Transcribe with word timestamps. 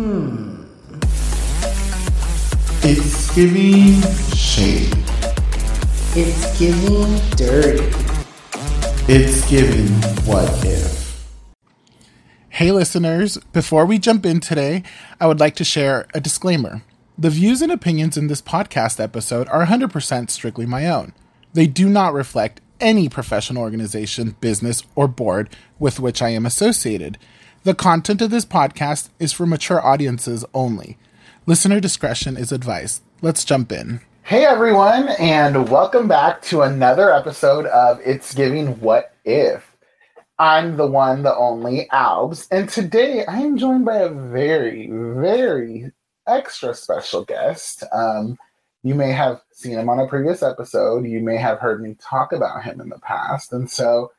Hmm. 0.00 0.62
It's 2.82 3.34
giving 3.34 4.00
shade. 4.34 4.96
It's 6.16 6.58
giving 6.58 7.18
dirty. 7.36 7.84
It's 9.12 9.46
giving 9.50 9.88
what 10.24 10.48
if. 10.64 11.28
Hey, 12.48 12.72
listeners. 12.72 13.36
Before 13.52 13.84
we 13.84 13.98
jump 13.98 14.24
in 14.24 14.40
today, 14.40 14.84
I 15.20 15.26
would 15.26 15.38
like 15.38 15.54
to 15.56 15.64
share 15.64 16.06
a 16.14 16.20
disclaimer. 16.20 16.80
The 17.18 17.28
views 17.28 17.60
and 17.60 17.70
opinions 17.70 18.16
in 18.16 18.28
this 18.28 18.40
podcast 18.40 19.04
episode 19.04 19.48
are 19.48 19.66
100% 19.66 20.30
strictly 20.30 20.64
my 20.64 20.86
own. 20.86 21.12
They 21.52 21.66
do 21.66 21.90
not 21.90 22.14
reflect 22.14 22.62
any 22.80 23.10
professional 23.10 23.62
organization, 23.62 24.36
business, 24.40 24.82
or 24.94 25.08
board 25.08 25.50
with 25.78 26.00
which 26.00 26.22
I 26.22 26.30
am 26.30 26.46
associated. 26.46 27.18
The 27.62 27.74
content 27.74 28.22
of 28.22 28.30
this 28.30 28.46
podcast 28.46 29.10
is 29.18 29.34
for 29.34 29.44
mature 29.44 29.84
audiences 29.84 30.46
only. 30.54 30.96
Listener 31.44 31.78
discretion 31.78 32.38
is 32.38 32.52
advised. 32.52 33.02
Let's 33.20 33.44
jump 33.44 33.70
in. 33.70 34.00
Hey 34.22 34.46
everyone, 34.46 35.10
and 35.18 35.68
welcome 35.68 36.08
back 36.08 36.40
to 36.44 36.62
another 36.62 37.12
episode 37.12 37.66
of 37.66 38.00
It's 38.02 38.32
Giving 38.32 38.80
What 38.80 39.14
If. 39.26 39.76
I'm 40.38 40.78
the 40.78 40.86
one, 40.86 41.22
the 41.22 41.36
only 41.36 41.86
Albz, 41.92 42.48
and 42.50 42.66
today 42.66 43.26
I 43.26 43.40
am 43.40 43.58
joined 43.58 43.84
by 43.84 43.96
a 43.96 44.08
very, 44.08 44.88
very 44.90 45.92
extra 46.26 46.74
special 46.74 47.26
guest. 47.26 47.84
Um, 47.92 48.38
you 48.82 48.94
may 48.94 49.12
have 49.12 49.42
seen 49.52 49.78
him 49.78 49.90
on 49.90 50.00
a 50.00 50.08
previous 50.08 50.42
episode. 50.42 51.04
You 51.04 51.20
may 51.20 51.36
have 51.36 51.58
heard 51.58 51.82
me 51.82 51.94
talk 52.00 52.32
about 52.32 52.64
him 52.64 52.80
in 52.80 52.88
the 52.88 53.00
past. 53.00 53.52
And 53.52 53.70
so 53.70 54.12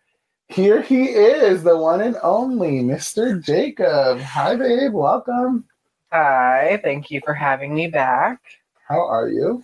here 0.54 0.82
he 0.82 1.06
is, 1.06 1.64
the 1.64 1.78
one 1.78 2.02
and 2.02 2.18
only 2.24 2.82
Mr. 2.82 3.44
Jacob. 3.44 4.20
Hi, 4.20 4.56
babe. 4.56 4.94
Welcome. 4.94 5.66
Hi. 6.12 6.80
Thank 6.84 7.10
you 7.10 7.22
for 7.24 7.34
having 7.34 7.74
me 7.74 7.88
back. 7.88 8.40
How 8.88 9.00
are 9.00 9.30
you? 9.30 9.64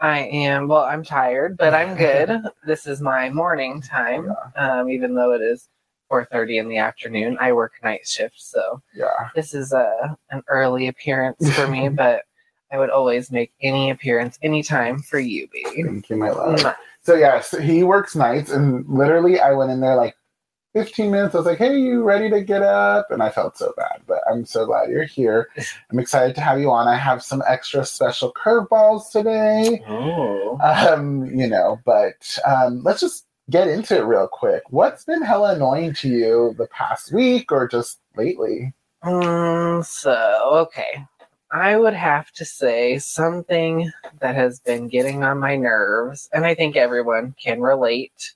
I 0.00 0.20
am, 0.20 0.68
well, 0.68 0.84
I'm 0.84 1.04
tired, 1.04 1.56
but 1.56 1.74
I'm 1.74 1.96
good. 1.96 2.42
this 2.66 2.86
is 2.86 3.00
my 3.00 3.30
morning 3.30 3.80
time, 3.80 4.34
yeah. 4.56 4.80
um, 4.80 4.88
even 4.88 5.14
though 5.14 5.32
it 5.32 5.42
is 5.42 5.68
4.30 6.10 6.60
in 6.60 6.68
the 6.68 6.78
afternoon. 6.78 7.36
I 7.40 7.52
work 7.52 7.74
night 7.84 8.06
shift, 8.06 8.40
so 8.40 8.82
yeah. 8.94 9.28
this 9.34 9.54
is 9.54 9.72
a, 9.72 10.16
an 10.30 10.42
early 10.48 10.88
appearance 10.88 11.52
for 11.54 11.68
me, 11.68 11.88
but 11.90 12.22
I 12.72 12.78
would 12.78 12.90
always 12.90 13.30
make 13.30 13.52
any 13.60 13.90
appearance 13.90 14.38
anytime 14.42 15.02
for 15.02 15.20
you, 15.20 15.46
baby. 15.52 15.82
Thank 15.82 16.10
you, 16.10 16.16
my 16.16 16.30
love. 16.30 16.74
So 17.02 17.14
yes, 17.14 17.50
so 17.50 17.60
he 17.60 17.82
works 17.82 18.16
nights, 18.16 18.50
and 18.50 18.88
literally, 18.88 19.40
I 19.40 19.52
went 19.52 19.70
in 19.70 19.80
there 19.80 19.96
like 19.96 20.16
15 20.72 21.10
minutes. 21.10 21.34
I 21.34 21.38
was 21.38 21.46
like, 21.46 21.58
"Hey, 21.58 21.76
you 21.76 22.02
ready 22.02 22.30
to 22.30 22.42
get 22.42 22.62
up?" 22.62 23.10
And 23.10 23.22
I 23.22 23.30
felt 23.30 23.58
so 23.58 23.72
bad, 23.76 24.02
but 24.06 24.20
I'm 24.30 24.44
so 24.44 24.66
glad 24.66 24.90
you're 24.90 25.04
here. 25.04 25.48
I'm 25.90 25.98
excited 25.98 26.34
to 26.36 26.40
have 26.40 26.60
you 26.60 26.70
on. 26.70 26.88
I 26.88 26.96
have 26.96 27.22
some 27.22 27.42
extra 27.46 27.84
special 27.84 28.32
curveballs 28.32 29.10
today. 29.10 29.82
Oh. 29.88 30.58
Um, 30.62 31.26
you 31.26 31.46
know, 31.46 31.80
but 31.84 32.38
um, 32.46 32.82
let's 32.82 33.00
just 33.00 33.26
get 33.50 33.68
into 33.68 33.96
it 33.98 34.04
real 34.04 34.28
quick. 34.28 34.62
What's 34.70 35.04
been 35.04 35.22
hella 35.22 35.54
annoying 35.54 35.94
to 35.94 36.08
you 36.08 36.54
the 36.58 36.66
past 36.68 37.12
week 37.12 37.52
or 37.52 37.68
just 37.68 37.98
lately? 38.16 38.72
Um, 39.02 39.82
so 39.82 40.68
okay. 40.70 41.06
I 41.52 41.76
would 41.76 41.92
have 41.92 42.32
to 42.32 42.46
say 42.46 42.98
something 42.98 43.92
that 44.20 44.34
has 44.34 44.58
been 44.60 44.88
getting 44.88 45.22
on 45.22 45.38
my 45.38 45.54
nerves, 45.54 46.30
and 46.32 46.46
I 46.46 46.54
think 46.54 46.76
everyone 46.76 47.34
can 47.42 47.60
relate, 47.60 48.32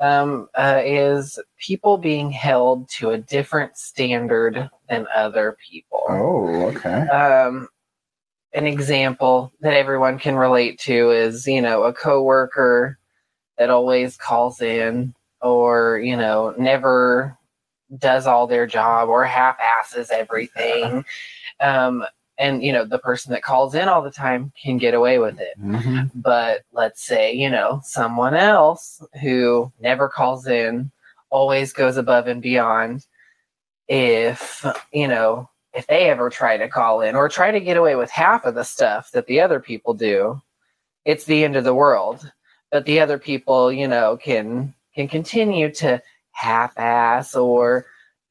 um, 0.00 0.48
uh, 0.54 0.80
is 0.84 1.38
people 1.58 1.98
being 1.98 2.30
held 2.30 2.88
to 2.88 3.10
a 3.10 3.18
different 3.18 3.76
standard 3.76 4.70
than 4.88 5.06
other 5.14 5.56
people. 5.70 6.02
Oh, 6.08 6.64
okay. 6.68 7.06
Um, 7.08 7.68
an 8.52 8.66
example 8.66 9.52
that 9.60 9.74
everyone 9.74 10.18
can 10.18 10.36
relate 10.36 10.78
to 10.80 11.10
is, 11.10 11.46
you 11.46 11.60
know, 11.60 11.84
a 11.84 11.92
coworker 11.92 12.98
that 13.58 13.70
always 13.70 14.16
calls 14.16 14.60
in 14.60 15.14
or, 15.42 16.00
you 16.02 16.16
know, 16.16 16.54
never 16.58 17.36
does 17.98 18.26
all 18.26 18.46
their 18.46 18.66
job 18.66 19.08
or 19.08 19.24
half 19.24 19.58
asses 19.60 20.10
everything. 20.10 21.04
Um, 21.62 22.06
and 22.40 22.62
you 22.62 22.72
know 22.72 22.84
the 22.84 22.98
person 22.98 23.32
that 23.32 23.42
calls 23.42 23.74
in 23.74 23.86
all 23.88 24.02
the 24.02 24.10
time 24.10 24.50
can 24.60 24.78
get 24.78 24.94
away 24.94 25.18
with 25.18 25.38
it 25.38 25.60
mm-hmm. 25.60 26.06
but 26.14 26.62
let's 26.72 27.04
say 27.04 27.32
you 27.32 27.48
know 27.48 27.80
someone 27.84 28.34
else 28.34 29.00
who 29.20 29.70
never 29.78 30.08
calls 30.08 30.46
in 30.46 30.90
always 31.28 31.72
goes 31.72 31.96
above 31.96 32.26
and 32.26 32.42
beyond 32.42 33.06
if 33.86 34.64
you 34.92 35.06
know 35.06 35.48
if 35.72 35.86
they 35.86 36.10
ever 36.10 36.30
try 36.30 36.56
to 36.56 36.68
call 36.68 37.00
in 37.02 37.14
or 37.14 37.28
try 37.28 37.52
to 37.52 37.60
get 37.60 37.76
away 37.76 37.94
with 37.94 38.10
half 38.10 38.44
of 38.44 38.56
the 38.56 38.64
stuff 38.64 39.12
that 39.12 39.26
the 39.26 39.40
other 39.40 39.60
people 39.60 39.94
do 39.94 40.40
it's 41.04 41.24
the 41.24 41.44
end 41.44 41.54
of 41.54 41.64
the 41.64 41.74
world 41.74 42.32
but 42.72 42.84
the 42.86 42.98
other 42.98 43.18
people 43.18 43.70
you 43.70 43.86
know 43.86 44.16
can 44.16 44.74
can 44.94 45.06
continue 45.06 45.70
to 45.70 46.02
half 46.32 46.76
ass 46.78 47.36
or 47.36 47.84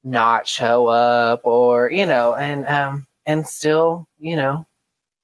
not 0.04 0.48
show 0.48 0.88
up 0.88 1.42
or 1.44 1.92
you 1.92 2.06
know 2.06 2.34
and 2.36 2.66
um 2.68 3.06
and 3.26 3.48
still, 3.48 4.08
you 4.20 4.36
know, 4.36 4.66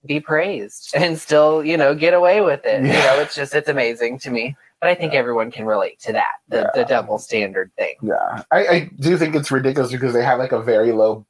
be 0.05 0.19
praised 0.19 0.91
and 0.95 1.17
still, 1.19 1.63
you 1.63 1.77
know, 1.77 1.95
get 1.95 2.13
away 2.13 2.41
with 2.41 2.65
it. 2.65 2.83
Yeah. 2.83 2.87
You 2.87 3.17
know, 3.17 3.21
it's 3.21 3.35
just 3.35 3.53
it's 3.55 3.69
amazing 3.69 4.19
to 4.19 4.29
me. 4.29 4.55
But 4.81 4.89
I 4.89 4.95
think 4.95 5.13
yeah. 5.13 5.19
everyone 5.19 5.51
can 5.51 5.65
relate 5.65 5.99
to 6.01 6.13
that, 6.13 6.33
the, 6.49 6.57
yeah. 6.57 6.69
the 6.75 6.83
double 6.83 7.17
standard 7.17 7.71
thing. 7.77 7.95
Yeah. 8.01 8.43
I, 8.51 8.67
I 8.67 8.89
do 8.99 9.17
think 9.17 9.33
it's 9.35 9.49
ridiculous 9.49 9.91
because 9.91 10.13
they 10.13 10.23
have 10.23 10.37
like 10.37 10.51
a 10.51 10.61
very 10.61 10.91
low 10.91 11.25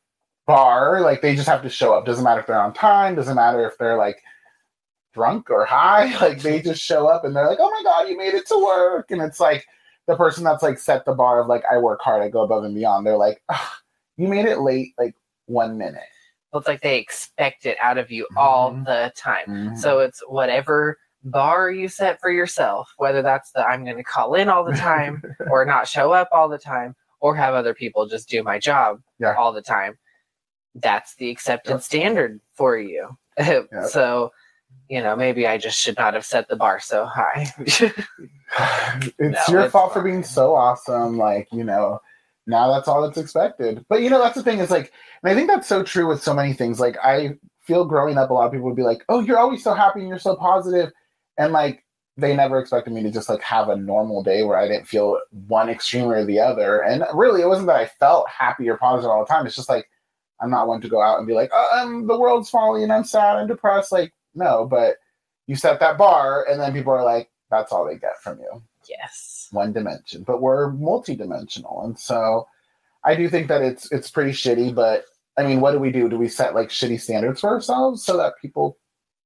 bar. 0.47 1.01
Like 1.01 1.21
they 1.21 1.35
just 1.35 1.47
have 1.47 1.61
to 1.61 1.69
show 1.69 1.93
up. 1.93 2.05
Doesn't 2.05 2.23
matter 2.23 2.41
if 2.41 2.47
they're 2.47 2.59
on 2.59 2.73
time, 2.73 3.15
doesn't 3.15 3.35
matter 3.35 3.65
if 3.65 3.77
they're 3.77 3.97
like 3.97 4.21
drunk 5.13 5.49
or 5.49 5.65
high. 5.65 6.13
Like 6.21 6.41
they 6.41 6.61
just 6.61 6.81
show 6.81 7.07
up 7.07 7.23
and 7.23 7.35
they're 7.35 7.47
like, 7.47 7.59
Oh 7.61 7.69
my 7.69 7.83
god, 7.83 8.09
you 8.09 8.17
made 8.17 8.33
it 8.33 8.47
to 8.47 8.57
work. 8.63 9.11
And 9.11 9.21
it's 9.21 9.39
like 9.39 9.65
the 10.07 10.15
person 10.15 10.43
that's 10.43 10.63
like 10.63 10.79
set 10.79 11.05
the 11.05 11.13
bar 11.13 11.39
of 11.39 11.47
like 11.47 11.63
I 11.71 11.77
work 11.77 12.01
hard, 12.01 12.23
I 12.23 12.29
go 12.29 12.41
above 12.41 12.63
and 12.63 12.75
beyond. 12.75 13.05
They're 13.05 13.15
like, 13.15 13.41
you 14.17 14.27
made 14.27 14.45
it 14.45 14.59
late 14.59 14.93
like 14.97 15.15
one 15.45 15.77
minute 15.77 16.01
it's 16.59 16.67
like 16.67 16.81
they 16.81 16.97
expect 16.97 17.65
it 17.65 17.77
out 17.81 17.97
of 17.97 18.11
you 18.11 18.23
mm-hmm. 18.23 18.37
all 18.37 18.71
the 18.71 19.11
time. 19.15 19.45
Mm-hmm. 19.47 19.75
So 19.75 19.99
it's 19.99 20.21
whatever 20.27 20.97
bar 21.23 21.71
you 21.71 21.87
set 21.87 22.21
for 22.21 22.31
yourself, 22.31 22.93
whether 22.97 23.21
that's 23.21 23.51
the 23.51 23.65
I'm 23.65 23.83
going 23.83 23.97
to 23.97 24.03
call 24.03 24.35
in 24.35 24.49
all 24.49 24.63
the 24.63 24.75
time 24.75 25.23
or 25.49 25.65
not 25.65 25.87
show 25.87 26.11
up 26.11 26.29
all 26.31 26.47
the 26.47 26.57
time 26.57 26.95
or 27.19 27.35
have 27.35 27.55
other 27.55 27.73
people 27.73 28.07
just 28.07 28.29
do 28.29 28.43
my 28.43 28.59
job 28.59 29.01
yeah. 29.19 29.35
all 29.35 29.51
the 29.51 29.61
time. 29.61 29.97
That's 30.75 31.15
the 31.15 31.29
accepted 31.29 31.71
yep. 31.71 31.81
standard 31.81 32.39
for 32.53 32.77
you. 32.77 33.17
yep. 33.39 33.67
So, 33.89 34.31
you 34.89 35.01
know, 35.01 35.15
maybe 35.15 35.47
I 35.47 35.57
just 35.57 35.79
should 35.79 35.97
not 35.97 36.13
have 36.13 36.25
set 36.25 36.47
the 36.47 36.55
bar 36.55 36.79
so 36.79 37.05
high. 37.05 37.47
it's 37.57 37.97
no, 39.19 39.39
your 39.49 39.61
it's 39.61 39.71
fault 39.71 39.93
fine. 39.93 40.03
for 40.03 40.03
being 40.03 40.23
so 40.23 40.53
awesome. 40.53 41.17
Like, 41.17 41.47
you 41.51 41.63
know, 41.63 41.99
now 42.47 42.71
that's 42.71 42.87
all 42.87 43.01
that's 43.01 43.17
expected. 43.17 43.85
But 43.89 44.01
you 44.01 44.09
know, 44.09 44.21
that's 44.21 44.35
the 44.35 44.43
thing 44.43 44.59
is 44.59 44.71
like, 44.71 44.91
and 45.23 45.31
I 45.31 45.35
think 45.35 45.49
that's 45.49 45.67
so 45.67 45.83
true 45.83 46.07
with 46.07 46.21
so 46.21 46.33
many 46.33 46.53
things. 46.53 46.79
Like, 46.79 46.97
I 47.03 47.37
feel 47.61 47.85
growing 47.85 48.17
up, 48.17 48.29
a 48.29 48.33
lot 48.33 48.45
of 48.45 48.51
people 48.51 48.67
would 48.67 48.75
be 48.75 48.83
like, 48.83 49.03
"Oh, 49.09 49.21
you're 49.21 49.39
always 49.39 49.63
so 49.63 49.73
happy 49.73 50.01
and 50.01 50.09
you're 50.09 50.19
so 50.19 50.35
positive," 50.35 50.91
and 51.37 51.53
like 51.53 51.83
they 52.17 52.35
never 52.35 52.59
expected 52.59 52.93
me 52.93 53.03
to 53.03 53.11
just 53.11 53.29
like 53.29 53.41
have 53.41 53.69
a 53.69 53.75
normal 53.75 54.23
day 54.23 54.43
where 54.43 54.57
I 54.57 54.67
didn't 54.67 54.87
feel 54.87 55.19
one 55.47 55.69
extreme 55.69 56.05
or 56.05 56.23
the 56.25 56.39
other. 56.39 56.81
And 56.81 57.03
really, 57.13 57.41
it 57.41 57.47
wasn't 57.47 57.67
that 57.67 57.75
I 57.75 57.87
felt 57.87 58.29
happy 58.29 58.69
or 58.69 58.77
positive 58.77 59.11
all 59.11 59.25
the 59.25 59.33
time. 59.33 59.45
It's 59.45 59.55
just 59.55 59.69
like 59.69 59.89
I'm 60.41 60.49
not 60.49 60.67
one 60.67 60.81
to 60.81 60.89
go 60.89 61.01
out 61.01 61.17
and 61.17 61.27
be 61.27 61.33
like, 61.33 61.49
oh, 61.53 61.79
um, 61.81 62.07
the 62.07 62.17
world's 62.17 62.49
falling 62.49 62.83
and 62.83 62.93
I'm 62.93 63.03
sad 63.03 63.37
and 63.37 63.47
depressed. 63.47 63.91
Like, 63.91 64.13
no, 64.33 64.65
but 64.65 64.97
you 65.47 65.55
set 65.55 65.79
that 65.79 65.97
bar, 65.97 66.45
and 66.49 66.59
then 66.59 66.73
people 66.73 66.93
are 66.93 67.03
like, 67.03 67.29
that's 67.51 67.71
all 67.71 67.85
they 67.85 67.97
get 67.97 68.19
from 68.21 68.39
you. 68.39 68.61
Yes. 68.87 69.47
One 69.51 69.73
dimension, 69.73 70.23
but 70.23 70.41
we're 70.41 70.71
multidimensional. 70.71 71.83
And 71.85 71.97
so 71.97 72.47
I 73.03 73.15
do 73.15 73.29
think 73.29 73.47
that 73.47 73.61
it's 73.61 73.91
it's 73.91 74.09
pretty 74.09 74.31
shitty, 74.31 74.73
but 74.73 75.05
I 75.37 75.43
mean, 75.43 75.61
what 75.61 75.71
do 75.71 75.79
we 75.79 75.91
do? 75.91 76.09
Do 76.09 76.17
we 76.17 76.29
set 76.29 76.55
like 76.55 76.69
shitty 76.69 76.99
standards 76.99 77.41
for 77.41 77.49
ourselves 77.49 78.03
so 78.03 78.17
that 78.17 78.33
people 78.41 78.77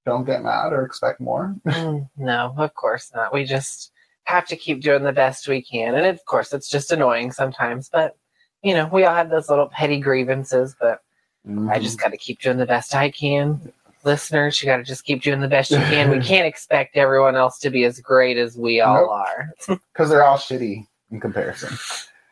don't 0.05 0.25
get 0.25 0.43
mad 0.43 0.73
or 0.73 0.83
expect 0.83 1.21
more? 1.21 1.55
mm, 1.67 2.09
no, 2.17 2.53
of 2.57 2.73
course 2.73 3.11
not. 3.13 3.33
We 3.33 3.45
just 3.45 3.91
have 4.23 4.45
to 4.47 4.55
keep 4.55 4.81
doing 4.81 5.03
the 5.03 5.11
best 5.11 5.47
we 5.47 5.61
can. 5.61 5.95
And 5.95 6.05
of 6.05 6.23
course, 6.25 6.53
it's 6.53 6.69
just 6.69 6.91
annoying 6.91 7.31
sometimes, 7.31 7.89
but 7.89 8.15
you 8.61 8.73
know, 8.73 8.87
we 8.91 9.05
all 9.05 9.15
have 9.15 9.29
those 9.29 9.49
little 9.49 9.69
petty 9.69 9.99
grievances, 9.99 10.75
but 10.79 11.01
mm-hmm. 11.47 11.69
I 11.69 11.79
just 11.79 11.99
got 11.99 12.11
to 12.11 12.17
keep 12.17 12.41
doing 12.41 12.57
the 12.57 12.65
best 12.65 12.93
I 12.93 13.09
can 13.09 13.71
listeners, 14.03 14.61
you 14.61 14.67
got 14.67 14.77
to 14.77 14.83
just 14.83 15.03
keep 15.03 15.21
doing 15.21 15.41
the 15.41 15.47
best 15.47 15.71
you 15.71 15.77
can. 15.77 16.09
we 16.09 16.19
can't 16.23 16.47
expect 16.47 16.97
everyone 16.97 17.35
else 17.35 17.59
to 17.59 17.69
be 17.69 17.83
as 17.83 17.99
great 17.99 18.37
as 18.37 18.57
we 18.57 18.81
all 18.81 19.01
nope. 19.01 19.09
are 19.09 19.49
because 19.93 20.09
they're 20.09 20.23
all 20.23 20.37
shitty 20.37 20.85
in 21.11 21.19
comparison. 21.19 21.77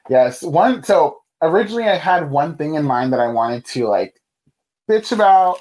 Yes, 0.10 0.42
one. 0.42 0.84
So 0.84 1.22
originally, 1.42 1.84
I 1.84 1.96
had 1.96 2.32
one 2.32 2.56
thing 2.56 2.76
in 2.76 2.86
mind 2.86 3.14
that 3.14 3.20
I 3.20 3.28
wanted 3.28 3.66
to 3.66 3.88
like 3.88 4.20
bitch 4.90 5.12
about, 5.12 5.60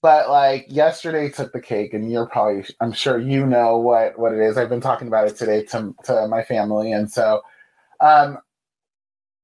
but 0.00 0.30
like 0.30 0.66
yesterday 0.68 1.28
took 1.28 1.52
the 1.52 1.60
cake, 1.60 1.94
and 1.94 2.10
you're 2.10 2.26
probably, 2.26 2.64
I'm 2.80 2.92
sure 2.92 3.18
you 3.18 3.46
know 3.46 3.78
what 3.78 4.18
what 4.18 4.32
it 4.32 4.40
is. 4.40 4.56
I've 4.56 4.68
been 4.68 4.80
talking 4.80 5.08
about 5.08 5.28
it 5.28 5.36
today 5.36 5.64
to 5.66 5.94
to 6.04 6.28
my 6.28 6.42
family, 6.42 6.92
and 6.92 7.10
so 7.10 7.42
um, 8.00 8.38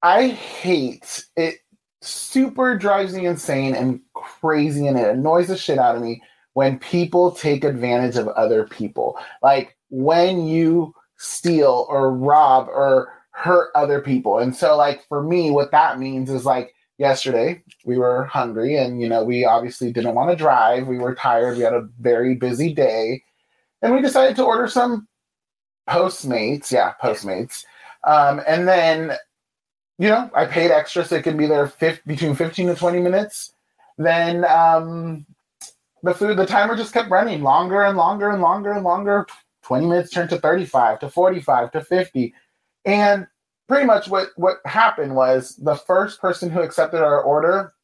I 0.03 0.29
hate 0.29 1.25
it. 1.37 1.57
Super 2.01 2.77
drives 2.77 3.15
me 3.15 3.27
insane 3.27 3.75
and 3.75 4.01
crazy 4.15 4.87
and 4.87 4.99
it 4.99 5.09
annoys 5.09 5.49
the 5.49 5.57
shit 5.57 5.79
out 5.79 5.97
of 5.97 6.03
me 6.03 6.23
when 6.55 6.79
people 6.79 7.33
take 7.33 7.65
advantage 7.65 8.17
of 8.17 8.29
other 8.29 8.65
people. 8.65 9.19
Like 9.43 9.77
when 9.91 10.47
you 10.47 10.95
steal 11.17 11.87
or 11.89 12.15
rob 12.15 12.69
or 12.69 13.13
hurt 13.39 13.71
other 13.75 14.01
people. 14.01 14.39
And 14.39 14.55
so, 14.55 14.77
like, 14.77 15.07
for 15.07 15.23
me, 15.23 15.51
what 15.51 15.71
that 15.71 15.99
means 15.99 16.31
is 16.31 16.45
like 16.45 16.75
yesterday 16.99 17.63
we 17.85 17.97
were 17.97 18.25
hungry 18.25 18.77
and, 18.77 19.01
you 19.01 19.09
know, 19.09 19.23
we 19.23 19.45
obviously 19.45 19.93
didn't 19.93 20.15
want 20.15 20.31
to 20.31 20.37
drive. 20.37 20.89
We 20.89 20.99
were 20.99 21.15
tired. 21.15 21.57
We 21.57 21.63
had 21.63 21.73
a 21.73 21.89
very 22.01 22.35
busy 22.35 22.75
day. 22.75 23.23
And 23.81 23.95
we 23.95 24.03
decided 24.03 24.35
to 24.37 24.45
order 24.45 24.67
some 24.67 25.07
Postmates. 25.89 26.73
Yeah, 26.73 26.95
Postmates. 27.03 27.65
Um, 28.05 28.41
and 28.47 28.67
then, 28.67 29.13
you 29.99 30.09
know, 30.09 30.31
I 30.35 30.47
paid 30.47 30.71
extra 30.71 31.05
so 31.05 31.17
it 31.17 31.25
could 31.25 31.37
be 31.37 31.47
there 31.47 31.73
between 32.07 32.35
15 32.35 32.69
to 32.69 32.75
20 32.75 33.01
minutes. 33.01 33.53
Then 33.97 34.45
um, 34.45 35.27
the 36.03 36.15
food, 36.15 36.37
the 36.37 36.47
timer 36.47 36.77
just 36.77 36.95
kept 36.95 37.11
running 37.11 37.43
longer 37.43 37.83
and 37.83 37.97
longer 37.97 38.31
and 38.31 38.41
longer 38.41 38.73
and 38.73 38.85
longer. 38.85 39.27
20 39.63 39.87
minutes 39.87 40.11
turned 40.11 40.31
to 40.31 40.39
35 40.39 41.01
to 41.01 41.11
45 41.11 41.73
to 41.73 41.81
50. 41.83 42.35
And 42.85 43.27
pretty 43.67 43.87
much 43.87 44.09
what, 44.09 44.29
what 44.37 44.59
happened 44.65 45.15
was 45.15 45.57
the 45.57 45.75
first 45.75 46.21
person 46.21 46.49
who 46.49 46.61
accepted 46.61 47.03
our 47.03 47.21
order 47.21 47.75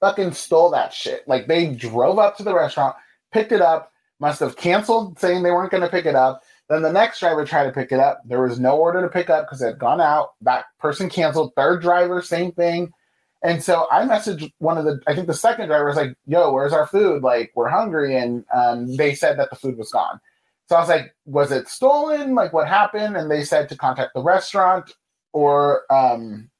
fucking 0.00 0.32
stole 0.32 0.70
that 0.70 0.92
shit. 0.92 1.26
Like 1.28 1.46
they 1.46 1.72
drove 1.72 2.18
up 2.18 2.36
to 2.36 2.42
the 2.42 2.54
restaurant, 2.54 2.96
picked 3.32 3.52
it 3.52 3.62
up, 3.62 3.92
must 4.18 4.40
have 4.40 4.56
canceled 4.56 5.18
saying 5.18 5.42
they 5.42 5.50
weren't 5.52 5.70
going 5.70 5.82
to 5.82 5.88
pick 5.88 6.06
it 6.06 6.14
up. 6.14 6.42
Then 6.68 6.82
the 6.82 6.92
next 6.92 7.20
driver 7.20 7.44
tried 7.44 7.66
to 7.66 7.72
pick 7.72 7.92
it 7.92 8.00
up. 8.00 8.22
There 8.24 8.42
was 8.42 8.58
no 8.58 8.76
order 8.76 9.00
to 9.00 9.08
pick 9.08 9.30
up 9.30 9.46
because 9.46 9.62
it 9.62 9.66
had 9.66 9.78
gone 9.78 10.00
out. 10.00 10.30
That 10.40 10.64
person 10.80 11.08
canceled. 11.08 11.52
Third 11.54 11.80
driver, 11.80 12.20
same 12.22 12.52
thing. 12.52 12.92
And 13.42 13.62
so 13.62 13.86
I 13.92 14.02
messaged 14.04 14.52
one 14.58 14.76
of 14.76 14.84
the, 14.84 15.00
I 15.06 15.14
think 15.14 15.28
the 15.28 15.34
second 15.34 15.68
driver 15.68 15.86
was 15.86 15.96
like, 15.96 16.16
yo, 16.26 16.52
where's 16.52 16.72
our 16.72 16.86
food? 16.86 17.22
Like, 17.22 17.52
we're 17.54 17.68
hungry. 17.68 18.16
And 18.16 18.44
um, 18.52 18.96
they 18.96 19.14
said 19.14 19.38
that 19.38 19.50
the 19.50 19.56
food 19.56 19.78
was 19.78 19.92
gone. 19.92 20.20
So 20.68 20.74
I 20.74 20.80
was 20.80 20.88
like, 20.88 21.14
was 21.26 21.52
it 21.52 21.68
stolen? 21.68 22.34
Like, 22.34 22.52
what 22.52 22.66
happened? 22.66 23.16
And 23.16 23.30
they 23.30 23.44
said 23.44 23.68
to 23.68 23.76
contact 23.76 24.14
the 24.14 24.22
restaurant 24.22 24.92
or 25.32 25.82
um, 25.90 26.50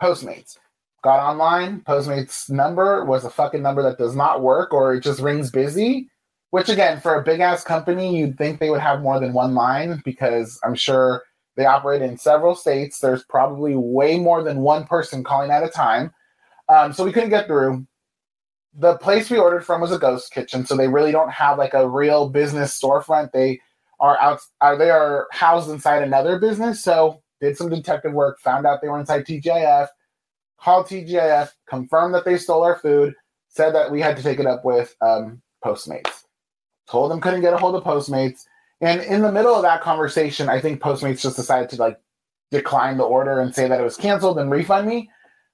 Postmates. 0.00 0.56
Got 1.02 1.20
online. 1.20 1.80
Postmates 1.82 2.48
number 2.48 3.04
was 3.04 3.24
a 3.24 3.30
fucking 3.30 3.62
number 3.62 3.82
that 3.82 3.98
does 3.98 4.16
not 4.16 4.40
work 4.40 4.72
or 4.72 4.94
it 4.94 5.00
just 5.00 5.20
rings 5.20 5.50
busy. 5.50 6.08
Which 6.50 6.68
again, 6.68 7.00
for 7.00 7.14
a 7.14 7.22
big 7.22 7.40
ass 7.40 7.62
company, 7.62 8.18
you'd 8.18 8.36
think 8.36 8.58
they 8.58 8.70
would 8.70 8.80
have 8.80 9.02
more 9.02 9.20
than 9.20 9.32
one 9.32 9.54
line 9.54 10.02
because 10.04 10.58
I'm 10.64 10.74
sure 10.74 11.22
they 11.56 11.64
operate 11.64 12.02
in 12.02 12.18
several 12.18 12.54
states. 12.54 12.98
There's 12.98 13.24
probably 13.24 13.76
way 13.76 14.18
more 14.18 14.42
than 14.42 14.60
one 14.60 14.84
person 14.84 15.22
calling 15.22 15.50
at 15.50 15.62
a 15.62 15.68
time. 15.68 16.12
Um, 16.68 16.92
so 16.92 17.04
we 17.04 17.12
couldn't 17.12 17.30
get 17.30 17.46
through. 17.46 17.86
The 18.74 18.96
place 18.98 19.30
we 19.30 19.38
ordered 19.38 19.64
from 19.64 19.80
was 19.80 19.92
a 19.92 19.98
ghost 19.98 20.32
kitchen, 20.32 20.64
so 20.64 20.76
they 20.76 20.88
really 20.88 21.10
don't 21.10 21.30
have 21.32 21.58
like 21.58 21.74
a 21.74 21.88
real 21.88 22.28
business 22.28 22.78
storefront. 22.78 23.32
They 23.32 23.60
are 23.98 24.18
out, 24.20 24.40
are 24.60 24.76
they 24.76 24.90
are 24.90 25.26
housed 25.32 25.70
inside 25.70 26.02
another 26.02 26.38
business. 26.38 26.82
So 26.82 27.20
did 27.40 27.56
some 27.56 27.68
detective 27.68 28.12
work, 28.12 28.38
found 28.40 28.66
out 28.66 28.80
they 28.80 28.88
were 28.88 29.00
inside 29.00 29.24
TGIF, 29.24 29.88
called 30.58 30.86
TGIF, 30.86 31.50
confirmed 31.68 32.14
that 32.14 32.24
they 32.24 32.36
stole 32.36 32.62
our 32.62 32.76
food, 32.76 33.14
said 33.48 33.74
that 33.74 33.90
we 33.90 34.00
had 34.00 34.16
to 34.16 34.22
take 34.22 34.38
it 34.38 34.46
up 34.46 34.64
with 34.64 34.94
um, 35.00 35.42
Postmates. 35.64 36.19
Told 36.90 37.10
them 37.10 37.20
couldn't 37.20 37.42
get 37.42 37.54
a 37.54 37.58
hold 37.58 37.76
of 37.76 37.84
Postmates. 37.84 38.46
And 38.80 39.00
in 39.02 39.22
the 39.22 39.30
middle 39.30 39.54
of 39.54 39.62
that 39.62 39.80
conversation, 39.80 40.48
I 40.48 40.60
think 40.60 40.80
Postmates 40.80 41.20
just 41.20 41.36
decided 41.36 41.70
to 41.70 41.76
like 41.76 42.00
decline 42.50 42.96
the 42.96 43.04
order 43.04 43.40
and 43.40 43.54
say 43.54 43.68
that 43.68 43.80
it 43.80 43.84
was 43.84 43.96
canceled 43.96 44.38
and 44.38 44.50
refund 44.50 44.88
me. 44.88 45.10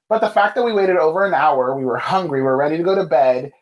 But 0.08 0.20
the 0.20 0.30
fact 0.30 0.54
that 0.54 0.64
we 0.64 0.72
waited 0.72 0.96
over 0.96 1.26
an 1.26 1.34
hour, 1.34 1.76
we 1.76 1.84
were 1.84 1.98
hungry, 1.98 2.40
we 2.40 2.46
were 2.46 2.56
ready 2.56 2.76
to 2.76 2.82
go 2.82 2.94
to 2.94 3.04
bed, 3.04 3.52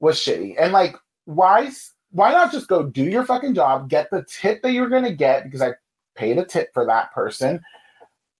was 0.00 0.16
shitty. 0.16 0.54
And 0.60 0.72
like, 0.72 0.94
why 1.24 1.70
why 2.10 2.30
not 2.30 2.52
just 2.52 2.68
go 2.68 2.84
do 2.84 3.04
your 3.04 3.24
fucking 3.24 3.54
job, 3.54 3.90
get 3.90 4.10
the 4.10 4.24
tip 4.28 4.62
that 4.62 4.72
you're 4.72 4.88
gonna 4.88 5.12
get 5.12 5.44
because 5.44 5.62
I 5.62 5.72
paid 6.14 6.38
a 6.38 6.44
tip 6.44 6.72
for 6.72 6.86
that 6.86 7.12
person, 7.12 7.60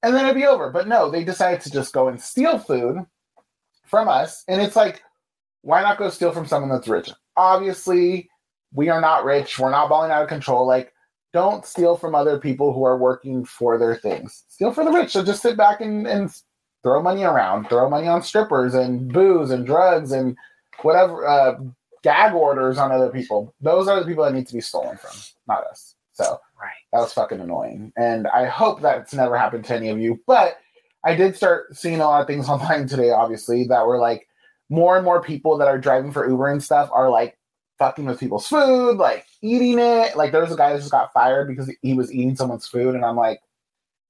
and 0.03 0.15
then 0.15 0.25
it'd 0.25 0.37
be 0.37 0.47
over. 0.47 0.71
But 0.71 0.89
no, 0.89 1.11
they 1.11 1.25
decided 1.25 1.63
to 1.63 1.71
just 1.71 1.93
go 1.93 2.09
and 2.09 2.21
steal 2.21 2.59
food 2.59 3.05
from 3.87 4.09
us. 4.09 4.45
And 4.47 4.63
it's 4.63 4.77
like, 4.77 5.03
why 5.63 5.83
not 5.83 5.99
go 5.99 6.11
steal 6.11 6.33
from 6.33 6.47
someone 6.47 6.71
that's 6.71 6.89
rich? 6.89 7.11
Obviously, 7.37 8.31
we 8.73 8.89
are 8.89 9.01
not 9.01 9.25
rich. 9.25 9.59
We're 9.59 9.71
not 9.71 9.89
balling 9.89 10.11
out 10.11 10.23
of 10.23 10.29
control. 10.29 10.67
Like, 10.67 10.93
don't 11.33 11.65
steal 11.65 11.97
from 11.97 12.15
other 12.15 12.39
people 12.39 12.73
who 12.73 12.85
are 12.85 12.97
working 12.97 13.45
for 13.45 13.79
their 13.79 13.97
things. 13.97 14.45
Steal 14.49 14.73
for 14.73 14.85
the 14.85 14.91
rich. 14.91 15.13
So 15.13 15.25
just 15.25 15.43
sit 15.43 15.57
back 15.57 15.81
and, 15.81 16.07
and 16.07 16.35
throw 16.83 17.03
money 17.03 17.25
around, 17.25 17.69
throw 17.69 17.89
money 17.89 18.09
on 18.09 18.23
strippers 18.23 18.75
and 18.75 19.13
booze 19.13 19.51
and 19.51 19.67
drugs 19.67 20.13
and 20.13 20.37
whatever, 20.83 21.27
uh, 21.27 21.59
gag 22.03 22.33
orders 22.33 22.79
on 22.79 22.93
other 22.93 23.11
people. 23.11 23.55
Those 23.61 23.89
are 23.89 23.99
the 24.01 24.07
people 24.07 24.25
that 24.25 24.33
need 24.35 24.47
to 24.47 24.55
be 24.55 24.61
stolen 24.61 24.97
from, 24.97 25.11
not 25.47 25.65
us. 25.67 25.95
So 26.13 26.41
Right. 26.61 26.73
that 26.93 26.99
was 27.01 27.13
fucking 27.13 27.41
annoying. 27.41 27.93
And 27.97 28.27
I 28.29 28.47
hope 28.47 28.81
that's 28.81 29.15
never 29.15 29.37
happened 29.37 29.65
to 29.67 29.75
any 29.77 29.89
of 29.91 29.99
you. 29.99 30.21
But 30.27 30.59
I 31.05 31.15
did 31.15 31.37
start 31.37 31.77
seeing 31.77 32.01
a 32.01 32.05
lot 32.05 32.21
of 32.21 32.27
things 32.27 32.49
online 32.49 32.87
today, 32.89 33.11
obviously, 33.11 33.65
that 33.69 33.87
were 33.87 33.99
like 33.99 34.27
more 34.69 34.97
and 34.97 35.05
more 35.05 35.23
people 35.23 35.57
that 35.59 35.69
are 35.69 35.79
driving 35.79 36.13
for 36.13 36.29
Uber 36.29 36.49
and 36.49 36.63
stuff 36.63 36.91
are 36.93 37.09
like 37.09 37.38
fucking 37.79 38.05
with 38.05 38.21
people's 38.21 38.49
food, 38.49 38.97
like 38.97 39.27
eating 39.43 39.79
it. 39.79 40.17
Like 40.17 40.33
there 40.33 40.43
was 40.43 40.53
a 40.53 40.57
guy 40.57 40.73
that 40.73 40.79
just 40.79 40.91
got 40.91 41.13
fired 41.13 41.49
because 41.49 41.73
he 41.83 41.95
was 41.95 42.13
eating 42.13 42.37
someone's 42.37 42.67
food. 42.67 42.95
And 42.95 43.05
I'm 43.05 43.17
like, 43.17 43.41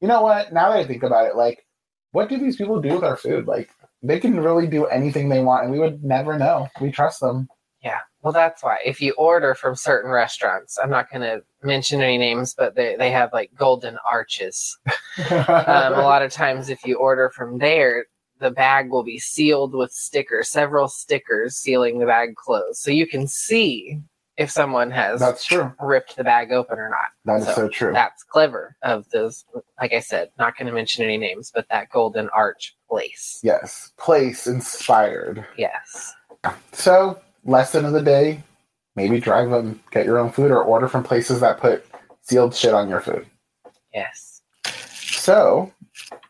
you 0.00 0.08
know 0.08 0.22
what? 0.22 0.52
Now 0.52 0.70
that 0.70 0.78
I 0.78 0.84
think 0.84 1.02
about 1.02 1.26
it, 1.26 1.36
like, 1.36 1.64
what 2.12 2.28
do 2.28 2.38
these 2.38 2.56
people 2.56 2.80
do 2.80 2.94
with 2.94 3.04
our 3.04 3.16
food? 3.16 3.46
Like, 3.46 3.70
they 4.02 4.20
can 4.20 4.40
really 4.40 4.66
do 4.66 4.86
anything 4.86 5.28
they 5.28 5.42
want, 5.42 5.64
and 5.64 5.72
we 5.72 5.78
would 5.78 6.02
never 6.04 6.38
know. 6.38 6.68
We 6.80 6.90
trust 6.90 7.20
them. 7.20 7.48
Yeah. 7.82 7.98
Well, 8.22 8.32
that's 8.32 8.62
why 8.62 8.78
if 8.84 9.00
you 9.00 9.12
order 9.18 9.54
from 9.54 9.76
certain 9.76 10.10
restaurants, 10.10 10.78
I'm 10.82 10.90
not 10.90 11.10
going 11.10 11.22
to 11.22 11.42
mention 11.62 12.00
any 12.00 12.18
names, 12.18 12.54
but 12.54 12.74
they, 12.74 12.96
they 12.96 13.10
have 13.10 13.32
like 13.32 13.50
golden 13.54 13.98
arches. 14.10 14.78
Um, 15.30 15.94
a 15.94 16.02
lot 16.02 16.22
of 16.22 16.30
times, 16.30 16.68
if 16.68 16.84
you 16.84 16.94
order 16.94 17.28
from 17.28 17.58
there, 17.58 18.06
the 18.40 18.50
bag 18.50 18.90
will 18.90 19.02
be 19.02 19.18
sealed 19.18 19.74
with 19.74 19.92
stickers, 19.92 20.48
several 20.48 20.88
stickers 20.88 21.56
sealing 21.56 21.98
the 21.98 22.06
bag 22.06 22.34
closed. 22.36 22.78
So 22.80 22.90
you 22.90 23.06
can 23.06 23.26
see 23.26 24.00
if 24.36 24.50
someone 24.50 24.90
has 24.92 25.18
That's 25.18 25.44
true. 25.44 25.72
ripped 25.80 26.16
the 26.16 26.22
bag 26.24 26.52
open 26.52 26.78
or 26.78 26.88
not. 26.88 27.10
That 27.24 27.40
is 27.40 27.46
So 27.46 27.54
so 27.64 27.68
true. 27.68 27.92
That's 27.92 28.22
clever 28.22 28.76
of 28.82 29.08
those. 29.10 29.44
Like 29.80 29.92
I 29.92 29.98
said, 30.00 30.30
not 30.38 30.56
going 30.56 30.68
to 30.68 30.72
mention 30.72 31.02
any 31.04 31.16
names, 31.18 31.50
but 31.52 31.66
that 31.70 31.90
golden 31.90 32.28
arch 32.30 32.76
place. 32.88 33.40
yes. 33.42 33.90
Place 33.98 34.46
inspired. 34.46 35.44
Yes. 35.56 36.14
So, 36.72 37.20
lesson 37.44 37.84
of 37.84 37.92
the 37.92 38.02
day 38.02 38.42
maybe 38.94 39.18
drive 39.20 39.50
them, 39.50 39.80
get 39.90 40.06
your 40.06 40.18
own 40.18 40.30
food, 40.30 40.50
or 40.52 40.62
order 40.62 40.88
from 40.88 41.02
places 41.04 41.40
that 41.40 41.58
put 41.58 41.84
sealed 42.22 42.54
shit 42.54 42.74
on 42.74 42.88
your 42.88 43.00
food. 43.00 43.26
Yes. 43.92 44.42
So, 45.02 45.72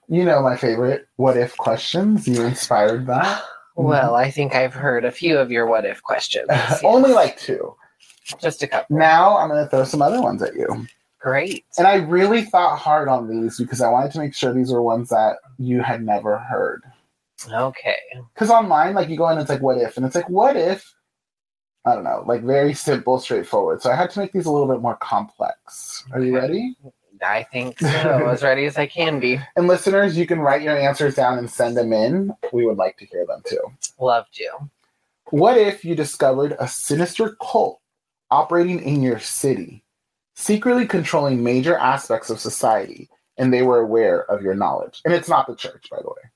you 0.09 0.25
know 0.25 0.43
my 0.43 0.57
favorite 0.57 1.09
what 1.17 1.37
if 1.37 1.57
questions. 1.57 2.27
You 2.27 2.43
inspired 2.43 3.07
that. 3.07 3.43
Well, 3.81 4.17
I 4.17 4.29
think 4.33 4.57
I've 4.57 4.75
heard 4.75 5.05
a 5.05 5.13
few 5.13 5.39
of 5.39 5.53
your 5.53 5.65
what 5.65 5.85
if 5.85 6.03
questions. 6.03 6.47
Yes. 6.49 6.81
Only 6.85 7.13
like 7.13 7.39
two. 7.39 7.77
just 8.41 8.61
a 8.65 8.67
couple. 8.67 8.99
Now 8.99 9.39
I'm 9.39 9.49
going 9.49 9.63
to 9.63 9.71
throw 9.71 9.85
some 9.85 10.03
other 10.03 10.21
ones 10.21 10.43
at 10.43 10.57
you. 10.57 10.85
Great. 11.21 11.65
And 11.79 11.87
I 11.87 11.95
really 11.95 12.43
thought 12.43 12.77
hard 12.77 13.07
on 13.07 13.29
these 13.29 13.57
because 13.57 13.81
I 13.81 13.89
wanted 13.89 14.11
to 14.13 14.19
make 14.19 14.35
sure 14.35 14.53
these 14.53 14.73
were 14.73 14.83
ones 14.83 15.11
that 15.11 15.37
you 15.59 15.81
had 15.81 16.03
never 16.03 16.39
heard. 16.39 16.83
Okay. 17.53 17.99
Because 18.35 18.51
online, 18.51 18.95
like 18.95 19.09
you 19.09 19.17
go 19.17 19.29
in, 19.29 19.39
it's 19.39 19.49
like, 19.49 19.63
what 19.63 19.79
if? 19.79 19.97
And 19.97 20.05
it's 20.05 20.17
like, 20.17 20.29
what 20.29 20.57
if? 20.57 20.93
I 21.85 21.95
don't 21.95 22.05
know, 22.05 22.25
like 22.27 22.43
very 22.43 22.75
simple, 22.75 23.19
straightforward. 23.19 23.81
So 23.81 23.91
I 23.91 23.97
had 23.97 24.11
to 24.11 24.19
make 24.19 24.33
these 24.33 24.47
a 24.47 24.51
little 24.51 24.69
bit 24.69 24.83
more 24.83 24.97
complex. 24.97 26.05
Are 26.13 26.21
you 26.21 26.35
ready? 26.35 26.77
I 27.23 27.43
think 27.45 27.79
so. 27.81 27.89
as 28.29 28.43
ready 28.43 28.65
as 28.67 28.77
I 28.77 28.87
can 28.87 29.21
be. 29.21 29.41
And 29.57 29.67
listeners, 29.67 30.17
you 30.17 30.27
can 30.27 30.41
write 30.41 30.63
your 30.63 30.77
answers 30.77 31.15
down 31.15 31.39
and 31.39 31.51
send 31.51 31.77
them 31.77 31.93
in. 31.93 32.33
We 32.53 32.67
would 32.67 32.77
like 32.79 32.97
to 32.99 33.07
hear 33.07 33.27
them 33.27 33.43
too. 33.47 33.61
Love 34.01 34.27
to. 34.35 34.71
What 35.31 35.59
if 35.59 35.85
you 35.85 35.95
discovered 35.95 36.57
a 36.59 36.69
sinister 36.69 37.37
cult 37.43 37.81
operating 38.31 38.81
in 38.83 39.03
your 39.03 39.19
city, 39.19 39.85
secretly 40.35 40.87
controlling 40.87 41.43
major 41.43 41.77
aspects 41.77 42.31
of 42.31 42.41
society, 42.41 43.09
and 43.37 43.53
they 43.53 43.63
were 43.63 43.81
aware 43.81 44.31
of 44.31 44.43
your 44.43 44.55
knowledge? 44.55 45.01
And 45.05 45.13
it's 45.13 45.29
not 45.29 45.47
the 45.47 45.57
church, 45.57 45.89
by 45.91 45.99
the 46.01 46.09
way. 46.09 46.31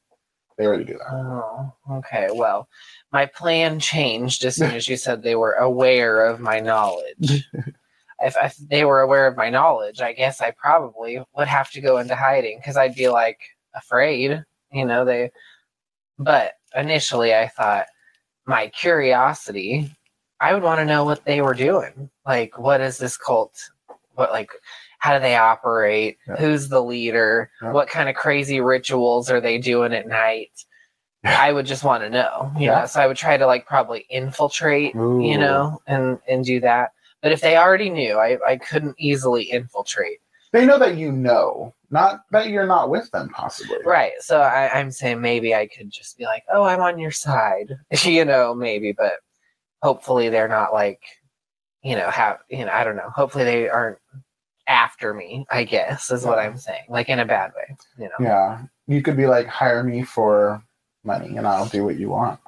They 0.58 0.66
already 0.66 0.84
do 0.84 0.98
that. 0.98 1.12
Oh, 1.12 1.72
okay. 1.90 2.28
Well, 2.32 2.68
my 3.12 3.26
plan 3.26 3.80
changed 3.80 4.44
as 4.44 4.56
soon 4.56 4.72
as 4.72 4.86
you 4.86 4.96
said 4.96 5.22
they 5.22 5.34
were 5.34 5.54
aware 5.54 6.26
of 6.26 6.40
my 6.40 6.60
knowledge. 6.60 7.48
if, 8.22 8.36
if 8.42 8.56
they 8.56 8.84
were 8.84 9.00
aware 9.00 9.26
of 9.26 9.36
my 9.36 9.50
knowledge, 9.50 10.00
I 10.00 10.12
guess 10.12 10.40
I 10.40 10.52
probably 10.52 11.22
would 11.36 11.48
have 11.48 11.70
to 11.72 11.80
go 11.80 11.98
into 11.98 12.14
hiding 12.14 12.58
because 12.58 12.76
I'd 12.76 12.94
be 12.94 13.08
like 13.08 13.38
afraid, 13.74 14.44
you 14.72 14.84
know. 14.84 15.04
They, 15.04 15.30
but 16.18 16.52
initially 16.76 17.34
I 17.34 17.48
thought 17.48 17.86
my 18.46 18.68
curiosity, 18.68 19.94
I 20.40 20.54
would 20.54 20.62
want 20.62 20.80
to 20.80 20.84
know 20.84 21.04
what 21.04 21.24
they 21.24 21.40
were 21.40 21.54
doing. 21.54 22.10
Like, 22.26 22.58
what 22.58 22.80
is 22.80 22.98
this 22.98 23.16
cult? 23.16 23.58
What 24.14 24.32
like? 24.32 24.50
How 24.98 25.14
do 25.14 25.20
they 25.20 25.34
operate? 25.34 26.18
Yeah. 26.28 26.36
Who's 26.36 26.68
the 26.68 26.80
leader? 26.82 27.50
Yeah. 27.60 27.72
What 27.72 27.88
kind 27.88 28.08
of 28.08 28.14
crazy 28.14 28.60
rituals 28.60 29.30
are 29.30 29.40
they 29.40 29.58
doing 29.58 29.92
at 29.92 30.06
night? 30.06 30.52
I 31.24 31.52
would 31.52 31.66
just 31.66 31.82
want 31.84 32.02
to 32.04 32.10
know, 32.10 32.52
you 32.56 32.66
Yeah. 32.66 32.80
know. 32.80 32.86
So 32.86 33.00
I 33.00 33.06
would 33.06 33.16
try 33.16 33.36
to 33.36 33.46
like 33.46 33.66
probably 33.66 34.06
infiltrate, 34.10 34.94
Ooh. 34.94 35.20
you 35.22 35.38
know, 35.38 35.80
and 35.86 36.18
and 36.28 36.44
do 36.44 36.60
that. 36.60 36.92
But 37.22 37.32
if 37.32 37.40
they 37.40 37.56
already 37.56 37.88
knew, 37.88 38.18
I 38.18 38.38
I 38.46 38.56
couldn't 38.56 38.96
easily 38.98 39.44
infiltrate. 39.44 40.18
They 40.52 40.66
know 40.66 40.78
that 40.78 40.96
you 40.96 41.10
know, 41.10 41.74
not 41.90 42.24
that 42.30 42.48
you're 42.48 42.66
not 42.66 42.90
with 42.90 43.10
them, 43.10 43.30
possibly. 43.30 43.78
Right. 43.84 44.12
So 44.20 44.40
I, 44.40 44.78
I'm 44.78 44.90
saying 44.90 45.20
maybe 45.20 45.54
I 45.54 45.66
could 45.66 45.90
just 45.90 46.18
be 46.18 46.24
like, 46.24 46.44
oh, 46.52 46.64
I'm 46.64 46.80
on 46.80 46.98
your 46.98 47.10
side, 47.10 47.78
you 48.04 48.24
know, 48.24 48.54
maybe, 48.54 48.92
but 48.92 49.14
hopefully 49.82 50.28
they're 50.28 50.48
not 50.48 50.72
like, 50.72 51.00
you 51.82 51.96
know, 51.96 52.10
have, 52.10 52.38
you 52.50 52.64
know, 52.64 52.72
I 52.72 52.84
don't 52.84 52.96
know. 52.96 53.10
Hopefully 53.10 53.44
they 53.44 53.68
aren't 53.68 53.98
after 54.66 55.14
me, 55.14 55.46
I 55.50 55.64
guess, 55.64 56.10
is 56.10 56.24
what 56.24 56.38
I'm 56.38 56.56
saying, 56.56 56.84
like 56.88 57.08
in 57.08 57.18
a 57.18 57.26
bad 57.26 57.52
way, 57.56 57.76
you 57.98 58.04
know. 58.04 58.26
Yeah. 58.26 58.62
You 58.86 59.02
could 59.02 59.16
be 59.16 59.26
like, 59.26 59.46
hire 59.46 59.82
me 59.82 60.02
for 60.02 60.62
money 61.04 61.36
and 61.36 61.46
I'll 61.46 61.66
do 61.66 61.84
what 61.84 61.98
you 61.98 62.10
want. 62.10 62.40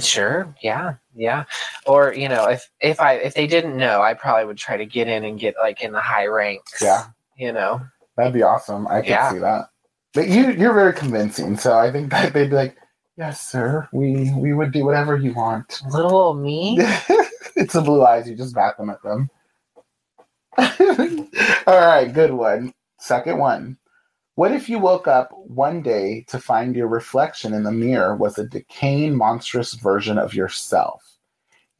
Sure. 0.00 0.54
Yeah. 0.62 0.94
Yeah. 1.14 1.44
Or, 1.86 2.12
you 2.14 2.28
know, 2.28 2.46
if, 2.48 2.68
if 2.80 3.00
I, 3.00 3.14
if 3.14 3.34
they 3.34 3.46
didn't 3.46 3.76
know, 3.76 4.00
I 4.02 4.14
probably 4.14 4.46
would 4.46 4.56
try 4.56 4.76
to 4.76 4.86
get 4.86 5.08
in 5.08 5.24
and 5.24 5.38
get 5.38 5.54
like 5.62 5.82
in 5.82 5.92
the 5.92 6.00
high 6.00 6.26
ranks. 6.26 6.80
Yeah. 6.80 7.06
You 7.36 7.52
know, 7.52 7.80
That'd 8.16 8.32
be 8.32 8.42
awesome. 8.42 8.86
I 8.88 9.00
could 9.00 9.08
Yeah. 9.10 9.30
see 9.32 9.38
that. 9.40 9.66
But 10.14 10.28
you 10.28 10.52
you're 10.52 10.72
very 10.72 10.92
convincing, 10.92 11.56
so 11.56 11.76
I 11.76 11.90
think 11.90 12.10
that 12.12 12.32
they'd 12.32 12.48
be 12.50 12.54
like, 12.56 12.76
Yes, 13.16 13.40
sir. 13.40 13.88
We 13.92 14.32
we 14.36 14.52
would 14.54 14.72
do 14.72 14.84
whatever 14.84 15.16
you 15.16 15.32
want. 15.34 15.80
little 15.90 16.16
old 16.16 16.38
me. 16.40 16.76
it's 17.56 17.72
the 17.74 17.80
blue 17.82 18.04
eyes, 18.04 18.28
you 18.28 18.36
just 18.36 18.54
bat 18.54 18.76
them 18.78 18.90
at 18.90 19.02
them. 19.02 19.28
All 21.66 21.78
right, 21.88 22.12
good 22.12 22.32
one. 22.32 22.72
Second 23.00 23.38
one. 23.38 23.76
What 24.36 24.50
if 24.52 24.68
you 24.68 24.78
woke 24.80 25.06
up 25.06 25.30
one 25.32 25.80
day 25.80 26.24
to 26.28 26.40
find 26.40 26.74
your 26.74 26.88
reflection 26.88 27.54
in 27.54 27.62
the 27.62 27.70
mirror 27.70 28.16
was 28.16 28.36
a 28.36 28.46
decaying, 28.46 29.16
monstrous 29.16 29.74
version 29.74 30.18
of 30.18 30.34
yourself? 30.34 31.02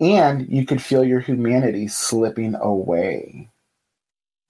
And 0.00 0.48
you 0.48 0.64
could 0.64 0.82
feel 0.82 1.04
your 1.04 1.20
humanity 1.20 1.88
slipping 1.88 2.54
away. 2.56 3.50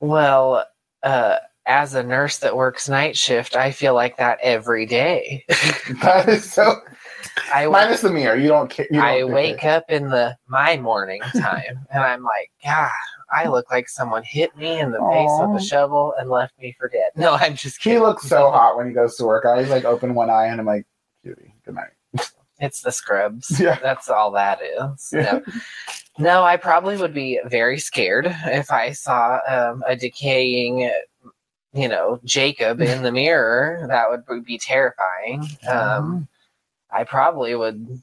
Well, 0.01 0.67
uh, 1.03 1.37
as 1.67 1.95
a 1.95 2.03
nurse 2.03 2.39
that 2.39 2.57
works 2.57 2.89
night 2.89 3.17
shift, 3.17 3.57
I 3.57 3.71
feel 3.71 3.95
like 3.95 4.19
that 4.19 4.39
every 4.43 4.87
day. 4.87 5.45
That 6.03 6.29
is 6.29 6.51
so 6.51 6.77
I 7.55 7.67
minus 7.71 8.01
the 8.01 8.11
mirror. 8.11 8.37
You 8.37 8.49
don't 8.49 8.71
care. 8.71 8.87
You 8.91 9.01
don't 9.01 9.09
I 9.09 9.17
care. 9.19 9.27
wake 9.27 9.65
up 9.65 9.91
in 9.91 10.09
the 10.09 10.37
my 10.47 10.77
morning 10.77 11.21
time 11.37 11.87
and 11.93 12.03
I'm 12.03 12.23
like, 12.23 12.51
God, 12.65 12.91
I 13.35 13.49
look 13.49 13.71
like 13.71 13.89
someone 13.89 14.23
hit 14.23 14.57
me 14.57 14.79
in 14.79 14.93
the 14.93 14.99
face 14.99 15.31
with 15.41 15.61
a 15.61 15.65
shovel 15.65 16.15
and 16.19 16.31
left 16.31 16.59
me 16.59 16.75
for 16.79 16.89
dead. 16.89 17.11
No, 17.17 17.33
I'm 17.35 17.57
just 17.57 17.83
He 17.83 17.99
looks 17.99 18.29
so 18.29 18.51
hot 18.51 18.77
when 18.77 18.87
he 18.87 18.93
goes 18.93 19.17
to 19.17 19.25
work. 19.25 19.45
I 19.45 19.51
always 19.51 19.71
like 19.71 19.85
open 19.85 20.15
one 20.15 20.31
eye 20.31 20.47
and 20.47 20.61
I'm 20.61 20.67
like, 20.67 20.87
cutie, 21.23 21.55
good 21.65 21.75
night. 21.75 21.91
It's 22.61 22.83
the 22.83 22.93
scrubs. 22.93 23.61
Yeah. 23.61 23.79
That's 23.83 24.09
all 24.09 24.31
that 24.33 24.61
is. 24.63 25.09
Yeah. 25.13 25.41
No. 26.19 26.25
no, 26.41 26.45
I 26.45 26.57
probably 26.57 26.97
would 26.97 27.15
be 27.15 27.41
very 27.47 27.79
scared 27.79 28.27
if 28.47 28.71
I 28.71 28.93
saw 28.93 29.39
um, 29.49 29.83
a 29.87 29.97
decaying, 29.97 30.91
you 31.73 31.89
know, 31.89 32.21
Jacob 32.25 32.81
in 32.81 33.03
the 33.03 33.13
mirror. 33.13 33.85
That 33.89 34.09
would 34.09 34.45
be 34.45 34.59
terrifying. 34.59 35.47
Um, 35.69 36.29
I 36.93 37.03
probably 37.03 37.57
would 37.57 38.01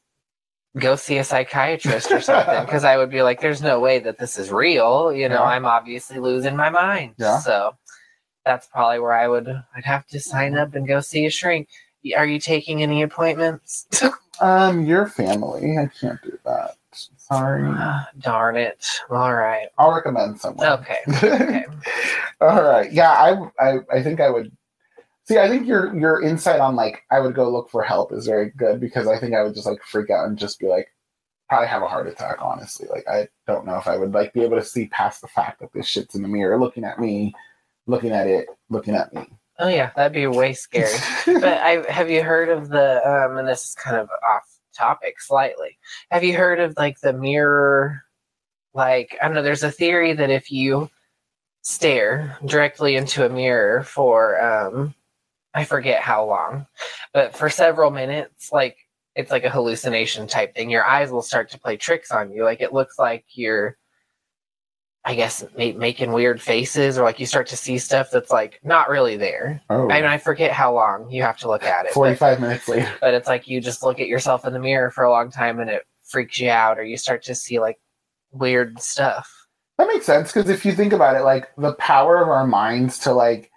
go 0.79 0.95
see 0.95 1.17
a 1.17 1.23
psychiatrist 1.23 2.11
or 2.11 2.21
something 2.21 2.63
because 2.65 2.83
I 2.83 2.97
would 2.97 3.09
be 3.09 3.21
like, 3.23 3.41
there's 3.41 3.61
no 3.61 3.79
way 3.79 3.99
that 3.99 4.17
this 4.17 4.37
is 4.37 4.51
real. 4.51 5.11
You 5.13 5.27
know, 5.29 5.35
Yeah. 5.43 5.49
I'm 5.49 5.65
obviously 5.65 6.19
losing 6.19 6.55
my 6.55 6.69
mind. 6.69 7.15
Yeah. 7.17 7.39
So 7.39 7.75
that's 8.45 8.67
probably 8.67 8.99
where 8.99 9.13
I 9.13 9.27
would, 9.27 9.47
I'd 9.49 9.85
have 9.85 10.07
to 10.07 10.19
sign 10.19 10.57
up 10.57 10.73
and 10.75 10.87
go 10.87 10.99
see 11.01 11.25
a 11.25 11.29
shrink. 11.29 11.67
Are 12.17 12.25
you 12.25 12.39
taking 12.39 12.81
any 12.83 13.01
appointments? 13.01 13.87
Um, 14.39 14.85
your 14.87 15.05
family. 15.07 15.77
I 15.77 15.85
can't 15.99 16.19
do 16.23 16.35
that. 16.45 16.71
Sorry. 17.15 17.61
Ah, 17.63 18.07
Darn 18.17 18.55
it. 18.57 18.83
All 19.11 19.35
right. 19.35 19.67
I'll 19.77 19.93
recommend 19.93 20.41
someone. 20.41 20.65
Okay. 20.67 20.97
Okay. 21.09 21.65
All 22.41 22.63
right. 22.63 22.91
Yeah, 22.91 23.11
I, 23.11 23.35
I 23.59 23.77
I 23.93 24.01
think 24.01 24.19
I 24.19 24.31
would 24.31 24.51
see 25.31 25.39
I 25.39 25.47
think 25.47 25.67
your 25.67 25.95
your 25.97 26.21
insight 26.21 26.59
on 26.59 26.75
like 26.75 27.03
I 27.11 27.19
would 27.19 27.35
go 27.35 27.49
look 27.49 27.69
for 27.69 27.83
help 27.83 28.11
is 28.11 28.27
very 28.27 28.51
good 28.51 28.79
because 28.79 29.07
I 29.07 29.17
think 29.19 29.33
I 29.33 29.43
would 29.43 29.55
just 29.55 29.67
like 29.67 29.81
freak 29.83 30.09
out 30.09 30.27
and 30.27 30.37
just 30.37 30.59
be 30.59 30.67
like 30.67 30.87
probably 31.49 31.67
have 31.67 31.81
a 31.81 31.87
heart 31.87 32.07
attack, 32.07 32.37
honestly. 32.39 32.87
Like 32.89 33.07
I 33.07 33.27
don't 33.47 33.65
know 33.65 33.77
if 33.77 33.87
I 33.87 33.97
would 33.97 34.13
like 34.13 34.33
be 34.33 34.41
able 34.41 34.57
to 34.57 34.65
see 34.65 34.87
past 34.87 35.21
the 35.21 35.27
fact 35.27 35.59
that 35.59 35.73
this 35.73 35.87
shit's 35.87 36.15
in 36.15 36.21
the 36.21 36.27
mirror, 36.27 36.59
looking 36.59 36.83
at 36.83 36.99
me, 36.99 37.33
looking 37.87 38.11
at 38.11 38.27
it, 38.27 38.47
looking 38.69 38.95
at 38.95 39.13
me. 39.13 39.27
Oh 39.59 39.67
yeah, 39.67 39.91
that'd 39.95 40.13
be 40.13 40.27
way 40.27 40.53
scary. 40.53 40.97
but 41.25 41.43
I 41.43 41.83
have 41.91 42.09
you 42.09 42.23
heard 42.23 42.49
of 42.49 42.69
the 42.69 43.01
um 43.07 43.37
and 43.37 43.47
this 43.47 43.65
is 43.65 43.75
kind 43.75 43.97
of 43.97 44.09
off 44.09 44.43
topic 44.75 45.19
slightly. 45.21 45.77
Have 46.09 46.23
you 46.23 46.35
heard 46.35 46.59
of 46.59 46.73
like 46.77 46.99
the 47.01 47.13
mirror 47.13 48.01
like 48.73 49.17
I 49.21 49.25
don't 49.25 49.35
know 49.35 49.43
there's 49.43 49.63
a 49.63 49.71
theory 49.71 50.13
that 50.13 50.29
if 50.29 50.51
you 50.51 50.89
stare 51.63 52.37
directly 52.45 52.95
into 52.95 53.25
a 53.25 53.29
mirror 53.29 53.83
for 53.83 54.41
um 54.41 54.95
I 55.53 55.65
forget 55.65 56.01
how 56.01 56.25
long, 56.25 56.67
but 57.13 57.35
for 57.35 57.49
several 57.49 57.91
minutes 57.91 58.51
like 58.51 58.77
it's 59.15 59.31
like 59.31 59.43
a 59.43 59.49
hallucination 59.49 60.27
type 60.27 60.55
thing. 60.55 60.69
Your 60.69 60.85
eyes 60.85 61.11
will 61.11 61.21
start 61.21 61.49
to 61.51 61.59
play 61.59 61.75
tricks 61.75 62.11
on 62.11 62.31
you. 62.31 62.45
Like 62.45 62.61
it 62.61 62.73
looks 62.73 62.97
like 62.97 63.25
you're 63.33 63.77
I 65.03 65.15
guess 65.15 65.43
ma- 65.57 65.73
making 65.77 66.11
weird 66.11 66.39
faces 66.41 66.97
or 66.97 67.03
like 67.03 67.19
you 67.19 67.25
start 67.25 67.47
to 67.47 67.57
see 67.57 67.79
stuff 67.79 68.11
that's 68.11 68.29
like 68.29 68.59
not 68.63 68.89
really 68.89 69.17
there. 69.17 69.61
oh, 69.69 69.89
I 69.89 69.95
mean, 69.95 70.05
I 70.05 70.17
forget 70.19 70.51
how 70.51 70.73
long 70.73 71.09
you 71.09 71.23
have 71.23 71.37
to 71.37 71.47
look 71.47 71.63
at 71.63 71.85
it, 71.85 71.89
but, 71.89 71.95
45 71.95 72.39
minutes 72.39 72.67
later. 72.67 72.91
but 73.01 73.13
it's 73.15 73.27
like 73.27 73.47
you 73.47 73.59
just 73.61 73.81
look 73.81 73.99
at 73.99 74.07
yourself 74.07 74.45
in 74.45 74.53
the 74.53 74.59
mirror 74.59 74.91
for 74.91 75.03
a 75.03 75.09
long 75.11 75.31
time 75.31 75.59
and 75.59 75.69
it 75.69 75.83
freaks 76.03 76.39
you 76.39 76.49
out, 76.49 76.77
or 76.77 76.83
you 76.83 76.97
start 76.97 77.23
to 77.23 77.33
see 77.35 77.59
like 77.59 77.79
weird 78.31 78.79
stuff. 78.79 79.29
That 79.77 79.87
makes 79.87 80.05
sense 80.05 80.31
because 80.31 80.49
if 80.49 80.63
you 80.65 80.73
think 80.73 80.93
about 80.93 81.15
it, 81.15 81.23
like 81.23 81.49
the 81.57 81.73
power 81.73 82.21
of 82.21 82.29
our 82.29 82.45
minds 82.45 82.99
to 82.99 83.13
like 83.13 83.50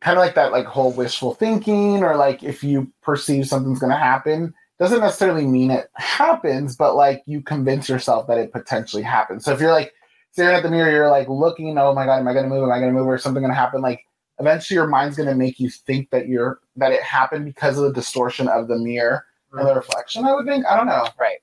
kind 0.00 0.16
of 0.16 0.22
like 0.24 0.34
that 0.34 0.52
like 0.52 0.66
whole 0.66 0.92
wishful 0.92 1.34
thinking 1.34 2.02
or 2.02 2.16
like 2.16 2.42
if 2.42 2.62
you 2.62 2.90
perceive 3.02 3.46
something's 3.46 3.80
going 3.80 3.92
to 3.92 3.98
happen 3.98 4.54
doesn't 4.78 5.00
necessarily 5.00 5.44
mean 5.44 5.72
it 5.72 5.90
happens, 5.94 6.76
but 6.76 6.94
like 6.94 7.22
you 7.26 7.42
convince 7.42 7.88
yourself 7.88 8.28
that 8.28 8.38
it 8.38 8.52
potentially 8.52 9.02
happens. 9.02 9.44
So 9.44 9.52
if 9.52 9.60
you're 9.60 9.72
like 9.72 9.92
staring 10.30 10.54
at 10.54 10.62
the 10.62 10.70
mirror, 10.70 10.90
you're 10.90 11.10
like 11.10 11.28
looking, 11.28 11.76
oh 11.78 11.92
my 11.94 12.06
god, 12.06 12.20
am 12.20 12.28
I 12.28 12.32
going 12.32 12.44
to 12.44 12.48
move? 12.48 12.62
Am 12.62 12.70
I 12.70 12.78
going 12.78 12.92
to 12.92 12.98
move? 12.98 13.08
Or 13.08 13.16
is 13.16 13.22
something 13.22 13.42
going 13.42 13.52
to 13.52 13.58
happen? 13.58 13.80
Like 13.82 14.04
eventually 14.38 14.76
your 14.76 14.86
mind's 14.86 15.16
going 15.16 15.28
to 15.28 15.34
make 15.34 15.58
you 15.58 15.68
think 15.68 16.10
that 16.10 16.28
you're 16.28 16.60
that 16.76 16.92
it 16.92 17.02
happened 17.02 17.44
because 17.44 17.76
of 17.76 17.84
the 17.84 17.92
distortion 17.92 18.46
of 18.48 18.68
the 18.68 18.78
mirror 18.78 19.24
and 19.50 19.62
the 19.62 19.64
mm-hmm. 19.64 19.78
reflection. 19.78 20.24
I 20.24 20.32
would 20.32 20.46
think. 20.46 20.64
I 20.66 20.76
don't 20.76 20.86
know. 20.86 21.08
Right. 21.18 21.38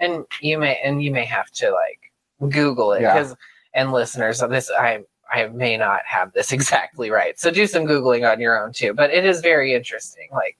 And 0.00 0.24
you 0.40 0.58
may 0.58 0.80
and 0.82 1.02
you 1.04 1.12
may 1.12 1.24
have 1.24 1.50
to 1.52 1.70
like 1.70 2.50
Google 2.50 2.92
it 2.92 3.02
Yeah. 3.02 3.14
because 3.14 3.36
and 3.74 3.92
listeners, 3.92 4.38
so 4.38 4.48
this 4.48 4.70
I 4.76 5.04
I 5.32 5.46
may 5.48 5.76
not 5.76 6.00
have 6.06 6.32
this 6.32 6.52
exactly 6.58 7.10
right. 7.10 7.38
So 7.38 7.50
do 7.50 7.66
some 7.66 7.84
Googling 7.84 8.30
on 8.30 8.40
your 8.40 8.62
own 8.62 8.72
too. 8.72 8.92
But 8.94 9.10
it 9.10 9.24
is 9.24 9.40
very 9.40 9.74
interesting. 9.74 10.28
Like 10.32 10.56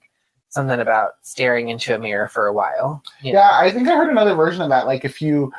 something 0.49 0.79
about 0.79 1.13
staring 1.21 1.69
into 1.69 1.95
a 1.95 1.99
mirror 1.99 2.27
for 2.27 2.47
a 2.47 2.53
while. 2.53 3.01
you 3.21 3.33
know? 3.33 3.39
Yeah, 3.39 3.57
I 3.59 3.71
think 3.71 3.87
I 3.87 3.95
heard 3.95 4.09
another 4.09 4.35
version 4.35 4.61
of 4.61 4.69
that. 4.69 4.85
Like 4.85 5.03
if 5.05 5.21
you 5.21 5.51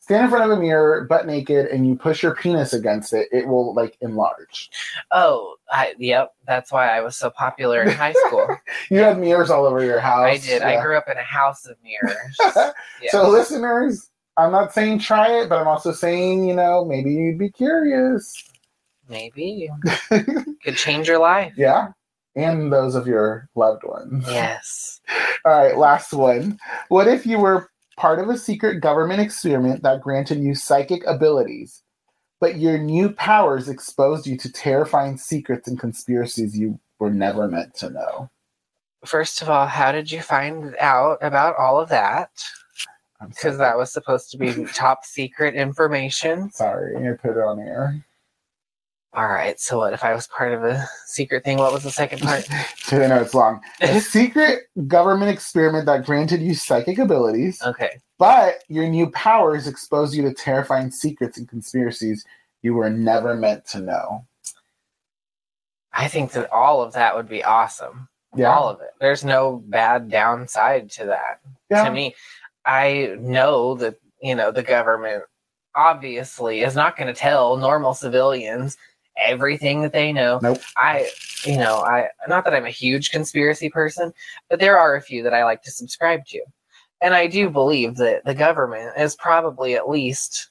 stand 0.00 0.24
in 0.24 0.30
front 0.30 0.50
of 0.50 0.58
a 0.58 0.60
mirror, 0.60 1.04
butt 1.04 1.26
naked, 1.26 1.66
and 1.66 1.86
you 1.86 1.94
push 1.94 2.22
your 2.22 2.34
penis 2.34 2.72
against 2.72 3.12
it, 3.12 3.28
it 3.32 3.46
will 3.46 3.72
like 3.72 3.96
enlarge. 4.00 4.68
Oh, 5.12 5.54
I, 5.70 5.94
yep. 5.98 6.34
That's 6.46 6.72
why 6.72 6.88
I 6.88 7.00
was 7.00 7.16
so 7.16 7.30
popular 7.30 7.82
in 7.82 7.90
high 7.90 8.14
school. 8.26 8.46
You 8.90 8.98
had 8.98 9.18
mirrors 9.18 9.48
all 9.48 9.64
over 9.64 9.82
your 9.82 10.00
house. 10.00 10.26
I 10.26 10.36
did. 10.38 10.60
I 10.62 10.82
grew 10.82 10.96
up 10.98 11.08
in 11.08 11.16
a 11.16 11.22
house 11.22 11.66
of 11.66 11.76
mirrors. 11.82 12.36
Yeah. 13.00 13.10
So 13.10 13.28
listeners, 13.30 14.10
I'm 14.36 14.52
not 14.52 14.72
saying 14.74 14.98
try 14.98 15.40
it, 15.40 15.48
but 15.48 15.58
I'm 15.58 15.68
also 15.68 15.92
saying, 15.92 16.46
you 16.46 16.54
know, 16.54 16.84
maybe 16.84 17.10
you'd 17.10 17.38
be 17.38 17.50
curious. 17.50 18.51
Maybe 19.12 19.68
could 20.64 20.76
change 20.76 21.06
your 21.06 21.18
life. 21.18 21.52
Yeah. 21.56 21.88
And 22.34 22.72
those 22.72 22.94
of 22.94 23.06
your 23.06 23.50
loved 23.54 23.84
ones. 23.84 24.24
Yes. 24.26 25.00
All 25.44 25.52
right, 25.52 25.76
last 25.76 26.14
one. 26.14 26.58
What 26.88 27.06
if 27.06 27.26
you 27.26 27.38
were 27.38 27.68
part 27.98 28.18
of 28.18 28.30
a 28.30 28.38
secret 28.38 28.80
government 28.80 29.20
experiment 29.20 29.82
that 29.82 30.00
granted 30.00 30.38
you 30.38 30.54
psychic 30.54 31.02
abilities, 31.06 31.82
but 32.40 32.56
your 32.56 32.78
new 32.78 33.10
powers 33.10 33.68
exposed 33.68 34.26
you 34.26 34.38
to 34.38 34.50
terrifying 34.50 35.18
secrets 35.18 35.68
and 35.68 35.78
conspiracies 35.78 36.58
you 36.58 36.80
were 36.98 37.10
never 37.10 37.46
meant 37.48 37.74
to 37.74 37.90
know? 37.90 38.30
First 39.04 39.42
of 39.42 39.50
all, 39.50 39.66
how 39.66 39.92
did 39.92 40.10
you 40.10 40.22
find 40.22 40.74
out 40.80 41.18
about 41.20 41.56
all 41.56 41.78
of 41.78 41.90
that? 41.90 42.30
Because 43.28 43.58
that 43.58 43.76
was 43.76 43.92
supposed 43.92 44.30
to 44.30 44.38
be 44.38 44.64
top 44.74 45.04
secret 45.04 45.54
information. 45.54 46.50
Sorry, 46.50 46.96
I 46.96 47.12
put 47.12 47.36
it 47.36 47.42
on 47.42 47.60
air. 47.60 48.02
All 49.14 49.28
right. 49.28 49.60
So 49.60 49.76
what 49.78 49.92
if 49.92 50.02
I 50.04 50.14
was 50.14 50.26
part 50.28 50.52
of 50.54 50.64
a 50.64 50.88
secret 51.06 51.44
thing? 51.44 51.58
What 51.58 51.72
was 51.72 51.82
the 51.82 51.90
second 51.90 52.20
part? 52.22 52.46
I 52.92 52.96
know 53.06 53.20
it's 53.20 53.34
long. 53.34 53.60
A 53.82 54.00
secret 54.00 54.60
government 54.86 55.30
experiment 55.30 55.84
that 55.86 56.06
granted 56.06 56.40
you 56.40 56.54
psychic 56.54 56.98
abilities, 56.98 57.60
Okay. 57.62 57.98
but 58.18 58.64
your 58.68 58.88
new 58.88 59.10
powers 59.10 59.66
exposed 59.66 60.14
you 60.14 60.22
to 60.22 60.32
terrifying 60.32 60.90
secrets 60.90 61.36
and 61.36 61.46
conspiracies 61.48 62.24
you 62.62 62.72
were 62.74 62.88
never 62.88 63.34
meant 63.36 63.66
to 63.66 63.80
know. 63.80 64.24
I 65.92 66.08
think 66.08 66.32
that 66.32 66.50
all 66.50 66.80
of 66.80 66.94
that 66.94 67.14
would 67.14 67.28
be 67.28 67.44
awesome. 67.44 68.08
Yeah. 68.34 68.54
all 68.56 68.66
of 68.70 68.80
it. 68.80 68.92
There's 68.98 69.24
no 69.24 69.62
bad 69.66 70.08
downside 70.10 70.90
to 70.92 71.04
that. 71.06 71.40
yeah. 71.70 71.84
To 71.84 71.90
me, 71.90 72.14
I 72.64 73.14
know 73.20 73.74
that 73.74 73.96
you 74.22 74.34
know 74.34 74.50
the 74.50 74.62
government 74.62 75.24
obviously 75.76 76.62
is 76.62 76.74
not 76.74 76.96
going 76.96 77.08
to 77.08 77.18
tell 77.20 77.58
normal 77.58 77.92
civilians 77.92 78.78
everything 79.16 79.82
that 79.82 79.92
they 79.92 80.12
know. 80.12 80.38
Nope. 80.42 80.60
I, 80.76 81.08
you 81.44 81.56
know, 81.56 81.76
I 81.76 82.08
not 82.28 82.44
that 82.44 82.54
I'm 82.54 82.66
a 82.66 82.70
huge 82.70 83.10
conspiracy 83.10 83.68
person, 83.70 84.12
but 84.48 84.60
there 84.60 84.78
are 84.78 84.96
a 84.96 85.02
few 85.02 85.22
that 85.24 85.34
I 85.34 85.44
like 85.44 85.62
to 85.62 85.70
subscribe 85.70 86.24
to, 86.26 86.40
and 87.00 87.14
I 87.14 87.26
do 87.26 87.50
believe 87.50 87.96
that 87.96 88.24
the 88.24 88.34
government 88.34 88.92
is 88.98 89.16
probably 89.16 89.74
at 89.74 89.88
least. 89.88 90.48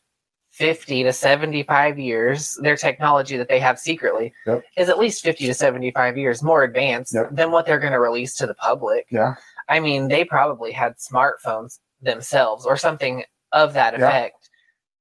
50 0.54 1.04
to 1.04 1.14
75 1.14 1.98
years 1.98 2.60
their 2.62 2.76
technology 2.76 3.38
that 3.38 3.48
they 3.48 3.58
have 3.58 3.80
secretly 3.80 4.34
Yep. 4.46 4.64
is 4.76 4.90
at 4.90 5.00
least 5.00 5.24
50 5.24 5.48
to 5.48 5.54
75 5.54 6.18
years 6.18 6.44
more 6.44 6.64
advanced 6.64 7.16
Yep. 7.16 7.30
than 7.32 7.52
what 7.52 7.66
they're 7.66 7.80
going 7.80 7.94
to 7.94 8.00
release 8.02 8.36
to 8.36 8.46
the 8.48 8.54
public 8.56 9.08
Yeah. 9.10 9.36
I 9.70 9.80
mean, 9.80 10.10
they 10.10 10.26
probably 10.26 10.74
had 10.74 10.98
smartphones 10.98 11.80
themselves 12.02 12.66
or 12.66 12.76
something 12.76 13.24
of 13.54 13.74
that 13.76 13.98
Yeah. 13.98 14.10
effect 14.10 14.50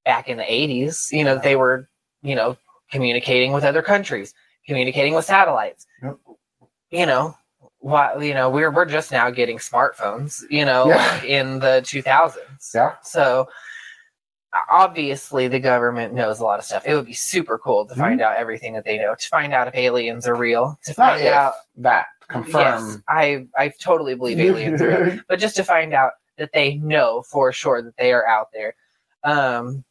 back 0.05 0.29
in 0.29 0.37
the 0.37 0.45
80s. 0.49 1.11
You 1.11 1.25
know, 1.25 1.37
they 1.37 1.57
were, 1.57 1.89
you 2.21 2.35
know, 2.35 2.55
communicating 2.91 3.51
with 3.53 3.63
other 3.63 3.81
countries, 3.81 4.33
communicating 4.65 5.13
with 5.13 5.25
satellites. 5.25 5.87
Yep. 6.03 6.17
You 6.91 7.05
know, 7.05 7.35
why, 7.79 8.17
you 8.21 8.33
know, 8.33 8.49
we're, 8.49 8.69
we're 8.71 8.85
just 8.85 9.11
now 9.11 9.29
getting 9.29 9.57
smartphones, 9.57 10.43
you 10.49 10.65
know, 10.65 10.87
Yeah. 10.89 11.23
in 11.23 11.59
the 11.59 11.81
2000s. 11.85 12.35
Yeah. 12.75 12.95
So 13.01 13.47
obviously 14.69 15.47
the 15.47 15.59
government 15.59 16.13
knows 16.13 16.39
a 16.39 16.43
lot 16.43 16.59
of 16.59 16.65
stuff. 16.65 16.83
It 16.85 16.93
would 16.95 17.05
be 17.05 17.13
super 17.13 17.57
cool 17.57 17.85
to 17.85 17.95
find 17.95 18.21
out 18.21 18.35
everything 18.35 18.73
that 18.73 18.83
they 18.85 18.97
know, 18.97 19.15
to 19.15 19.27
find 19.29 19.53
out 19.53 19.67
if 19.67 19.75
aliens 19.75 20.27
are 20.27 20.35
real, 20.35 20.77
to 20.85 20.93
find 20.93 21.21
if, 21.21 21.33
out 21.33 21.53
that. 21.77 22.07
confirm. 22.27 22.87
Yes. 22.87 22.97
I 23.07 23.47
I 23.57 23.71
totally 23.79 24.15
believe 24.15 24.39
aliens 24.39 24.81
are 24.81 25.03
real, 25.05 25.19
but 25.29 25.39
just 25.39 25.55
to 25.55 25.63
find 25.63 25.93
out 25.93 26.11
that 26.37 26.51
they 26.53 26.75
know 26.75 27.21
for 27.21 27.51
sure 27.53 27.81
that 27.81 27.95
they 27.97 28.11
are 28.11 28.27
out 28.27 28.47
there, 28.53 28.75
um, 29.23 29.83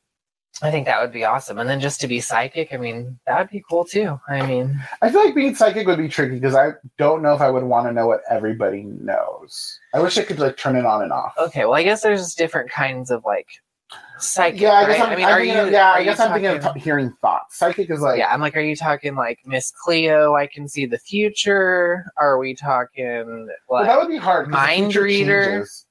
I 0.62 0.71
think 0.71 0.85
that 0.87 1.00
would 1.00 1.12
be 1.12 1.25
awesome. 1.25 1.59
And 1.59 1.69
then 1.71 1.80
just 1.80 2.00
to 2.02 2.09
be 2.09 2.21
psychic, 2.21 2.73
I 2.73 2.76
mean, 2.76 3.19
that 3.26 3.38
would 3.38 3.50
be 3.50 3.62
cool 3.69 3.85
too. 3.85 4.21
I 4.28 4.45
mean, 4.47 4.78
I 5.00 5.11
feel 5.11 5.25
like 5.25 5.35
being 5.35 5.54
psychic 5.54 5.87
would 5.87 5.97
be 5.99 6.09
tricky 6.09 6.35
because 6.35 6.54
I 6.54 6.73
don't 6.99 7.23
know 7.23 7.33
if 7.35 7.40
I 7.40 7.50
would 7.50 7.62
want 7.62 7.87
to 7.87 7.92
know 7.92 8.07
what 8.07 8.21
everybody 8.30 8.83
knows. 8.83 9.78
I 9.95 10.00
wish 10.00 10.19
I 10.19 10.23
could 10.25 10.38
like 10.38 10.57
turn 10.59 10.76
it 10.76 10.85
on 10.85 11.02
and 11.02 11.12
off. 11.12 11.33
okay, 11.38 11.64
well, 11.64 11.75
I 11.75 11.83
guess 11.83 12.02
there's 12.02 12.35
different 12.35 12.71
kinds 12.71 13.11
of 13.11 13.25
like 13.25 13.47
psychic. 14.19 14.61
Yeah, 14.61 14.73
I 14.73 14.87
guess 14.87 15.00
right? 15.00 15.07
I'm, 15.09 15.12
I 15.12 15.16
mean, 15.16 15.25
I'm 15.25 15.33
are 15.33 15.38
thinking 15.38 15.57
you? 15.57 15.62
of- 15.62 15.73
yeah, 15.73 15.90
are 15.92 15.95
I 15.95 15.99
you 16.00 16.04
guess 16.04 16.21
I'm 16.21 16.33
thinking 16.33 16.64
of 16.64 16.75
t- 16.75 16.80
hearing 16.80 17.11
thoughts. 17.23 17.57
Psychic 17.59 17.90
is 17.90 18.00
like, 18.00 18.19
yeah, 18.19 18.33
I'm 18.33 18.40
like, 18.42 18.54
are 18.57 18.61
you 18.61 18.76
talking 18.76 19.14
like 19.14 19.38
Miss 19.47 19.73
Cleo? 19.83 20.35
I 20.35 20.47
can 20.47 20.69
see 20.69 20.85
the 20.85 20.99
future. 20.99 22.04
Are 22.19 22.37
we 22.38 22.54
talking 22.54 23.49
well, 23.69 23.80
like? 23.80 23.87
that 23.88 23.99
would 23.99 24.09
be 24.09 24.19
hard. 24.19 24.49
Mind 24.49 24.95
reader. 24.95 25.45
changes. 25.52 25.87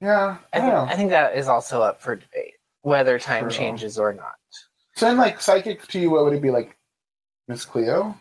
Yeah, 0.00 0.36
I 0.52 0.56
I 0.56 0.60
think, 0.60 0.72
know. 0.72 0.86
I 0.88 0.94
think 0.96 1.10
that 1.10 1.36
is 1.36 1.48
also 1.48 1.82
up 1.82 2.00
for 2.00 2.16
debate 2.16 2.54
whether 2.82 3.18
time 3.18 3.50
changes 3.50 3.98
or 3.98 4.12
not. 4.12 4.36
So 4.94 5.06
then, 5.06 5.16
like 5.16 5.40
psychic 5.40 5.86
to 5.88 5.98
you, 6.00 6.10
what 6.10 6.24
would 6.24 6.32
it 6.34 6.42
be 6.42 6.50
like, 6.50 6.76
Miss 7.48 7.64
Cleo? 7.64 8.16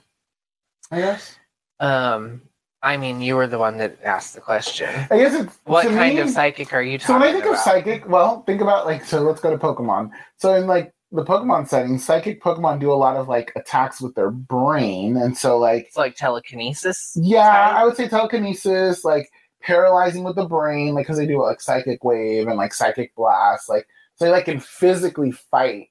I 0.92 1.00
guess. 1.02 1.36
Um, 1.80 2.42
I 2.82 2.98
mean, 2.98 3.22
you 3.22 3.36
were 3.36 3.48
the 3.48 3.58
one 3.60 3.78
that 3.78 3.98
asked 4.04 4.36
the 4.36 4.42
question. 4.42 4.90
I 5.12 5.18
guess 5.18 5.34
it's 5.34 5.58
What 5.66 5.86
kind 5.88 6.16
me- 6.16 6.22
of 6.22 6.30
psychic 6.30 6.74
are 6.74 6.82
you 6.82 6.98
talking 6.98 7.16
So 7.16 7.20
when 7.20 7.30
I 7.30 7.32
think 7.32 7.46
about? 7.46 7.54
of 7.56 7.60
psychic, 7.60 8.08
well, 8.10 8.42
think 8.44 8.62
about 8.62 8.86
like 8.86 9.04
so. 9.06 9.22
Let's 9.22 9.42
go 9.42 9.52
to 9.52 9.58
Pokemon. 9.58 10.12
So 10.38 10.54
in 10.56 10.66
like 10.68 10.94
the 11.12 11.24
Pokemon 11.24 11.68
setting, 11.68 11.98
psychic 12.00 12.42
Pokemon 12.42 12.80
do 12.80 12.92
a 12.92 12.96
lot 12.96 13.16
of 13.18 13.28
like 13.28 13.52
attacks 13.56 14.02
with 14.02 14.16
their 14.16 14.32
brain, 14.32 15.18
and 15.18 15.38
so 15.38 15.58
like 15.58 15.86
it's 15.88 15.98
like 15.98 16.16
telekinesis. 16.16 17.14
yeah, 17.20 17.44
type? 17.50 17.76
I 17.76 17.86
would 17.86 17.96
say 17.98 18.08
telekinesis, 18.08 19.04
like 19.04 19.30
paralyzing 19.62 20.24
with 20.24 20.36
the 20.36 20.46
brain, 20.48 20.94
like 20.94 21.06
because 21.06 21.18
they 21.18 21.28
do 21.28 21.42
like 21.42 21.62
psychic 21.62 22.04
wave 22.04 22.48
and 22.48 22.58
like 22.58 22.74
psychic 22.74 23.14
blast, 23.16 23.70
like 23.70 23.88
so 24.16 24.26
they 24.26 24.32
like 24.32 24.46
can 24.46 24.60
physically 24.60 25.32
fight, 25.32 25.90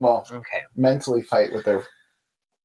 well, 0.00 0.26
Okay. 0.30 0.62
mentally 0.76 1.22
fight 1.22 1.52
with 1.52 1.64
their 1.64 1.84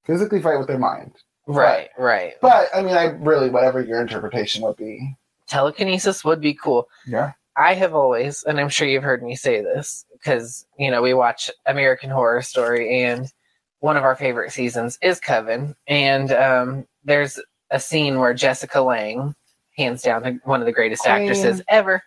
physically 0.06 0.41
fight 0.41 0.58
with 0.58 0.67
their 0.67 0.80
mind. 0.80 1.12
Right. 1.47 1.89
Right. 1.97 2.34
But 2.41 2.67
I 2.75 2.82
mean, 2.82 2.95
I 2.95 3.06
really 3.06 3.49
whatever 3.49 3.82
your 3.82 4.02
interpretation 4.02 4.63
would 4.63 4.78
be. 4.78 5.15
telekinesis 5.47 6.23
would 6.23 6.41
be 6.41 6.54
cool. 6.54 6.88
Yeah. 7.08 7.32
I 7.56 7.73
have 7.73 7.93
always, 7.93 8.43
and 8.43 8.60
I'm 8.60 8.69
sure 8.69 8.88
you've 8.88 9.04
heard 9.04 9.21
me 9.23 9.36
say 9.36 9.62
this, 9.62 10.06
because 10.13 10.65
you 10.78 10.89
know 10.89 11.02
we 11.02 11.13
watch 11.13 11.49
American 11.65 12.10
Horror 12.10 12.41
Story, 12.41 13.04
and 13.04 13.32
one 13.80 13.97
of 13.97 14.04
our 14.04 14.15
favorite 14.15 14.52
seasons 14.52 14.97
is 15.02 15.19
Coven, 15.19 15.75
and 15.88 16.32
um, 16.32 16.86
there's 17.04 17.39
a 17.71 17.80
scene 17.80 18.19
where 18.19 18.34
Jessica 18.34 18.82
Lange, 18.82 19.34
hands 19.80 20.02
down 20.02 20.39
one 20.44 20.60
of 20.60 20.65
the 20.65 20.72
greatest 20.72 21.04
Queen. 21.04 21.13
actresses 21.15 21.62
ever, 21.68 22.04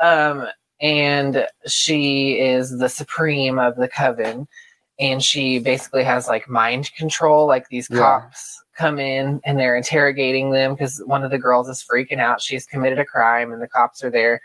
um, 0.00 0.46
and 0.80 1.46
she 1.66 2.38
is 2.38 2.78
the 2.78 2.88
supreme 2.88 3.58
of 3.58 3.76
the 3.76 3.88
Coven, 3.88 4.46
and 5.00 5.22
she 5.22 5.58
basically 5.58 6.04
has 6.04 6.28
like 6.28 6.48
mind 6.48 6.90
control, 6.96 7.46
like 7.46 7.68
these 7.68 7.88
Yeah. 7.90 7.98
cops 7.98 8.62
come 8.76 8.98
in 8.98 9.40
and 9.44 9.58
they're 9.58 9.76
interrogating 9.76 10.50
them 10.50 10.74
because 10.74 11.02
one 11.06 11.24
of 11.24 11.30
the 11.30 11.38
girls 11.38 11.68
is 11.68 11.82
freaking 11.82 12.18
out. 12.18 12.40
She's 12.40 12.66
committed 12.66 12.98
a 12.98 13.04
crime, 13.04 13.52
and 13.52 13.60
the 13.62 13.68
cops 13.68 14.04
are 14.04 14.10
there 14.10 14.40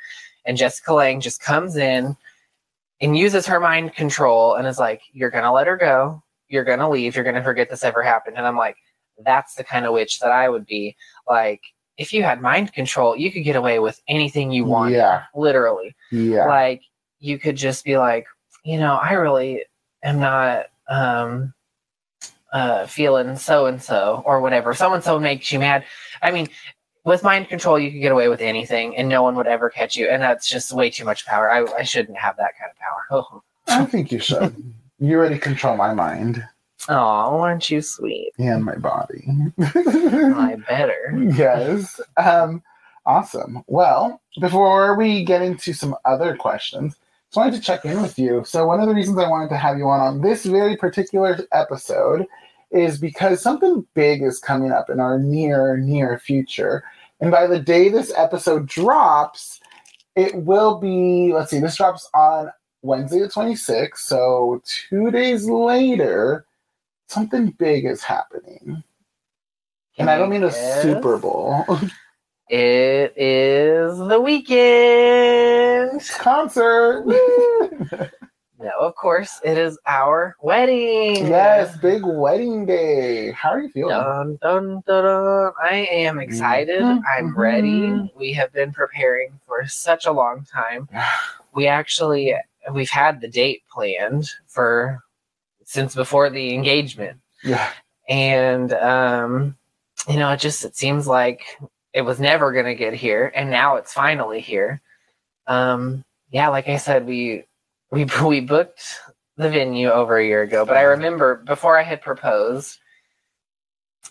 and 0.46 0.58
Jessica 0.58 0.94
Lange 0.94 1.22
just 1.22 1.42
comes 1.42 1.76
in 1.76 2.15
and 3.02 3.18
uses 3.18 3.46
her 3.46 3.60
mind 3.60 3.94
control 3.94 4.56
and 4.56 4.68
is 4.68 4.80
like, 4.80 5.02
You're 5.13 5.30
gonna 5.30 5.54
let 5.54 5.68
her 5.68 5.78
go, 5.78 6.24
you're 6.48 6.63
gonna 6.63 6.89
leave, 6.89 7.15
you're 7.15 7.24
gonna 7.26 7.44
forget 7.44 7.70
this 7.70 7.84
ever 7.84 8.02
happened. 8.02 8.38
And 8.38 8.48
I'm 8.48 8.58
like, 8.58 8.78
That's 9.24 9.56
the 9.56 9.63
kind 9.63 9.86
of 9.86 9.94
witch 9.94 10.20
that 10.20 10.32
I 10.32 10.50
would 10.50 10.65
be. 10.65 10.96
Like, 11.28 11.62
if 11.99 12.13
you 12.13 12.23
had 12.23 12.41
mind 12.41 12.71
control, 12.73 13.15
you 13.15 13.29
could 13.29 13.43
get 13.43 13.57
away 13.57 13.77
with 13.77 14.01
anything 14.07 14.51
you 14.51 14.63
want. 14.63 14.93
Yeah. 14.93 15.23
Literally. 15.35 15.95
Yeah. 16.12 16.45
Like 16.45 16.81
you 17.19 17.38
could 17.38 17.57
just 17.57 17.83
be 17.83 17.97
like, 17.97 18.25
you 18.63 18.79
know, 18.79 18.95
I 18.95 19.12
really 19.13 19.65
am 20.01 20.19
not 20.19 20.67
um 20.89 21.53
uh 22.53 22.88
feeling 22.88 23.35
so 23.35 23.65
and 23.65 23.83
so 23.83 24.23
or 24.25 24.39
whatever. 24.39 24.73
So 24.73 24.93
and 24.93 25.03
so 25.03 25.19
makes 25.19 25.51
you 25.51 25.59
mad. 25.59 25.83
I 26.21 26.31
mean, 26.31 26.47
with 27.03 27.21
mind 27.21 27.49
control 27.49 27.77
you 27.77 27.91
could 27.91 28.01
get 28.01 28.13
away 28.13 28.29
with 28.29 28.39
anything 28.39 28.95
and 28.95 29.09
no 29.09 29.21
one 29.21 29.35
would 29.35 29.47
ever 29.47 29.69
catch 29.69 29.97
you 29.97 30.07
and 30.07 30.21
that's 30.21 30.47
just 30.47 30.71
way 30.71 30.89
too 30.89 31.03
much 31.03 31.25
power. 31.25 31.51
I, 31.51 31.65
I 31.73 31.83
shouldn't 31.83 32.17
have 32.17 32.38
that 32.38 32.53
kind 32.57 32.71
of 32.71 32.77
power. 32.79 33.41
I 33.67 33.85
think 33.85 34.13
you 34.13 34.19
should. 34.19 34.55
you 34.99 35.17
already 35.17 35.38
control 35.38 35.75
my 35.75 35.93
mind 35.93 36.47
Oh, 36.88 36.94
aren't 37.42 37.70
you 37.70 37.82
sweet? 37.82 38.32
and 38.39 38.63
my 38.63 38.76
body. 38.76 39.28
I 39.60 40.56
better. 40.68 41.20
yes. 41.36 42.00
Um, 42.18 42.63
awesome. 43.06 43.63
Well, 43.68 44.22
before 44.39 44.96
we 44.96 45.26
get 45.26 45.42
into 45.42 45.74
some 45.74 45.96
other 46.06 46.36
questions, 46.38 46.96
just 47.28 47.38
wanted 47.38 47.56
to 47.56 47.62
check 47.62 47.86
in 47.86 48.02
with 48.02 48.18
you. 48.18 48.44
So, 48.46 48.65
one 48.65 48.80
of 48.80 48.88
the 48.88 48.96
reasons 48.96 49.20
I 49.20 49.28
wanted 49.30 49.50
to 49.50 49.58
have 49.58 49.78
you 49.78 49.86
on 49.89 50.00
on 50.00 50.22
this 50.22 50.46
very 50.46 50.78
particular 50.78 51.38
episode 51.52 52.26
is 52.72 52.98
because 52.98 53.42
something 53.42 53.86
big 53.94 54.22
is 54.22 54.39
coming 54.39 54.72
up 54.72 54.89
in 54.89 55.00
our 55.00 55.20
near, 55.20 55.78
near 55.78 56.18
future. 56.20 56.84
And 57.20 57.30
by 57.32 57.46
the 57.48 57.60
day 57.60 57.89
this 57.89 58.13
episode 58.15 58.68
drops, 58.68 59.60
it 60.15 60.34
will 60.36 60.80
be, 60.80 61.34
let's 61.34 61.52
see, 61.52 61.60
this 61.60 61.76
drops 61.78 62.10
on 62.13 62.52
Wednesday 62.84 63.20
the 63.20 63.28
26th. 63.28 63.98
So, 63.98 64.62
two 64.89 65.12
days 65.12 65.48
later, 65.50 66.46
something 67.10 67.52
big 67.52 67.86
is 67.86 68.02
happening. 68.04 68.82
And 69.98 70.10
I 70.10 70.17
don't 70.17 70.30
mean 70.30 70.43
a. 70.43 70.52
Super 70.82 71.17
Bowl. 71.17 71.65
It 72.50 73.13
is 73.17 73.98
the 73.98 74.19
weekend. 74.22 76.02
concert. 76.17 77.06
No, 78.62 78.72
of 78.82 78.93
course, 78.95 79.39
it 79.45 79.58
is 79.58 79.80
our 79.88 80.36
wedding. 80.41 81.28
yes, 81.28 81.78
big 81.78 82.02
wedding 82.06 82.65
day. 82.65 83.32
How 83.32 83.52
are 83.52 83.62
you 83.62 83.69
feeling? 83.69 83.95
Dun, 83.95 84.38
dun, 84.41 84.84
dun, 84.86 85.04
dun. 85.06 85.54
I 85.63 85.88
am 85.89 86.19
excited. 86.19 86.82
Mhm, 86.82 87.02
I'm 87.10 87.34
ready. 87.38 88.12
We 88.17 88.34
have 88.34 88.52
been 88.52 88.74
preparing 88.74 89.39
for 89.48 89.65
such 89.65 90.06
a 90.08 90.12
long 90.12 90.43
time. 90.43 90.89
We 91.54 91.67
actually 91.67 92.36
we've 92.74 92.89
had 92.91 93.22
the 93.22 93.30
date 93.30 93.63
planned 93.72 94.30
for 94.48 95.00
since 95.69 95.93
before 95.93 96.32
the 96.32 96.55
engagement. 96.55 97.19
Yeah. 97.43 97.69
And 98.10 98.73
um 98.73 99.55
you 100.08 100.17
know, 100.17 100.32
it 100.32 100.39
just 100.39 100.65
it 100.65 100.75
seems 100.75 101.05
like 101.05 101.43
it 101.93 102.01
was 102.01 102.19
never 102.19 102.51
going 102.51 102.65
to 102.65 102.73
get 102.73 102.93
here 102.93 103.32
and 103.36 103.51
now 103.51 103.75
it's 103.75 103.93
finally 103.93 104.41
here. 104.41 104.82
Um 105.45 106.03
yeah, 106.32 106.49
like 106.49 106.67
I 106.67 106.77
said 106.77 107.05
we 107.05 107.43
we 107.91 108.05
we 108.25 108.39
booked 108.39 108.84
the 109.38 109.47
venue 109.47 109.89
over 109.91 110.17
a 110.17 110.25
year 110.25 110.41
ago, 110.41 110.65
but 110.65 110.75
I 110.75 110.82
remember 110.82 111.36
before 111.36 111.77
I 111.77 111.84
had 111.84 112.01
proposed 112.01 112.79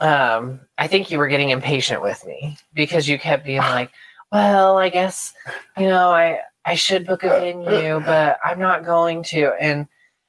um 0.00 0.60
I 0.78 0.86
think 0.86 1.10
you 1.10 1.18
were 1.18 1.26
getting 1.26 1.50
impatient 1.50 2.02
with 2.02 2.24
me 2.24 2.56
because 2.72 3.08
you 3.08 3.18
kept 3.18 3.44
being 3.44 3.58
like, 3.78 3.90
"Well, 4.30 4.78
I 4.78 4.90
guess 4.90 5.34
you 5.76 5.88
know, 5.88 6.10
I 6.10 6.38
I 6.64 6.76
should 6.76 7.04
book 7.04 7.24
a 7.24 7.30
venue, 7.30 7.98
but 8.06 8.38
I'm 8.44 8.60
not 8.60 8.84
going 8.84 9.24
to." 9.24 9.54
And 9.60 9.88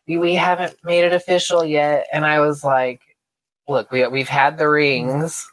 we, 0.10 0.18
we 0.18 0.36
haven't 0.36 0.76
made 0.84 1.06
it 1.06 1.14
official 1.14 1.64
yet, 1.64 2.08
and 2.12 2.26
I 2.26 2.42
was 2.42 2.64
like, 2.66 3.02
"Look, 3.70 3.92
we 3.92 4.06
we've 4.08 4.28
had 4.30 4.58
the 4.58 4.68
rings. 4.70 5.48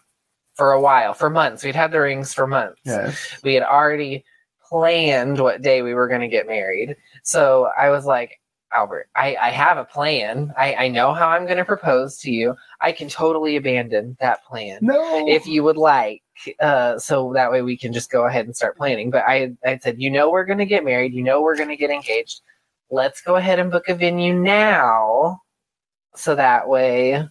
for 0.55 0.73
a 0.73 0.81
while, 0.81 1.13
for 1.15 1.29
months. 1.31 1.63
We'd 1.63 1.77
had 1.77 1.93
the 1.93 2.01
rings 2.01 2.33
for 2.35 2.47
months. 2.47 2.81
Yes. 2.87 3.41
We 3.45 3.53
had 3.55 3.63
already 3.63 4.25
planned 4.69 5.39
what 5.39 5.61
day 5.63 5.83
we 5.83 5.93
were 5.95 6.09
going 6.09 6.23
to 6.23 6.29
get 6.29 6.47
married. 6.47 6.97
So 7.23 7.69
I 7.79 7.91
was 7.91 8.07
like, 8.07 8.41
Albert, 8.73 9.09
I, 9.15 9.37
I 9.37 9.51
have 9.51 9.77
a 9.77 9.85
plan. 9.85 10.55
I, 10.57 10.75
I 10.75 10.89
know 10.89 11.13
how 11.13 11.29
I'm 11.29 11.45
going 11.45 11.59
to 11.59 11.65
propose 11.67 12.19
to 12.21 12.31
you. 12.31 12.55
I 12.81 12.93
can 12.93 13.09
totally 13.11 13.57
abandon 13.57 14.17
that 14.21 14.45
plan 14.47 14.79
No. 14.83 15.29
if 15.29 15.47
you 15.47 15.63
would 15.63 15.77
like. 15.77 16.23
Uh, 16.61 16.99
so 16.99 17.33
that 17.35 17.53
way 17.53 17.61
we 17.63 17.77
can 17.77 17.93
just 17.93 18.11
go 18.11 18.27
ahead 18.27 18.47
and 18.47 18.57
start 18.57 18.79
planning. 18.79 19.11
But 19.11 19.25
I, 19.29 19.53
I 19.65 19.77
said, 19.79 20.01
you 20.01 20.11
know, 20.11 20.31
we're 20.31 20.47
going 20.47 20.59
to 20.59 20.67
get 20.67 20.85
married. 20.87 21.13
You 21.15 21.23
know, 21.23 21.43
we're 21.43 21.57
going 21.57 21.69
to 21.69 21.77
get 21.77 21.91
engaged. 21.91 22.41
Let's 22.91 23.21
go 23.21 23.37
ahead 23.37 23.59
and 23.59 23.71
book 23.71 23.89
a 23.89 23.95
venue 23.95 24.35
now. 24.35 25.41
So 26.15 26.35
that 26.35 26.69
way, 26.69 27.27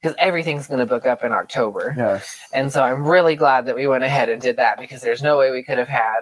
because 0.00 0.16
everything's 0.18 0.66
going 0.66 0.80
to 0.80 0.86
book 0.86 1.06
up 1.06 1.22
in 1.24 1.32
October. 1.32 1.94
Yes. 1.96 2.36
And 2.54 2.72
so 2.72 2.82
I'm 2.82 3.04
really 3.06 3.36
glad 3.36 3.66
that 3.66 3.76
we 3.76 3.86
went 3.86 4.04
ahead 4.04 4.28
and 4.28 4.40
did 4.40 4.56
that 4.56 4.78
because 4.78 5.00
there's 5.02 5.22
no 5.22 5.38
way 5.38 5.50
we 5.50 5.62
could 5.62 5.78
have 5.78 5.88
had 5.88 6.20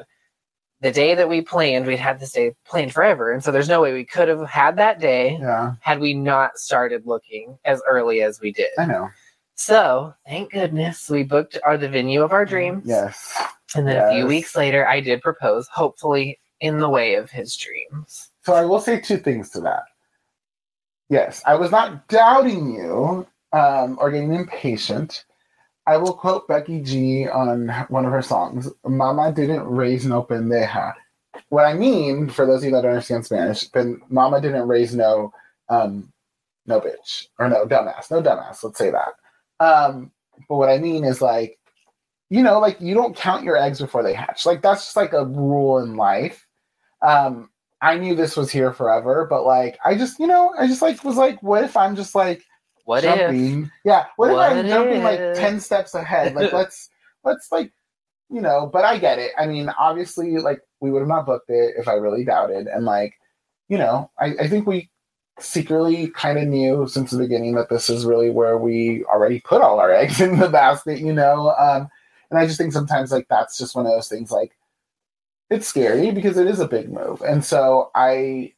the 0.80 0.90
day 0.90 1.14
that 1.14 1.28
we 1.28 1.42
planned, 1.42 1.86
we'd 1.86 1.98
had 1.98 2.18
this 2.20 2.32
day 2.32 2.54
planned 2.64 2.92
forever. 2.92 3.32
And 3.32 3.44
so 3.44 3.52
there's 3.52 3.68
no 3.68 3.82
way 3.82 3.92
we 3.92 4.04
could 4.04 4.28
have 4.28 4.48
had 4.48 4.76
that 4.76 4.98
day 4.98 5.36
Yeah. 5.40 5.74
had 5.80 6.00
we 6.00 6.14
not 6.14 6.56
started 6.56 7.06
looking 7.06 7.58
as 7.66 7.82
early 7.86 8.22
as 8.22 8.40
we 8.40 8.50
did. 8.52 8.70
I 8.78 8.86
know. 8.86 9.10
So 9.56 10.14
thank 10.26 10.52
goodness 10.52 11.10
we 11.10 11.22
booked 11.22 11.58
our 11.64 11.76
the 11.76 11.88
venue 11.88 12.22
of 12.22 12.32
our 12.32 12.46
dreams. 12.46 12.84
Yes. 12.86 13.36
And 13.76 13.86
then 13.86 13.98
a 13.98 14.10
few 14.14 14.26
weeks 14.26 14.56
later 14.56 14.88
I 14.88 15.00
did 15.00 15.20
propose, 15.20 15.68
hopefully 15.68 16.40
in 16.60 16.78
the 16.78 16.88
way 16.88 17.14
of 17.14 17.30
his 17.30 17.54
dreams. 17.56 18.29
So 18.42 18.54
I 18.54 18.64
will 18.64 18.80
say 18.80 19.00
two 19.00 19.18
things 19.18 19.50
to 19.50 19.60
that. 19.60 19.84
Yes, 21.08 21.42
I 21.44 21.54
was 21.56 21.70
not 21.70 22.08
doubting 22.08 22.72
you 22.72 23.26
um, 23.52 23.98
or 24.00 24.10
getting 24.10 24.34
impatient. 24.34 25.24
I 25.86 25.96
will 25.96 26.14
quote 26.14 26.46
Becky 26.46 26.80
G 26.80 27.28
on 27.28 27.68
one 27.88 28.04
of 28.04 28.12
her 28.12 28.22
songs 28.22 28.68
Mama 28.86 29.32
didn't 29.32 29.66
raise 29.66 30.06
no 30.06 30.22
pendeja. 30.22 30.94
What 31.48 31.64
I 31.64 31.74
mean, 31.74 32.28
for 32.28 32.46
those 32.46 32.58
of 32.58 32.64
you 32.66 32.70
that 32.72 32.82
don't 32.82 32.92
understand 32.92 33.24
Spanish, 33.24 33.68
then 33.68 34.00
Mama 34.08 34.40
didn't 34.40 34.68
raise 34.68 34.94
no 34.94 35.32
um, 35.68 36.12
no 36.66 36.80
bitch 36.80 37.26
or 37.38 37.48
no 37.48 37.66
dumbass, 37.66 38.10
no 38.10 38.22
dumbass. 38.22 38.62
Let's 38.62 38.78
say 38.78 38.90
that. 38.90 39.14
Um, 39.64 40.12
but 40.48 40.56
what 40.56 40.70
I 40.70 40.78
mean 40.78 41.04
is 41.04 41.20
like, 41.20 41.58
you 42.30 42.42
know, 42.42 42.60
like 42.60 42.80
you 42.80 42.94
don't 42.94 43.16
count 43.16 43.44
your 43.44 43.56
eggs 43.56 43.80
before 43.80 44.02
they 44.02 44.14
hatch. 44.14 44.46
Like 44.46 44.62
that's 44.62 44.84
just 44.84 44.96
like 44.96 45.12
a 45.12 45.24
rule 45.26 45.78
in 45.78 45.96
life. 45.96 46.46
Um, 47.02 47.50
I 47.82 47.96
knew 47.96 48.14
this 48.14 48.36
was 48.36 48.50
here 48.50 48.72
forever, 48.72 49.26
but 49.28 49.44
like 49.44 49.78
I 49.84 49.96
just, 49.96 50.18
you 50.18 50.26
know, 50.26 50.52
I 50.58 50.66
just 50.66 50.82
like 50.82 51.02
was 51.04 51.16
like, 51.16 51.42
what 51.42 51.64
if 51.64 51.76
I'm 51.76 51.96
just 51.96 52.14
like 52.14 52.44
What 52.84 53.04
if 53.04 53.16
jumping? 53.16 53.70
Yeah, 53.84 54.06
what, 54.16 54.30
if 54.30 54.36
I'm 54.36 54.56
What 54.56 54.66
jumping 54.66 55.02
like 55.02 55.34
ten 55.34 55.60
steps 55.60 55.94
ahead? 55.94 56.34
Like 56.34 56.52
let's 56.54 56.90
let's 57.24 57.50
like 57.50 57.72
you 58.30 58.40
know, 58.40 58.70
but 58.72 58.84
I 58.84 58.98
get 58.98 59.18
it. 59.18 59.32
I 59.36 59.46
mean, 59.46 59.70
obviously, 59.78 60.36
like 60.38 60.60
we 60.80 60.90
would 60.90 61.00
have 61.00 61.08
not 61.08 61.26
booked 61.26 61.50
it 61.50 61.74
if 61.76 61.88
I 61.88 61.94
really 61.94 62.24
doubted, 62.24 62.66
and 62.66 62.84
like 62.84 63.14
you 63.68 63.78
know, 63.78 64.10
I, 64.18 64.34
I 64.40 64.48
think 64.48 64.66
we 64.66 64.90
secretly 65.38 66.08
kind 66.08 66.38
of 66.38 66.48
knew 66.48 66.86
since 66.86 67.10
the 67.10 67.18
beginning 67.18 67.54
that 67.54 67.70
this 67.70 67.88
is 67.88 68.04
really 68.04 68.30
where 68.30 68.58
we 68.58 69.04
already 69.04 69.40
put 69.40 69.62
all 69.62 69.80
our 69.80 69.92
eggs 69.94 70.20
in 70.20 70.38
the 70.38 70.48
basket, 70.48 71.00
you 71.00 71.12
know. 71.12 71.54
Um, 71.58 71.88
and 72.30 72.38
I 72.38 72.46
just 72.46 72.58
think 72.58 72.72
sometimes 72.72 73.10
like 73.10 73.26
that's 73.28 73.58
just 73.58 73.74
one 73.74 73.86
of 73.86 73.92
those 73.92 74.08
things 74.08 74.30
like 74.30 74.52
it's 75.50 75.66
scary 75.66 76.10
because 76.12 76.38
it 76.38 76.46
is 76.46 76.60
a 76.60 76.68
big 76.68 76.92
move, 76.92 77.20
and 77.22 77.44
so 77.44 77.90
I, 77.94 78.52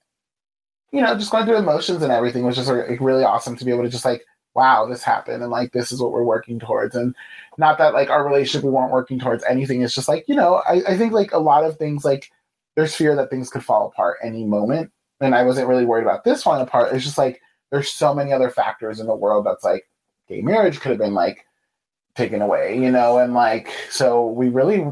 you 0.92 1.00
know, 1.00 1.14
just 1.16 1.30
going 1.30 1.46
through 1.46 1.56
emotions 1.56 2.02
and 2.02 2.12
everything 2.12 2.44
was 2.44 2.56
just 2.56 2.68
like 2.68 3.00
really 3.00 3.24
awesome 3.24 3.56
to 3.56 3.64
be 3.64 3.70
able 3.70 3.84
to 3.84 3.88
just 3.88 4.04
like 4.04 4.24
wow 4.54 4.86
this 4.86 5.02
happened 5.02 5.42
and 5.42 5.50
like 5.50 5.72
this 5.72 5.92
is 5.92 6.00
what 6.00 6.12
we're 6.12 6.24
working 6.24 6.58
towards. 6.58 6.94
And 6.94 7.14
not 7.58 7.78
that 7.78 7.94
like 7.94 8.10
our 8.10 8.26
relationship 8.26 8.64
we 8.64 8.70
weren't 8.70 8.92
working 8.92 9.18
towards 9.18 9.44
anything. 9.44 9.82
It's 9.82 9.94
just 9.94 10.08
like 10.08 10.24
you 10.28 10.34
know 10.34 10.62
I, 10.68 10.82
I 10.88 10.96
think 10.96 11.12
like 11.12 11.32
a 11.32 11.38
lot 11.38 11.64
of 11.64 11.76
things 11.76 12.04
like 12.04 12.30
there's 12.76 12.94
fear 12.94 13.14
that 13.16 13.30
things 13.30 13.50
could 13.50 13.64
fall 13.64 13.86
apart 13.86 14.18
any 14.22 14.44
moment. 14.44 14.90
And 15.20 15.34
i 15.36 15.44
wasn't 15.44 15.68
really 15.68 15.84
worried 15.84 16.02
about 16.02 16.24
this 16.24 16.42
falling 16.42 16.62
apart. 16.62 16.92
It's 16.92 17.04
just 17.04 17.18
like 17.18 17.40
there's 17.70 17.90
so 17.90 18.14
many 18.14 18.32
other 18.32 18.50
factors 18.50 19.00
in 19.00 19.06
the 19.06 19.14
world 19.14 19.46
that's 19.46 19.64
like 19.64 19.88
gay 20.28 20.42
marriage 20.42 20.80
could 20.80 20.90
have 20.90 20.98
been 20.98 21.14
like 21.14 21.46
taken 22.14 22.42
away 22.42 22.78
you 22.78 22.90
know? 22.90 23.18
And 23.18 23.34
like 23.34 23.70
so 23.90 24.26
we 24.26 24.48
really 24.48 24.86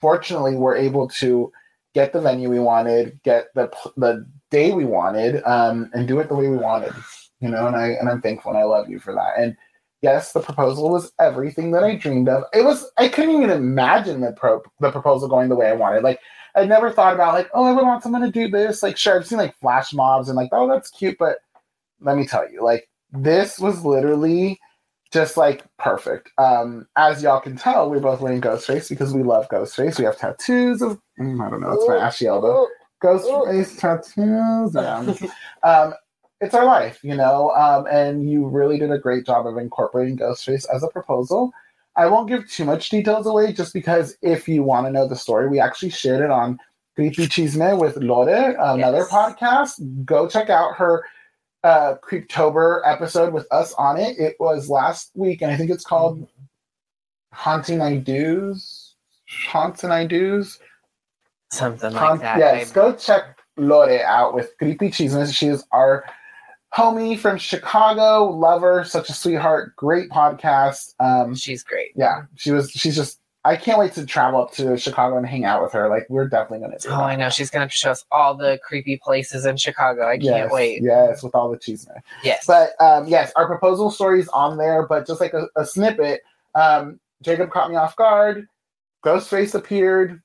fortunately 0.00 0.54
we're 0.56 0.76
able 0.76 1.08
to 1.08 1.50
get 1.94 2.12
the 2.12 2.20
venue 2.20 2.50
we 2.50 2.58
wanted 2.58 3.18
get 3.22 3.46
the 3.54 3.70
the 3.96 4.26
day 4.50 4.72
we 4.72 4.84
wanted 4.84 5.42
um 5.44 5.90
and 5.94 6.06
do 6.06 6.18
it 6.20 6.28
the 6.28 6.34
way 6.34 6.48
we 6.48 6.56
wanted 6.56 6.92
you 7.40 7.48
know 7.48 7.66
and 7.66 7.76
i 7.76 7.88
and 7.88 8.08
i'm 8.08 8.20
thankful 8.20 8.50
and 8.50 8.58
i 8.58 8.64
love 8.64 8.88
you 8.88 8.98
for 8.98 9.14
that. 9.14 9.34
And 9.38 9.56
yes 10.02 10.32
the 10.32 10.40
proposal 10.40 10.90
was 10.90 11.12
everything 11.18 11.70
that 11.70 11.84
i 11.84 11.94
dreamed 11.94 12.28
of. 12.28 12.44
It 12.52 12.64
was 12.64 12.90
i 12.98 13.08
couldn't 13.08 13.34
even 13.34 13.50
imagine 13.50 14.20
the 14.20 14.32
pro 14.32 14.62
the 14.80 14.90
proposal 14.90 15.28
going 15.28 15.48
the 15.48 15.56
way 15.56 15.68
i 15.68 15.74
wanted. 15.74 16.02
Like 16.02 16.20
i 16.54 16.64
never 16.64 16.90
thought 16.90 17.14
about 17.14 17.34
like 17.34 17.48
oh 17.54 17.64
i 17.64 17.72
would 17.72 17.84
want 17.84 18.02
someone 18.02 18.22
to 18.22 18.30
do 18.30 18.48
this. 18.48 18.82
Like 18.82 18.96
sure 18.96 19.16
i've 19.16 19.26
seen 19.26 19.38
like 19.38 19.58
flash 19.58 19.92
mobs 19.92 20.28
and 20.28 20.36
like 20.36 20.50
oh 20.52 20.68
that's 20.68 20.90
cute 20.90 21.16
but 21.18 21.38
let 22.00 22.16
me 22.16 22.26
tell 22.26 22.50
you 22.50 22.62
like 22.62 22.88
this 23.12 23.58
was 23.58 23.84
literally 23.84 24.60
just 25.16 25.36
like 25.36 25.64
perfect 25.78 26.30
um 26.38 26.86
as 26.96 27.22
y'all 27.22 27.40
can 27.40 27.56
tell 27.56 27.90
we're 27.90 27.98
both 28.00 28.20
wearing 28.20 28.40
ghostface 28.40 28.88
because 28.88 29.14
we 29.14 29.22
love 29.22 29.48
ghostface 29.48 29.98
we 29.98 30.04
have 30.04 30.18
tattoos 30.18 30.82
of 30.82 31.00
mm, 31.18 31.44
i 31.44 31.50
don't 31.50 31.60
know 31.60 31.72
it's 31.72 31.88
my 31.88 31.96
ashy 31.96 32.26
elbow 32.26 32.66
Ghostface 33.02 33.78
tattoos. 33.78 34.74
Yeah. 34.74 35.28
um, 35.68 35.94
it's 36.40 36.54
our 36.54 36.64
life, 36.64 37.00
you 37.02 37.14
know, 37.14 37.50
um, 37.50 37.86
and 37.90 38.28
you 38.28 38.46
really 38.46 38.78
did 38.78 38.90
a 38.90 38.98
great 38.98 39.24
job 39.24 39.46
of 39.46 39.56
incorporating 39.56 40.18
Ghostface 40.18 40.66
as 40.72 40.82
a 40.82 40.88
proposal. 40.88 41.52
I 41.96 42.06
won't 42.08 42.28
give 42.28 42.48
too 42.50 42.66
much 42.66 42.90
details 42.90 43.26
away 43.26 43.52
just 43.52 43.72
because 43.72 44.18
if 44.20 44.46
you 44.46 44.62
want 44.62 44.86
to 44.86 44.92
know 44.92 45.08
the 45.08 45.16
story, 45.16 45.48
we 45.48 45.58
actually 45.58 45.90
shared 45.90 46.22
it 46.22 46.30
on 46.30 46.58
Creepy 46.94 47.26
Chisme 47.26 47.80
with 47.80 47.96
Lore, 47.96 48.28
another 48.28 48.98
Yes. 48.98 49.08
podcast. 49.10 50.04
Go 50.04 50.28
check 50.28 50.50
out 50.50 50.76
her 50.76 51.04
uh, 51.66 51.96
Creeptober 51.98 52.80
episode 52.84 53.32
with 53.32 53.46
us 53.50 53.74
on 53.74 53.98
it. 53.98 54.18
It 54.18 54.36
was 54.38 54.70
last 54.70 55.10
week, 55.14 55.42
and 55.42 55.50
I 55.50 55.56
think 55.56 55.70
it's 55.70 55.84
called 55.84 56.26
Haunting 57.32 57.80
I 57.80 57.96
Do's. 57.96 58.94
Haunts 59.48 59.82
and 59.82 59.92
I 59.92 60.06
Do's. 60.06 60.60
something 61.50 61.92
like 61.92 62.00
Con- 62.00 62.18
that. 62.20 62.38
yes, 62.38 62.70
I- 62.70 62.74
go 62.74 62.94
check 62.94 63.38
Lore 63.56 64.02
out 64.04 64.34
with 64.34 64.52
Creepy 64.58 64.88
Chismes. 64.90 65.34
She 65.34 65.48
is 65.48 65.64
our 65.72 66.04
homie 66.76 67.18
from 67.18 67.38
Chicago, 67.38 68.24
lover, 68.30 68.84
such 68.84 69.08
a 69.08 69.12
sweetheart, 69.12 69.74
great 69.76 70.08
podcast. 70.10 70.94
Um, 71.00 71.34
she's 71.34 71.62
great. 71.64 71.92
yeah, 71.96 72.22
she 72.36 72.50
was. 72.52 72.70
She's 72.70 72.94
just. 72.96 73.18
I 73.46 73.54
can't 73.54 73.78
wait 73.78 73.92
to 73.92 74.04
travel 74.04 74.42
up 74.42 74.52
to 74.54 74.76
Chicago 74.76 75.16
and 75.16 75.24
hang 75.24 75.44
out 75.44 75.62
with 75.62 75.72
her. 75.72 75.88
Like 75.88 76.06
we're 76.08 76.28
definitely 76.28 76.66
gonna. 76.66 76.78
Oh, 76.86 76.90
that. 76.90 77.00
I 77.00 77.14
know. 77.14 77.30
She's 77.30 77.48
going 77.48 77.66
to 77.66 77.72
show 77.72 77.92
us 77.92 78.04
all 78.10 78.34
the 78.34 78.58
creepy 78.66 78.96
places 78.96 79.46
in 79.46 79.56
Chicago. 79.56 80.08
I 80.08 80.14
can't 80.14 80.24
Yes, 80.24 80.50
wait. 80.50 80.82
Yes, 80.82 81.22
with 81.22 81.32
all 81.32 81.48
the 81.50 81.56
cheese. 81.56 81.88
Yes. 82.24 82.44
But 82.44 82.70
um, 82.80 83.06
yes, 83.06 83.32
our 83.36 83.46
proposal 83.46 83.92
story 83.92 84.18
is 84.18 84.28
on 84.28 84.56
there, 84.56 84.84
but 84.84 85.06
just 85.06 85.20
like 85.20 85.32
a, 85.32 85.46
a 85.56 85.64
snippet, 85.64 86.22
um, 86.56 86.98
Jacob 87.22 87.50
caught 87.50 87.70
me 87.70 87.76
off 87.76 87.94
guard. 87.94 88.48
Ghostface 89.04 89.54
appeared. 89.54 90.20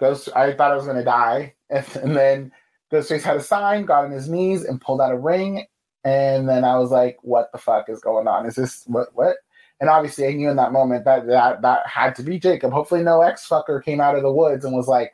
Ghost, 0.00 0.30
I 0.34 0.54
thought 0.54 0.72
I 0.72 0.76
was 0.76 0.86
gonna 0.86 1.04
die, 1.04 1.54
and, 1.68 1.86
and 2.02 2.16
then 2.16 2.52
Ghostface 2.90 3.22
had 3.22 3.36
a 3.36 3.42
sign, 3.42 3.84
got 3.84 4.06
on 4.06 4.10
his 4.10 4.30
knees, 4.30 4.64
and 4.64 4.80
pulled 4.80 5.02
out 5.02 5.12
a 5.12 5.18
ring. 5.18 5.66
And 6.04 6.48
then 6.48 6.64
I 6.64 6.78
was 6.78 6.90
like, 6.90 7.18
"What 7.20 7.52
the 7.52 7.58
fuck 7.58 7.90
is 7.90 8.00
going 8.00 8.26
on? 8.26 8.46
Is 8.46 8.54
this 8.54 8.84
what? 8.86 9.08
What?" 9.12 9.36
And 9.80 9.90
obviously, 9.90 10.26
I 10.26 10.32
knew 10.32 10.48
in 10.48 10.56
that 10.56 10.72
moment 10.72 11.04
that 11.04 11.26
that 11.26 11.62
that 11.62 11.86
had 11.86 12.14
to 12.16 12.22
be 12.22 12.38
Jacob. 12.38 12.72
Hopefully, 12.72 13.02
no 13.02 13.22
ex 13.22 13.46
fucker 13.46 13.82
came 13.82 14.00
out 14.00 14.16
of 14.16 14.22
the 14.22 14.32
woods 14.32 14.64
and 14.64 14.74
was 14.74 14.88
like, 14.88 15.12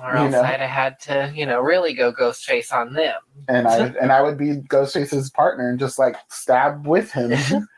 or 0.00 0.12
you 0.12 0.18
else 0.20 0.32
know. 0.32 0.42
I'd 0.42 0.60
have 0.60 0.70
had 0.70 1.00
to, 1.00 1.32
you 1.34 1.44
know, 1.44 1.60
really 1.60 1.92
go 1.92 2.12
ghost 2.12 2.44
face 2.44 2.72
on 2.72 2.94
them. 2.94 3.20
and 3.48 3.68
I 3.68 3.78
and 4.00 4.10
I 4.12 4.22
would 4.22 4.38
be 4.38 4.56
ghost 4.56 4.96
Ghostface's 4.96 5.30
partner 5.30 5.68
and 5.68 5.78
just 5.78 5.98
like 5.98 6.16
stab 6.30 6.86
with 6.86 7.12
him. 7.12 7.32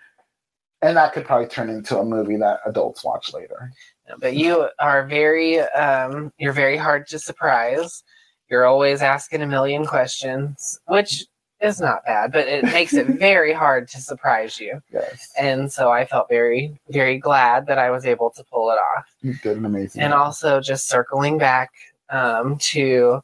and 0.82 0.96
that 0.96 1.12
could 1.12 1.24
probably 1.24 1.48
turn 1.48 1.70
into 1.70 1.98
a 1.98 2.04
movie 2.04 2.36
that 2.36 2.60
adults 2.66 3.04
watch 3.04 3.32
later. 3.32 3.72
But 4.18 4.36
you 4.36 4.68
are 4.78 5.06
very, 5.06 5.60
um, 5.60 6.30
you're 6.38 6.52
very 6.52 6.76
hard 6.76 7.06
to 7.08 7.18
surprise. 7.18 8.04
You're 8.50 8.66
always 8.66 9.00
asking 9.00 9.40
a 9.40 9.46
million 9.46 9.86
questions, 9.86 10.78
which 10.86 11.24
is 11.64 11.80
not 11.80 12.04
bad, 12.04 12.30
but 12.32 12.46
it 12.46 12.64
makes 12.64 12.92
it 12.92 13.06
very 13.18 13.52
hard 13.52 13.88
to 13.88 14.00
surprise 14.00 14.60
you. 14.60 14.80
Yes, 14.92 15.32
And 15.38 15.72
so 15.72 15.90
I 15.90 16.04
felt 16.04 16.28
very, 16.28 16.78
very 16.90 17.18
glad 17.18 17.66
that 17.66 17.78
I 17.78 17.90
was 17.90 18.04
able 18.06 18.30
to 18.30 18.44
pull 18.44 18.70
it 18.70 18.78
off. 18.96 19.06
you 19.22 19.34
did 19.42 19.56
an 19.56 19.64
amazing. 19.64 20.02
and 20.02 20.12
job. 20.12 20.20
also 20.20 20.60
just 20.60 20.88
circling 20.88 21.38
back 21.38 21.70
um, 22.10 22.58
to 22.58 23.20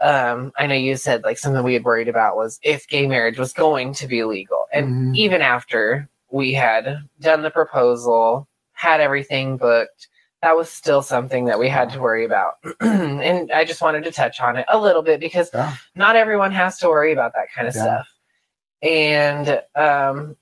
um, 0.00 0.52
i 0.58 0.66
know 0.66 0.74
you 0.74 0.94
said 0.94 1.22
like 1.24 1.38
something 1.38 1.62
we 1.64 1.72
had 1.72 1.82
worried 1.84 2.08
about 2.08 2.36
was 2.36 2.60
if 2.62 2.86
gay 2.86 3.06
marriage 3.06 3.38
was 3.38 3.54
going 3.54 3.94
to 3.94 4.06
be 4.06 4.22
legal 4.24 4.66
and 4.70 5.14
Mhm. 5.14 5.16
even 5.16 5.40
after 5.40 6.06
we 6.30 6.52
had 6.52 6.98
done 7.20 7.40
the 7.40 7.50
proposal 7.50 8.46
had 8.74 9.00
everything 9.00 9.56
booked 9.56 10.08
that 10.42 10.56
was 10.56 10.70
still 10.70 11.02
something 11.02 11.46
that 11.46 11.58
we 11.58 11.68
had 11.68 11.90
to 11.90 11.98
worry 12.00 12.24
about 12.24 12.54
and 12.80 13.50
i 13.52 13.64
just 13.64 13.80
wanted 13.82 14.04
to 14.04 14.10
touch 14.12 14.40
on 14.40 14.56
it 14.56 14.64
a 14.68 14.78
little 14.78 15.02
bit 15.02 15.18
because 15.20 15.50
Yeah. 15.52 15.74
not 15.94 16.14
everyone 16.16 16.52
has 16.52 16.78
to 16.78 16.88
worry 16.88 17.12
about 17.12 17.32
that 17.34 17.46
kind 17.54 17.66
of 17.68 17.74
Yeah. 17.74 17.82
stuff 17.82 18.08
and 18.82 19.62
um, 19.74 20.36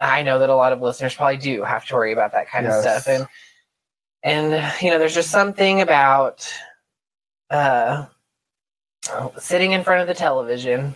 I 0.00 0.22
know 0.22 0.38
that 0.38 0.50
a 0.50 0.54
lot 0.54 0.72
of 0.74 0.82
listeners 0.82 1.14
probably 1.14 1.38
do 1.38 1.62
have 1.62 1.86
to 1.86 1.94
worry 1.94 2.12
about 2.12 2.32
that 2.32 2.46
kind 2.48 2.66
Yes. 2.66 2.76
of 2.76 3.02
stuff. 3.02 3.08
And 3.08 3.26
and 4.22 4.82
you 4.82 4.90
know, 4.90 4.98
there's 4.98 5.14
just 5.14 5.30
something 5.30 5.80
about 5.80 6.46
uh 7.50 8.06
sitting 9.38 9.72
in 9.72 9.82
front 9.82 10.02
of 10.02 10.06
the 10.08 10.14
television 10.14 10.94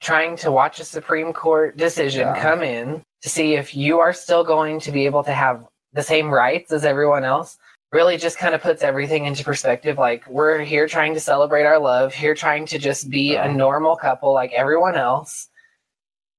trying 0.00 0.36
to 0.36 0.52
watch 0.52 0.78
a 0.80 0.84
Supreme 0.84 1.32
Court 1.32 1.76
decision 1.78 2.28
Yeah. 2.28 2.40
come 2.42 2.62
in 2.62 3.02
to 3.22 3.28
see 3.30 3.54
if 3.54 3.74
you 3.74 3.98
are 3.98 4.12
still 4.12 4.44
going 4.44 4.78
to 4.80 4.92
be 4.92 5.06
able 5.06 5.24
to 5.24 5.32
have 5.32 5.66
the 5.94 6.02
same 6.02 6.28
rights 6.30 6.70
as 6.70 6.84
everyone 6.84 7.24
else 7.24 7.56
really 7.92 8.16
just 8.16 8.38
kind 8.38 8.54
of 8.54 8.62
puts 8.62 8.82
everything 8.82 9.24
into 9.24 9.44
perspective 9.44 9.98
like 9.98 10.26
we're 10.28 10.60
here 10.60 10.86
trying 10.86 11.14
to 11.14 11.20
celebrate 11.20 11.64
our 11.64 11.78
love 11.78 12.14
here 12.14 12.34
trying 12.34 12.66
to 12.66 12.78
just 12.78 13.10
be 13.10 13.34
a 13.34 13.42
uh-huh. 13.42 13.52
normal 13.52 13.96
couple 13.96 14.32
like 14.32 14.52
everyone 14.52 14.96
else 14.96 15.48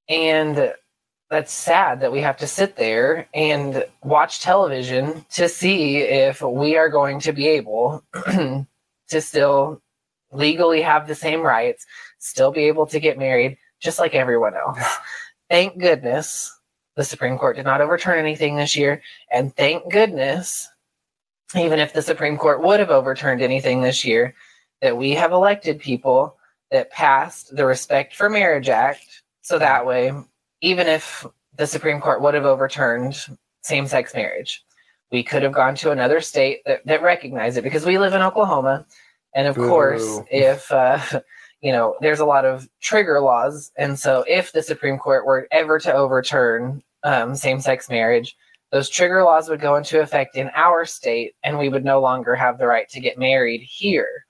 and 0.08 0.72
that's 1.32 1.52
sad 1.52 2.00
that 2.00 2.12
we 2.12 2.20
have 2.20 2.36
to 2.36 2.46
sit 2.46 2.76
there 2.76 3.26
and 3.32 3.86
watch 4.02 4.40
television 4.40 5.24
to 5.30 5.48
see 5.48 5.96
if 5.96 6.42
we 6.42 6.76
are 6.76 6.90
going 6.90 7.18
to 7.18 7.32
be 7.32 7.48
able 7.48 8.04
to 9.08 9.20
still 9.20 9.80
legally 10.30 10.82
have 10.82 11.08
the 11.08 11.14
same 11.14 11.40
rights, 11.40 11.86
still 12.18 12.52
be 12.52 12.64
able 12.64 12.86
to 12.86 13.00
get 13.00 13.18
married 13.18 13.56
just 13.80 13.98
like 13.98 14.14
everyone 14.14 14.54
else. 14.54 14.78
Thank 15.48 15.78
goodness 15.78 16.54
the 16.96 17.04
Supreme 17.04 17.38
Court 17.38 17.56
did 17.56 17.64
not 17.64 17.80
overturn 17.80 18.18
anything 18.18 18.56
this 18.56 18.76
year. 18.76 19.00
And 19.32 19.56
thank 19.56 19.90
goodness, 19.90 20.68
even 21.56 21.78
if 21.78 21.92
the 21.92 22.02
Supreme 22.02 22.36
Court 22.36 22.62
would 22.62 22.80
have 22.80 22.90
overturned 22.90 23.42
anything 23.42 23.82
this 23.82 24.04
year, 24.04 24.34
that 24.80 24.96
we 24.96 25.12
have 25.12 25.32
elected 25.32 25.78
people 25.78 26.36
that 26.70 26.90
passed 26.90 27.54
the 27.54 27.66
Respect 27.66 28.14
for 28.14 28.28
Marriage 28.28 28.68
Act. 28.68 29.22
So 29.42 29.58
that 29.58 29.86
way, 29.86 30.12
even 30.60 30.86
if 30.86 31.26
the 31.56 31.66
Supreme 31.66 32.00
Court 32.00 32.22
would 32.22 32.34
have 32.34 32.46
overturned 32.46 33.16
same 33.62 33.86
sex 33.86 34.14
marriage, 34.14 34.64
we 35.10 35.22
could 35.22 35.42
have 35.42 35.52
gone 35.52 35.74
to 35.76 35.90
another 35.90 36.20
state 36.20 36.62
that, 36.66 36.84
that 36.86 37.02
recognized 37.02 37.58
it 37.58 37.62
because 37.62 37.84
we 37.84 37.98
live 37.98 38.14
in 38.14 38.22
Oklahoma. 38.22 38.86
And 39.34 39.46
of 39.46 39.56
Boo. 39.56 39.68
course, 39.68 40.20
if, 40.30 40.70
uh, 40.72 40.98
you 41.60 41.70
know, 41.70 41.96
there's 42.00 42.20
a 42.20 42.24
lot 42.24 42.44
of 42.44 42.68
trigger 42.80 43.20
laws. 43.20 43.70
And 43.76 43.98
so 43.98 44.24
if 44.26 44.52
the 44.52 44.62
Supreme 44.62 44.98
Court 44.98 45.26
were 45.26 45.46
ever 45.52 45.78
to 45.80 45.92
overturn 45.92 46.82
um, 47.04 47.36
same 47.36 47.60
sex 47.60 47.88
marriage, 47.88 48.36
those 48.72 48.88
trigger 48.88 49.22
laws 49.22 49.48
would 49.48 49.60
go 49.60 49.76
into 49.76 50.00
effect 50.00 50.36
in 50.36 50.50
our 50.56 50.84
state 50.86 51.34
and 51.44 51.58
we 51.58 51.68
would 51.68 51.84
no 51.84 52.00
longer 52.00 52.34
have 52.34 52.58
the 52.58 52.66
right 52.66 52.88
to 52.88 53.00
get 53.00 53.18
married 53.18 53.60
here. 53.60 54.24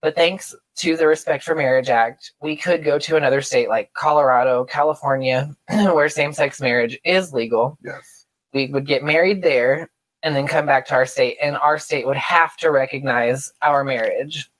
But 0.00 0.14
thanks 0.14 0.54
to 0.76 0.96
the 0.96 1.06
Respect 1.06 1.44
for 1.44 1.54
Marriage 1.54 1.90
Act, 1.90 2.32
we 2.42 2.56
could 2.56 2.82
go 2.82 2.98
to 2.98 3.16
another 3.16 3.42
state 3.42 3.68
like 3.68 3.92
Colorado, 3.94 4.64
California, 4.64 5.54
where 5.68 6.08
same 6.08 6.32
sex 6.32 6.60
marriage 6.60 6.98
is 7.04 7.32
legal. 7.32 7.78
Yes. 7.84 8.26
We 8.52 8.66
would 8.66 8.86
get 8.86 9.02
married 9.02 9.42
there 9.42 9.90
and 10.22 10.34
then 10.34 10.46
come 10.46 10.64
back 10.64 10.86
to 10.86 10.94
our 10.94 11.04
state, 11.04 11.36
and 11.42 11.56
our 11.56 11.78
state 11.78 12.06
would 12.06 12.16
have 12.16 12.56
to 12.58 12.70
recognize 12.70 13.52
our 13.60 13.84
marriage 13.84 14.50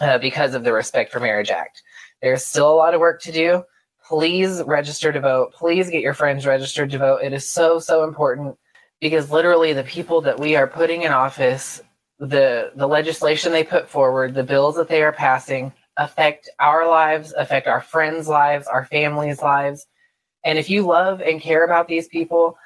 uh, 0.00 0.18
because 0.18 0.54
of 0.54 0.64
the 0.64 0.72
Respect 0.72 1.12
for 1.12 1.20
Marriage 1.20 1.50
Act. 1.50 1.82
There's 2.20 2.44
still 2.44 2.70
a 2.70 2.74
lot 2.74 2.94
of 2.94 3.00
work 3.00 3.20
to 3.22 3.32
do. 3.32 3.62
Please 4.08 4.62
register 4.64 5.12
to 5.12 5.20
vote. 5.20 5.52
Please 5.52 5.90
get 5.90 6.00
your 6.00 6.14
friends 6.14 6.46
registered 6.46 6.90
to 6.90 6.98
vote. 6.98 7.18
It 7.22 7.34
is 7.34 7.46
so, 7.46 7.78
so 7.78 8.04
important 8.04 8.56
because 9.00 9.30
literally 9.30 9.74
the 9.74 9.84
people 9.84 10.22
that 10.22 10.40
we 10.40 10.56
are 10.56 10.66
putting 10.66 11.02
in 11.02 11.12
office 11.12 11.82
the 12.18 12.72
the 12.74 12.88
legislation 12.88 13.52
they 13.52 13.62
put 13.62 13.88
forward, 13.88 14.34
the 14.34 14.42
bills 14.42 14.74
that 14.76 14.88
they 14.88 15.02
are 15.02 15.12
passing 15.12 15.72
affect 15.98 16.48
our 16.58 16.88
lives, 16.88 17.32
affect 17.36 17.66
our 17.66 17.80
friends' 17.80 18.26
lives, 18.28 18.66
our 18.66 18.84
families' 18.86 19.42
lives. 19.42 19.86
And 20.44 20.58
if 20.58 20.70
you 20.70 20.82
love 20.86 21.20
and 21.20 21.40
care 21.40 21.64
about 21.64 21.86
these 21.86 22.08
people, 22.08 22.56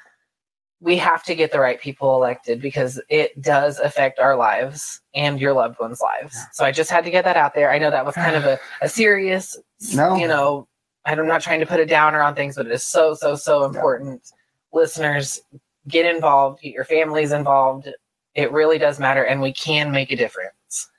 we 0.79 0.97
have 0.97 1.23
to 1.23 1.35
get 1.35 1.51
the 1.51 1.59
right 1.59 1.79
people 1.79 2.15
elected 2.15 2.61
because 2.61 2.99
it 3.09 3.39
does 3.41 3.79
affect 3.79 4.17
our 4.19 4.35
lives 4.35 5.01
and 5.13 5.39
your 5.39 5.53
loved 5.53 5.79
ones' 5.79 6.01
lives. 6.01 6.37
So 6.53 6.65
I 6.65 6.71
just 6.71 6.89
had 6.89 7.03
to 7.05 7.11
get 7.11 7.23
that 7.25 7.37
out 7.37 7.53
there. 7.53 7.71
I 7.71 7.77
know 7.79 7.91
that 7.91 8.05
was 8.05 8.15
kind 8.15 8.35
of 8.35 8.45
a, 8.45 8.59
a 8.81 8.89
serious, 8.89 9.57
No. 9.93 10.15
you 10.15 10.27
know, 10.27 10.67
I'm 11.05 11.27
not 11.27 11.41
trying 11.41 11.59
to 11.59 11.65
put 11.65 11.79
a 11.79 11.85
downer 11.85 12.21
on 12.21 12.35
things, 12.35 12.55
but 12.55 12.65
it 12.65 12.71
is 12.71 12.83
so, 12.83 13.13
so, 13.13 13.35
so 13.35 13.65
important. 13.65 14.31
Listeners, 14.71 15.41
get 15.87 16.05
involved, 16.05 16.61
get 16.61 16.73
your 16.73 16.85
families 16.85 17.31
involved. 17.31 17.89
It 18.35 18.51
really 18.51 18.77
does 18.77 18.99
matter, 18.99 19.23
and 19.23 19.41
we 19.41 19.53
can 19.53 19.91
make 19.91 20.11
a 20.11 20.15
difference. 20.15 20.89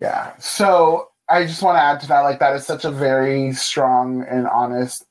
Yeah. 0.00 0.32
So 0.38 1.08
I 1.28 1.44
just 1.44 1.62
want 1.62 1.76
to 1.76 1.82
add 1.82 2.00
to 2.00 2.08
that, 2.08 2.20
like 2.20 2.40
that 2.40 2.56
is 2.56 2.66
such 2.66 2.84
a 2.84 2.90
very 2.90 3.52
strong 3.52 4.24
and 4.28 4.48
honest 4.48 5.04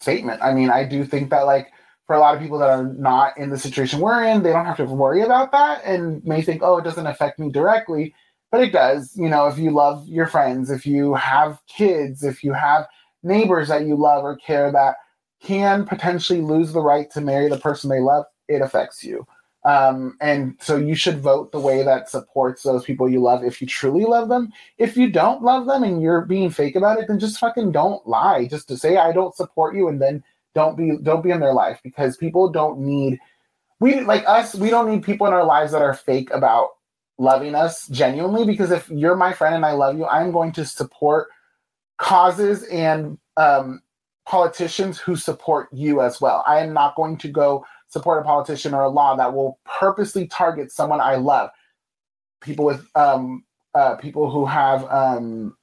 statement. 0.00 0.42
I 0.42 0.52
mean, 0.52 0.70
I 0.70 0.84
do 0.84 1.04
think 1.04 1.30
that 1.30 1.46
like 1.46 1.68
for 2.06 2.14
a 2.14 2.20
lot 2.20 2.34
of 2.34 2.40
people 2.40 2.58
that 2.58 2.70
are 2.70 2.84
not 2.84 3.36
in 3.38 3.50
the 3.50 3.58
situation 3.58 4.00
we're 4.00 4.24
in, 4.24 4.42
they 4.42 4.52
don't 4.52 4.66
have 4.66 4.76
to 4.76 4.84
worry 4.84 5.22
about 5.22 5.52
that 5.52 5.82
and 5.84 6.24
may 6.24 6.42
think, 6.42 6.62
oh, 6.62 6.78
it 6.78 6.84
doesn't 6.84 7.06
affect 7.06 7.38
me 7.38 7.50
directly. 7.50 8.14
But 8.52 8.60
it 8.60 8.72
does. 8.72 9.12
You 9.16 9.28
know, 9.28 9.46
if 9.48 9.58
you 9.58 9.70
love 9.70 10.06
your 10.06 10.26
friends, 10.26 10.70
if 10.70 10.86
you 10.86 11.14
have 11.14 11.58
kids, 11.66 12.22
if 12.22 12.44
you 12.44 12.52
have 12.52 12.86
neighbors 13.22 13.68
that 13.68 13.86
you 13.86 13.96
love 13.96 14.24
or 14.24 14.36
care 14.36 14.70
that 14.72 14.96
can 15.42 15.84
potentially 15.84 16.40
lose 16.40 16.72
the 16.72 16.80
right 16.80 17.10
to 17.10 17.20
marry 17.20 17.48
the 17.48 17.58
person 17.58 17.90
they 17.90 18.00
love, 18.00 18.24
it 18.48 18.62
affects 18.62 19.04
you. 19.04 19.26
Um, 19.64 20.16
and 20.20 20.56
so 20.60 20.76
you 20.76 20.94
should 20.94 21.20
vote 21.20 21.50
the 21.50 21.58
way 21.58 21.82
that 21.82 22.08
supports 22.08 22.62
those 22.62 22.84
people 22.84 23.08
you 23.08 23.20
love 23.20 23.42
if 23.42 23.60
you 23.60 23.66
truly 23.66 24.04
love 24.04 24.28
them. 24.28 24.52
If 24.78 24.96
you 24.96 25.10
don't 25.10 25.42
love 25.42 25.66
them 25.66 25.82
and 25.82 26.00
you're 26.00 26.24
being 26.24 26.50
fake 26.50 26.76
about 26.76 27.00
it, 27.00 27.08
then 27.08 27.18
just 27.18 27.40
fucking 27.40 27.72
don't 27.72 28.06
lie. 28.06 28.46
Just 28.46 28.68
to 28.68 28.78
say 28.78 28.96
I 28.96 29.10
don't 29.10 29.34
support 29.34 29.74
you 29.74 29.88
and 29.88 30.00
then 30.00 30.22
don't 30.54 30.76
be 30.76 30.96
don't 31.02 31.22
be 31.22 31.32
in 31.32 31.40
their 31.40 31.52
life 31.52 31.80
because 31.82 32.16
people 32.16 32.48
don't 32.48 32.78
need 32.78 33.18
we 33.80 34.00
like 34.00 34.24
us, 34.26 34.54
we 34.54 34.70
don't 34.70 34.88
need 34.88 35.02
people 35.02 35.26
in 35.26 35.32
our 35.32 35.44
lives 35.44 35.72
that 35.72 35.82
are 35.82 35.94
fake 35.94 36.30
about 36.30 36.70
loving 37.18 37.54
us 37.54 37.88
genuinely 37.88 38.46
because 38.46 38.70
if 38.70 38.88
you're 38.88 39.16
my 39.16 39.32
friend 39.32 39.54
and 39.54 39.66
I 39.66 39.72
love 39.72 39.98
you, 39.98 40.06
I'm 40.06 40.32
going 40.32 40.52
to 40.52 40.64
support 40.64 41.28
causes 41.98 42.64
and 42.64 43.18
um 43.36 43.80
politicians 44.26 44.98
who 44.98 45.16
support 45.16 45.68
you 45.72 46.00
as 46.00 46.20
well. 46.20 46.44
I 46.46 46.60
am 46.60 46.72
not 46.72 46.96
going 46.96 47.16
to 47.18 47.28
go 47.28 47.64
support 47.88 48.20
a 48.20 48.24
politician 48.24 48.74
or 48.74 48.82
a 48.82 48.88
law 48.88 49.16
that 49.16 49.32
will 49.32 49.58
purposely 49.64 50.26
target 50.26 50.72
someone 50.72 51.00
I 51.00 51.14
love. 51.14 51.50
People 52.40 52.64
with 52.64 52.86
um, 52.96 53.44
uh, 53.74 53.94
people 53.96 54.30
who 54.30 54.44
have 54.44 54.84
um, 54.90 55.56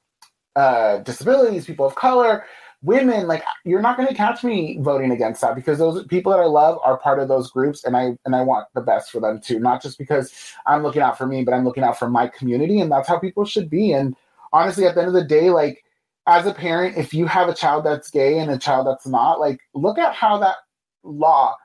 uh, 0.56 0.98
disabilities, 1.00 1.65
people 1.65 1.86
of 1.86 1.96
color, 1.96 2.46
women. 2.82 3.28
Like 3.28 3.43
you're 3.65 3.82
not 3.82 3.98
going 3.98 4.08
to 4.08 4.15
catch 4.15 4.43
me 4.43 4.78
voting 4.82 5.12
against 5.12 5.41
that 5.41 5.56
because 5.56 5.78
those 5.78 6.06
people 6.06 6.32
that 6.32 6.39
I 6.39 6.46
love 6.46 6.80
are 6.84 6.98
part 6.98 7.19
of 7.19 7.28
those 7.28 7.52
groups, 7.52 7.84
and 7.84 7.98
I 7.98 8.17
and 8.26 8.36
I 8.36 8.41
want 8.41 8.67
the 8.74 8.82
best 8.82 9.12
for 9.12 9.19
them 9.19 9.41
too. 9.41 9.60
Not 9.60 9.82
just 9.82 9.98
because 9.98 10.34
I'm 10.65 10.84
looking 10.84 11.02
out 11.02 11.17
for 11.17 11.28
me, 11.28 11.43
but 11.43 11.54
I'm 11.54 11.65
looking 11.65 11.84
out 11.84 12.00
for 12.00 12.10
my 12.10 12.28
community, 12.28 12.80
and 12.80 12.91
that's 12.91 13.08
how 13.08 13.19
people 13.19 13.46
should 13.46 13.69
be. 13.69 13.91
And 13.91 14.15
honestly, 14.54 14.86
at 14.86 14.96
the 14.96 15.02
end 15.02 15.10
of 15.10 15.13
the 15.13 15.24
day, 15.24 15.50
like 15.50 15.83
as 16.25 16.45
a 16.45 16.53
parent, 16.53 16.97
if 16.97 17.13
you 17.13 17.25
have 17.25 17.49
a 17.49 17.53
child 17.53 17.86
that's 17.86 18.09
gay 18.09 18.39
and 18.39 18.49
a 18.49 18.57
child 18.57 18.88
that's 18.88 19.07
not, 19.07 19.39
like 19.39 19.59
look 19.73 19.97
at 19.97 20.13
how 20.13 20.38
that 20.39 20.57
law 21.03 21.55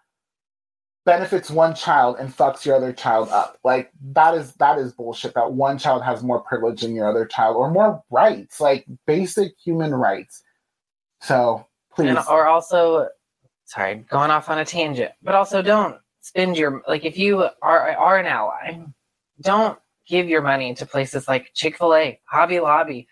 benefits 1.09 1.51
one 1.51 1.75
child 1.75 2.17
and 2.21 2.37
fucks 2.37 2.67
your 2.67 2.77
other 2.77 2.93
child 2.93 3.31
up. 3.31 3.59
Like 3.65 3.91
that 4.13 4.35
is 4.35 4.53
that 4.55 4.79
is 4.79 4.93
bullshit. 4.93 5.35
That 5.35 5.53
one 5.53 5.79
child 5.79 6.03
has 6.03 6.23
more 6.23 6.41
privilege 6.41 6.83
than 6.83 6.95
your 6.95 7.09
other 7.09 7.25
child 7.25 7.57
or 7.57 7.71
more 7.71 8.03
rights, 8.11 8.61
like 8.61 8.85
basic 9.07 9.53
human 9.65 9.95
rights. 9.95 10.43
So 11.23 11.67
please, 11.95 12.11
And, 12.11 12.19
or 12.29 12.47
also, 12.47 13.09
sorry, 13.65 14.05
going 14.11 14.31
off 14.31 14.51
on 14.51 14.59
a 14.59 14.65
tangent, 14.65 15.13
but 15.23 15.35
also 15.35 15.63
don't 15.63 15.97
spend 16.21 16.59
your 16.59 16.83
like 16.87 17.05
if 17.05 17.17
you 17.17 17.49
are 17.63 17.97
are 17.97 18.19
an 18.19 18.27
ally, 18.27 18.79
don't 19.41 19.79
give 20.07 20.29
your 20.29 20.43
money 20.43 20.75
to 20.75 20.85
places 20.85 21.27
like 21.27 21.53
Chick 21.55 21.79
Fil 21.79 21.95
A, 21.95 22.21
Hobby 22.25 22.61
Lobby. 22.61 23.09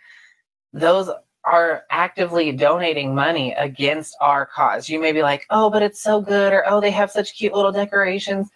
Those 0.74 1.08
are 1.46 1.84
actively 1.90 2.50
donating 2.50 3.14
money 3.14 3.52
against 3.52 4.16
our 4.20 4.44
cause. 4.46 4.88
You 4.88 5.00
may 5.00 5.12
be 5.12 5.22
like, 5.22 5.46
oh, 5.48 5.70
but 5.70 5.82
it's 5.82 6.02
so 6.02 6.20
good, 6.20 6.52
or 6.52 6.68
oh, 6.68 6.80
they 6.80 6.90
have 6.90 7.10
such 7.10 7.36
cute 7.36 7.54
little 7.54 7.72
decorations. 7.72 8.50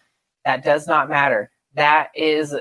That 0.44 0.64
does 0.64 0.88
not 0.88 1.08
matter. 1.08 1.50
That 1.74 2.08
is, 2.16 2.54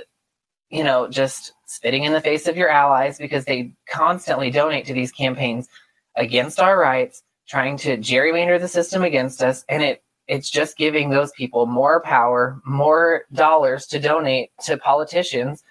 you 0.70 0.84
know, 0.84 1.08
just 1.08 1.54
spitting 1.66 2.04
in 2.04 2.14
the 2.14 2.22
face 2.22 2.48
of 2.48 2.58
your 2.58 2.70
allies 2.70 3.18
because 3.18 3.46
they 3.46 3.74
constantly 3.90 4.52
donate 4.52 4.86
to 4.86 4.94
these 4.94 5.12
campaigns 5.12 5.68
against 6.16 6.60
our 6.60 6.78
rights, 6.78 7.24
trying 7.48 7.78
to 7.78 7.98
gerrymander 7.98 8.60
the 8.60 8.68
system 8.68 9.04
against 9.04 9.42
us, 9.42 9.66
and 9.68 9.82
it 9.82 10.04
it's 10.28 10.52
just 10.52 10.78
giving 10.78 11.10
those 11.10 11.32
people 11.32 11.66
more 11.66 12.02
power, 12.02 12.62
more 12.64 13.24
dollars 13.34 13.88
to 13.88 14.00
donate 14.00 14.52
to 14.66 14.78
politicians 14.78 15.64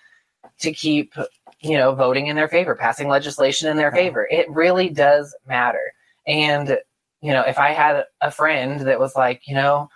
to 0.58 0.72
keep 0.72 1.14
you 1.60 1.76
know 1.76 1.94
voting 1.94 2.26
in 2.28 2.36
their 2.36 2.48
favor, 2.48 2.74
passing 2.74 3.08
legislation 3.08 3.68
in 3.68 3.76
their 3.76 3.92
favor. 3.92 4.26
It 4.30 4.50
really 4.50 4.88
does 4.88 5.34
matter. 5.46 5.92
And 6.26 6.78
you 7.20 7.32
know, 7.32 7.42
if 7.42 7.58
I 7.58 7.70
had 7.70 8.04
a 8.20 8.30
friend 8.30 8.80
that 8.82 9.00
was 9.00 9.16
like, 9.16 9.42
you 9.46 9.54
know, 9.54 9.88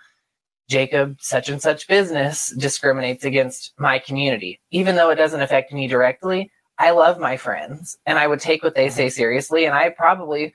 Jacob 0.69 1.17
such 1.21 1.49
and 1.49 1.61
such 1.61 1.87
business 1.87 2.49
discriminates 2.57 3.23
against 3.23 3.73
my 3.77 3.99
community, 3.99 4.59
even 4.71 4.95
though 4.95 5.09
it 5.09 5.15
doesn't 5.15 5.41
affect 5.41 5.71
me 5.71 5.87
directly, 5.87 6.51
I 6.79 6.91
love 6.91 7.19
my 7.19 7.37
friends 7.37 7.97
and 8.05 8.17
I 8.19 8.27
would 8.27 8.39
take 8.39 8.63
what 8.63 8.75
they 8.75 8.89
say 8.89 9.09
seriously 9.09 9.65
and 9.65 9.73
I 9.75 9.89
probably 9.89 10.53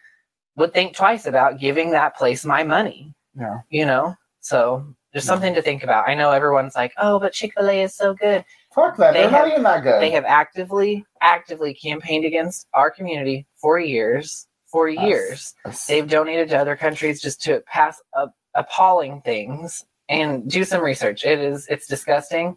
would 0.56 0.74
think 0.74 0.94
twice 0.94 1.24
about 1.26 1.60
giving 1.60 1.90
that 1.92 2.16
place 2.16 2.44
my 2.44 2.64
money 2.64 3.14
Yeah. 3.38 3.60
You 3.70 3.86
know? 3.86 4.14
So 4.40 4.94
there's 5.12 5.24
something 5.24 5.54
to 5.54 5.62
think 5.62 5.82
about. 5.82 6.08
I 6.08 6.14
know 6.14 6.32
everyone's 6.32 6.74
like, 6.74 6.92
oh, 6.98 7.18
but 7.18 7.32
Chick 7.32 7.52
fil 7.54 7.68
A 7.70 7.82
is 7.82 7.94
so 7.94 8.14
good. 8.14 8.44
Fuck 8.78 8.96
that. 8.98 9.12
They 9.14 9.22
They're 9.22 9.30
not 9.30 9.40
have- 9.40 9.48
even 9.50 9.62
that 9.64 9.82
good. 9.82 10.00
They 10.00 10.10
have 10.12 10.24
actively, 10.24 11.04
actively 11.20 11.74
campaigned 11.74 12.24
against 12.24 12.68
our 12.74 12.90
community 12.90 13.46
for 13.56 13.78
years. 13.78 14.46
For 14.70 14.88
years. 14.88 15.54
They've 15.88 16.08
donated 16.08 16.50
to 16.50 16.58
other 16.58 16.76
countries 16.76 17.20
just 17.20 17.40
to 17.42 17.60
pass 17.66 18.00
up 18.16 18.34
appalling 18.54 19.22
things 19.22 19.84
and 20.08 20.48
do 20.48 20.64
some 20.64 20.82
research. 20.82 21.24
It 21.24 21.38
is 21.40 21.66
it's 21.68 21.86
disgusting. 21.86 22.56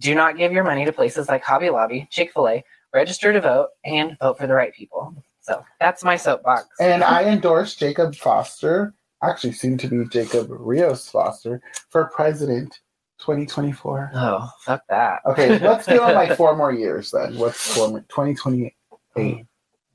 Do 0.00 0.14
not 0.14 0.36
give 0.36 0.50
your 0.52 0.64
money 0.64 0.84
to 0.84 0.92
places 0.92 1.28
like 1.28 1.44
Hobby 1.44 1.70
Lobby, 1.70 2.08
Chick 2.10 2.32
Fil 2.32 2.48
A. 2.48 2.64
Register 2.94 3.32
to 3.32 3.40
vote 3.40 3.68
and 3.84 4.16
vote 4.20 4.38
for 4.38 4.46
the 4.46 4.54
right 4.54 4.74
people. 4.74 5.14
So 5.40 5.64
that's 5.78 6.02
my 6.02 6.16
soapbox. 6.16 6.66
And 6.80 7.04
I 7.18 7.24
endorse 7.24 7.76
Jacob 7.76 8.16
Foster, 8.16 8.94
actually 9.22 9.52
soon 9.52 9.78
to 9.78 9.88
be 9.88 10.08
Jacob 10.08 10.46
Rios 10.50 11.08
Foster, 11.08 11.60
for 11.90 12.06
president 12.06 12.80
2024. 13.22 14.10
oh, 14.14 14.50
fuck 14.60 14.82
that. 14.88 15.20
Okay, 15.26 15.58
let's 15.60 15.86
do 15.86 15.94
him 16.04 16.14
like 16.14 16.36
four 16.36 16.56
more 16.56 16.72
years 16.72 17.10
then. 17.10 17.36
What's 17.38 17.74
four 17.76 17.88
more? 17.88 18.00
2028. 18.08 18.74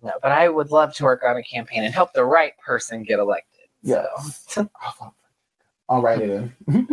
No, 0.04 0.12
but 0.22 0.32
I 0.32 0.48
would 0.48 0.72
love 0.72 0.94
to 0.96 1.04
work 1.04 1.24
on 1.26 1.36
a 1.38 1.44
campaign 1.44 1.84
and 1.84 1.94
help 1.94 2.14
the 2.14 2.24
right 2.24 2.54
person 2.66 3.04
get 3.04 3.20
elected. 3.20 3.66
Yeah. 3.82 4.06
So, 4.48 4.70
I'll- 5.90 6.02
write 6.02 6.22
it 6.22 6.30
in. 6.30 6.54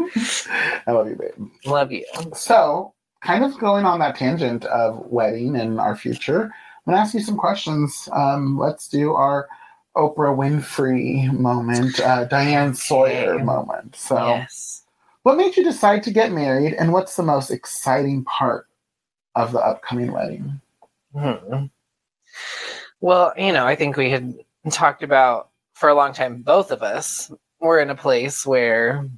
I 0.87 0.91
love 0.93 1.09
you, 1.09 1.17
babe. 1.17 1.49
love 1.67 1.93
you. 1.93 2.05
So, 2.35 2.95
kind 3.23 3.45
of 3.45 3.59
going 3.59 3.85
on 3.85 3.99
that 4.01 4.17
tangent 4.17 4.65
of 4.67 4.99
wedding 5.07 5.57
and 5.57 5.79
our 5.81 5.97
future, 5.97 6.45
I'm 6.45 6.93
going 6.93 6.97
to 6.97 7.01
ask 7.01 7.15
you 7.15 7.21
some 7.21 7.37
questions. 7.37 8.09
Um, 8.13 8.59
let's 8.59 8.89
do 8.89 9.13
our 9.15 9.49
Oprah 9.97 10.37
Winfrey 10.37 11.33
moment, 11.33 12.01
uh, 12.01 12.25
Diane 12.25 12.75
Sawyer 12.75 13.39
moment. 13.39 13.95
So, 13.97 14.17
Yes. 14.29 14.74
What 15.25 15.37
made 15.37 15.57
you 15.57 15.65
decide 15.65 16.03
to 16.05 16.11
get 16.11 16.33
married, 16.33 16.75
and 16.75 16.93
what's 16.93 17.17
the 17.17 17.23
most 17.23 17.51
exciting 17.51 18.25
part 18.25 18.69
of 19.35 19.53
the 19.53 19.59
upcoming 19.59 20.13
wedding? 20.13 20.61
Hmm. 21.15 21.65
Well, 23.01 23.33
you 23.37 23.53
know, 23.53 23.67
I 23.67 23.75
think 23.75 23.97
we 23.97 24.11
had 24.11 24.35
talked 24.71 25.03
about 25.03 25.51
for 25.75 25.89
a 25.89 25.95
long 25.95 26.13
time, 26.13 26.43
both 26.43 26.71
of 26.71 26.83
us 26.83 27.31
were 27.61 27.81
in 27.81 27.91
a 27.91 27.97
place 27.97 28.47
where 28.47 29.09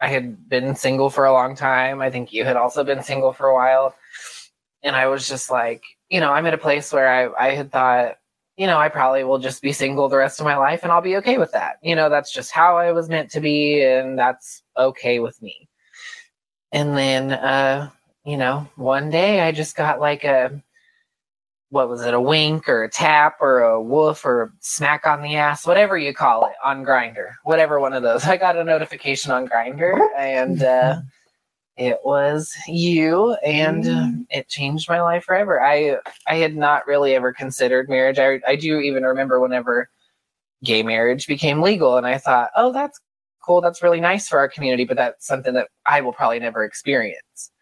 I 0.00 0.08
had 0.08 0.48
been 0.48 0.74
single 0.74 1.08
for 1.08 1.24
a 1.24 1.32
long 1.32 1.56
time. 1.56 2.00
I 2.00 2.10
think 2.10 2.32
you 2.32 2.44
had 2.44 2.56
also 2.56 2.84
been 2.84 3.02
single 3.02 3.32
for 3.32 3.46
a 3.46 3.54
while. 3.54 3.94
And 4.82 4.94
I 4.94 5.06
was 5.06 5.28
just 5.28 5.50
like, 5.50 5.82
you 6.10 6.20
know, 6.20 6.32
I'm 6.32 6.46
at 6.46 6.54
a 6.54 6.58
place 6.58 6.92
where 6.92 7.08
I, 7.08 7.48
I 7.48 7.54
had 7.54 7.72
thought, 7.72 8.18
you 8.56 8.66
know, 8.66 8.78
I 8.78 8.88
probably 8.88 9.22
will 9.24 9.38
just 9.38 9.60
be 9.60 9.72
single 9.72 10.08
the 10.08 10.16
rest 10.16 10.40
of 10.40 10.44
my 10.44 10.56
life 10.56 10.82
and 10.82 10.90
I'll 10.90 11.02
be 11.02 11.16
okay 11.16 11.36
with 11.38 11.52
that. 11.52 11.76
You 11.82 11.94
know, 11.94 12.08
that's 12.08 12.32
just 12.32 12.52
how 12.52 12.78
I 12.78 12.92
was 12.92 13.08
meant 13.08 13.30
to 13.32 13.40
be 13.40 13.82
and 13.82 14.18
that's 14.18 14.62
okay 14.76 15.18
with 15.18 15.40
me. 15.42 15.68
And 16.72 16.96
then, 16.96 17.32
uh, 17.32 17.90
you 18.24 18.36
know, 18.36 18.66
one 18.76 19.10
day 19.10 19.40
I 19.40 19.52
just 19.52 19.76
got 19.76 20.00
like 20.00 20.24
a, 20.24 20.62
what 21.68 21.88
was 21.90 22.02
it, 22.02 22.14
a 22.14 22.20
wink 22.20 22.68
or 22.68 22.84
a 22.84 22.90
tap 22.90 23.36
or 23.40 23.60
a 23.60 23.82
woof 23.82 24.24
or 24.24 24.42
a 24.42 24.50
smack 24.60 25.06
on 25.06 25.20
the 25.20 25.36
ass, 25.36 25.66
whatever 25.66 25.98
you 25.98 26.14
call 26.14 26.46
it 26.46 26.54
on 26.64 26.84
Grindr, 26.84 27.32
whatever 27.44 27.78
one 27.78 27.92
of 27.92 28.02
those. 28.02 28.24
I 28.26 28.38
got 28.38 28.56
a 28.56 28.64
notification 28.64 29.32
on 29.32 29.46
Grindr 29.48 29.98
and 30.16 30.62
uh, 30.62 31.00
it 31.76 31.98
was 32.04 32.54
you, 32.66 33.34
and 33.44 33.86
uh, 33.86 34.08
it 34.30 34.48
changed 34.48 34.88
my 34.88 35.00
life 35.02 35.24
forever. 35.24 35.62
I 35.62 35.98
I 36.26 36.36
had 36.36 36.56
not 36.56 36.86
really 36.86 37.14
ever 37.14 37.32
considered 37.32 37.88
marriage. 37.88 38.18
I 38.18 38.40
I 38.46 38.56
do 38.56 38.80
even 38.80 39.02
remember 39.02 39.40
whenever 39.40 39.88
gay 40.64 40.82
marriage 40.82 41.26
became 41.26 41.60
legal, 41.60 41.96
and 41.96 42.06
I 42.06 42.18
thought, 42.18 42.50
oh, 42.56 42.72
that's 42.72 43.00
cool. 43.46 43.60
That's 43.60 43.82
really 43.82 44.00
nice 44.00 44.28
for 44.28 44.38
our 44.38 44.48
community, 44.48 44.84
but 44.84 44.96
that's 44.96 45.26
something 45.26 45.54
that 45.54 45.68
I 45.86 46.00
will 46.00 46.12
probably 46.12 46.40
never 46.40 46.64
experience. 46.64 47.52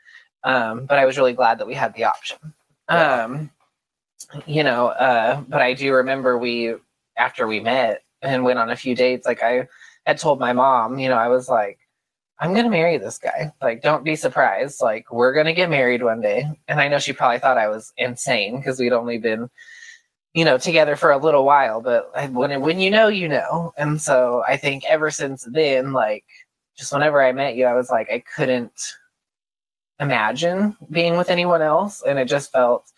Um, 0.45 0.87
but 0.87 0.99
I 0.99 1.05
was 1.05 1.19
really 1.19 1.33
glad 1.33 1.59
that 1.59 1.67
we 1.67 1.75
had 1.75 1.95
the 1.95 2.05
option. 2.05 2.39
Um, 2.89 3.51
you 4.47 4.63
know, 4.63 4.89
uh, 4.89 5.41
but 5.49 5.61
I 5.61 5.75
do 5.75 5.93
remember 5.93 6.39
we, 6.39 6.75
after 7.17 7.47
we 7.47 7.61
met 7.61 8.03
and 8.23 8.45
went 8.45 8.59
on 8.59 8.71
a 8.71 8.77
few 8.77 8.95
dates, 8.95 9.27
like 9.27 9.43
I 9.43 9.69
had 10.07 10.19
told 10.19 10.41
my 10.41 10.53
mom, 10.53 10.99
you 10.99 11.09
know, 11.09 11.17
I 11.17 11.29
was 11.29 11.49
like, 11.49 11.79
I'm 12.41 12.53
going 12.53 12.65
to 12.65 12.71
marry 12.71 12.99
this 12.99 13.19
guy. 13.19 13.53
Like, 13.63 13.81
don't 13.83 14.05
be 14.05 14.17
surprised. 14.17 14.81
Like, 14.81 15.13
we're 15.13 15.33
going 15.33 15.47
to 15.47 15.53
get 15.53 15.71
married 15.71 16.03
one 16.03 16.21
day. 16.21 16.51
And 16.69 16.81
I 16.81 16.89
know 16.89 16.99
she 16.99 17.13
probably 17.13 17.39
thought 17.39 17.59
I 17.59 17.69
was 17.69 17.93
insane 17.97 18.57
because 18.57 18.79
we'd 18.79 18.93
only 18.93 19.19
been, 19.19 19.49
you 20.35 20.45
know, 20.45 20.59
together 20.59 20.97
for 20.97 21.13
a 21.13 21.19
little 21.19 21.45
while. 21.45 21.81
But 21.81 22.11
when, 22.33 22.61
when 22.61 22.81
you 22.81 22.91
know, 22.91 23.09
you 23.09 23.29
know. 23.29 23.73
And 23.77 24.01
so 24.01 24.43
I 24.49 24.57
think 24.57 24.85
ever 24.87 25.11
since 25.11 25.47
then, 25.51 25.93
like, 25.93 26.25
just 26.77 26.93
whenever 26.93 27.23
I 27.23 27.33
met 27.33 27.55
you, 27.55 27.67
I 27.67 27.75
was 27.75 27.89
like, 27.89 28.11
I 28.11 28.25
couldn't 28.35 28.95
imagine 30.01 30.77
being 30.91 31.17
with 31.17 31.31
anyone 31.31 31.63
else. 31.63 32.03
And 32.03 32.19
it 32.19 32.27
just 32.27 32.51
felt 32.51 32.91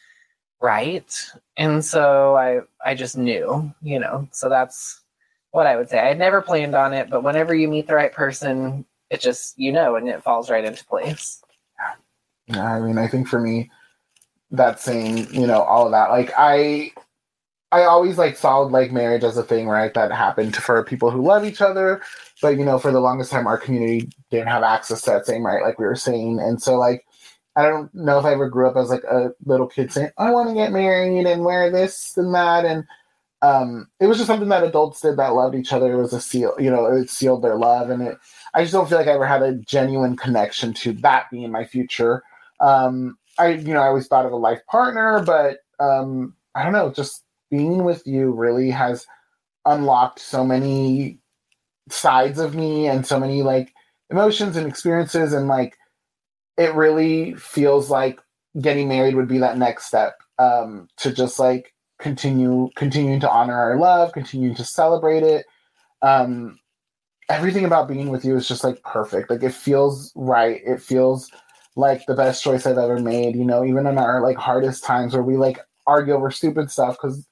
right. 0.63 1.15
And 1.59 1.85
so 1.85 2.37
I, 2.37 2.61
I 2.85 2.95
just 2.95 3.19
knew, 3.19 3.71
you 3.83 3.99
know, 3.99 4.27
so 4.33 4.49
that's 4.49 5.03
what 5.51 5.67
I 5.67 5.77
would 5.77 5.89
say. 5.91 5.99
I 5.99 6.15
never 6.15 6.41
planned 6.41 6.75
on 6.75 6.93
it, 6.95 7.11
but 7.11 7.23
whenever 7.23 7.55
you 7.55 7.69
meet 7.69 7.87
the 7.87 7.95
right 7.95 8.13
person, 8.13 8.85
it 9.11 9.21
just, 9.21 9.59
you 9.59 9.73
know, 9.73 9.97
and 9.97 10.09
it 10.09 10.23
falls 10.23 10.51
right 10.51 10.65
into 10.65 10.85
place. 10.87 11.43
Yeah, 12.47 12.75
I 12.75 12.81
mean, 12.81 12.99
I 12.99 13.09
think 13.09 13.29
for 13.29 13.41
me, 13.41 13.71
that 14.51 14.81
same, 14.81 15.27
you 15.33 15.47
know, 15.47 15.63
all 15.63 15.87
of 15.87 15.93
that. 15.93 16.11
Like, 16.11 16.33
I, 16.39 16.93
I 17.73 17.83
always 17.85 18.17
like 18.17 18.37
saw 18.37 18.61
like 18.61 18.93
marriage 18.93 19.25
as 19.25 19.37
a 19.37 19.43
thing, 19.43 19.69
right? 19.69 19.93
That 19.95 20.13
happened 20.13 20.55
for 20.57 20.85
people 20.85 21.11
who 21.11 21.23
love 21.23 21.45
each 21.45 21.61
other, 21.61 22.01
but 22.41 22.57
you 22.57 22.65
know, 22.65 22.79
for 22.79 22.93
the 22.93 23.01
longest 23.01 23.31
time, 23.31 23.47
our 23.47 23.59
community 23.59 24.09
didn't 24.31 24.49
have 24.49 24.63
access 24.63 25.03
to 25.03 25.11
that 25.11 25.27
same 25.27 25.45
right, 25.45 25.63
like 25.63 25.79
we 25.79 25.85
were 25.85 25.97
saying, 25.97 26.39
and 26.41 26.63
so 26.63 26.79
like, 26.79 27.05
I 27.57 27.63
don't 27.63 27.93
know 27.95 28.19
if 28.19 28.25
I 28.25 28.33
ever 28.33 28.49
grew 28.49 28.69
up 28.69 28.77
as 28.77 28.91
like 28.91 29.03
a 29.05 29.33
little 29.45 29.67
kid 29.67 29.93
saying, 29.93 30.11
"I 30.19 30.31
want 30.31 30.49
to 30.51 30.55
get 30.55 30.73
married 30.73 31.27
and 31.27 31.45
wear 31.45 31.71
this 31.71 32.17
and 32.17 32.35
that," 32.35 32.65
and 32.65 32.85
um, 33.43 33.89
it 34.01 34.07
was 34.07 34.19
just 34.19 34.29
something 34.29 34.49
that 34.51 34.65
adults 34.65 35.01
did 35.01 35.17
that 35.17 35.35
loved 35.35 35.55
each 35.57 35.73
other. 35.73 35.93
It 35.93 36.01
was 36.01 36.13
a 36.13 36.21
seal, 36.21 36.55
you 36.59 36.71
know, 36.71 36.87
it 36.87 37.11
sealed 37.11 37.43
their 37.43 37.57
love, 37.57 37.91
and 37.91 38.03
it. 38.03 38.19
I 38.57 38.63
just 38.63 38.73
don't 38.73 38.89
feel 38.89 38.99
like 38.99 39.07
I 39.07 39.13
ever 39.13 39.27
had 39.27 39.43
a 39.43 39.55
genuine 39.55 40.17
connection 40.17 40.73
to 40.75 40.93
that 40.95 41.27
being 41.31 41.53
my 41.53 41.65
future. 41.65 42.25
Um 42.59 43.17
i 43.39 43.49
you 43.49 43.73
know 43.75 43.81
i 43.81 43.87
always 43.87 44.07
thought 44.07 44.27
of 44.27 44.33
a 44.33 44.37
life 44.37 44.61
partner 44.67 45.23
but 45.25 45.59
um 45.81 46.35
i 46.55 46.63
don't 46.63 46.73
know 46.73 46.91
just 46.91 47.25
being 47.51 47.85
with 47.85 48.07
you 48.07 48.33
really 48.33 48.71
has 48.71 49.07
unlocked 49.67 50.19
so 50.19 50.45
many 50.45 51.19
sides 51.89 52.39
of 52.39 52.55
me 52.55 52.87
and 52.89 53.07
so 53.07 53.19
many 53.19 53.43
like 53.43 53.73
emotions 54.11 54.57
and 54.57 54.67
experiences 54.67 55.33
and 55.33 55.49
like 55.49 55.77
it 56.57 56.75
really 56.75 57.35
feels 57.35 57.91
like 57.91 58.21
getting 58.61 58.89
married 58.89 59.15
would 59.15 59.29
be 59.29 59.39
that 59.39 59.59
next 59.59 59.87
step 59.87 60.17
um 60.39 60.89
to 60.97 61.13
just 61.13 61.39
like 61.39 61.73
continue 61.99 62.69
continuing 62.77 63.21
to 63.21 63.31
honor 63.31 63.55
our 63.55 63.79
love 63.79 64.13
continuing 64.13 64.55
to 64.55 64.65
celebrate 64.65 65.23
it. 65.23 65.47
Um 66.03 66.59
everything 67.29 67.65
about 67.65 67.89
being 67.89 68.11
with 68.11 68.25
you 68.25 68.37
is 68.37 68.47
just 68.47 68.63
like 68.63 68.83
perfect 68.83 69.31
like 69.31 69.43
it 69.43 69.53
feels 69.53 70.13
right 70.15 70.61
it 70.65 70.81
feels 70.81 71.31
like 71.77 72.07
the 72.07 72.15
best 72.15 72.43
choice 72.43 72.67
I've 72.67 72.79
ever 72.79 72.99
made. 72.99 73.37
You 73.37 73.45
know, 73.45 73.65
even 73.65 73.87
in 73.87 73.99
our 73.99 74.23
like 74.23 74.37
hardest 74.37 74.83
times 74.83 75.13
where 75.13 75.23
we 75.23 75.37
like 75.37 75.61
argue 75.87 76.15
over 76.15 76.31
stupid 76.31 76.71
stuff 76.71 76.97
because 77.01 77.27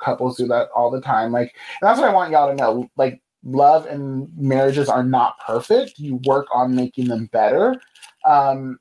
couples 0.00 0.36
do 0.36 0.46
that 0.48 0.68
all 0.74 0.90
the 0.90 1.00
time. 1.00 1.32
Like, 1.32 1.54
and 1.80 1.88
that's 1.88 2.00
what 2.00 2.10
I 2.10 2.12
want 2.12 2.32
y'all 2.32 2.50
to 2.50 2.56
know. 2.56 2.90
Like, 2.96 3.22
love 3.44 3.86
and 3.86 4.28
marriages 4.36 4.88
are 4.88 5.04
not 5.04 5.38
perfect. 5.46 5.98
You 5.98 6.20
work 6.26 6.46
on 6.52 6.74
making 6.74 7.08
them 7.08 7.26
better. 7.32 7.80
Um, 8.26 8.78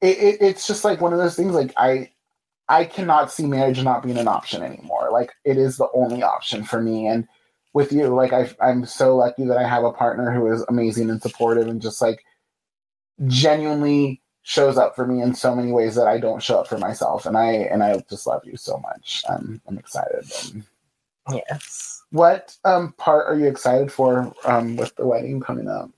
it, 0.00 0.18
it, 0.18 0.36
it's 0.40 0.66
just 0.66 0.84
like 0.84 1.00
one 1.00 1.12
of 1.12 1.18
those 1.18 1.36
things. 1.36 1.54
Like, 1.54 1.72
I 1.78 2.10
I 2.68 2.84
cannot 2.84 3.30
see 3.30 3.46
marriage 3.46 3.82
not 3.82 4.02
being 4.02 4.18
an 4.18 4.28
option 4.28 4.62
anymore. 4.62 5.10
Like, 5.12 5.32
it 5.44 5.56
is 5.56 5.76
the 5.76 5.88
only 5.94 6.22
option 6.22 6.64
for 6.64 6.82
me. 6.82 7.06
And 7.06 7.28
with 7.74 7.92
you, 7.92 8.08
like, 8.08 8.32
I 8.32 8.48
I'm 8.60 8.86
so 8.86 9.16
lucky 9.16 9.44
that 9.44 9.58
I 9.58 9.68
have 9.68 9.84
a 9.84 9.92
partner 9.92 10.32
who 10.32 10.50
is 10.50 10.64
amazing 10.68 11.10
and 11.10 11.20
supportive 11.20 11.66
and 11.68 11.82
just 11.82 12.00
like 12.00 12.24
genuinely 13.26 14.22
shows 14.42 14.78
up 14.78 14.94
for 14.94 15.06
me 15.06 15.22
in 15.22 15.34
so 15.34 15.54
many 15.54 15.72
ways 15.72 15.94
that 15.96 16.06
I 16.06 16.18
don't 16.18 16.42
show 16.42 16.60
up 16.60 16.68
for 16.68 16.78
myself. 16.78 17.26
And 17.26 17.36
I 17.36 17.52
and 17.52 17.82
I 17.82 17.98
just 18.08 18.26
love 18.26 18.42
you 18.44 18.56
so 18.56 18.78
much. 18.78 19.24
I'm 19.28 19.60
I'm 19.68 19.78
excited. 19.78 20.24
Um, 20.44 20.64
Yes. 21.32 22.02
what 22.10 22.54
um 22.64 22.92
part 22.98 23.26
are 23.26 23.38
you 23.38 23.46
excited 23.46 23.90
for 23.90 24.32
um 24.44 24.76
with 24.76 24.94
the 24.96 25.06
wedding 25.06 25.40
coming 25.40 25.68
up? 25.68 25.90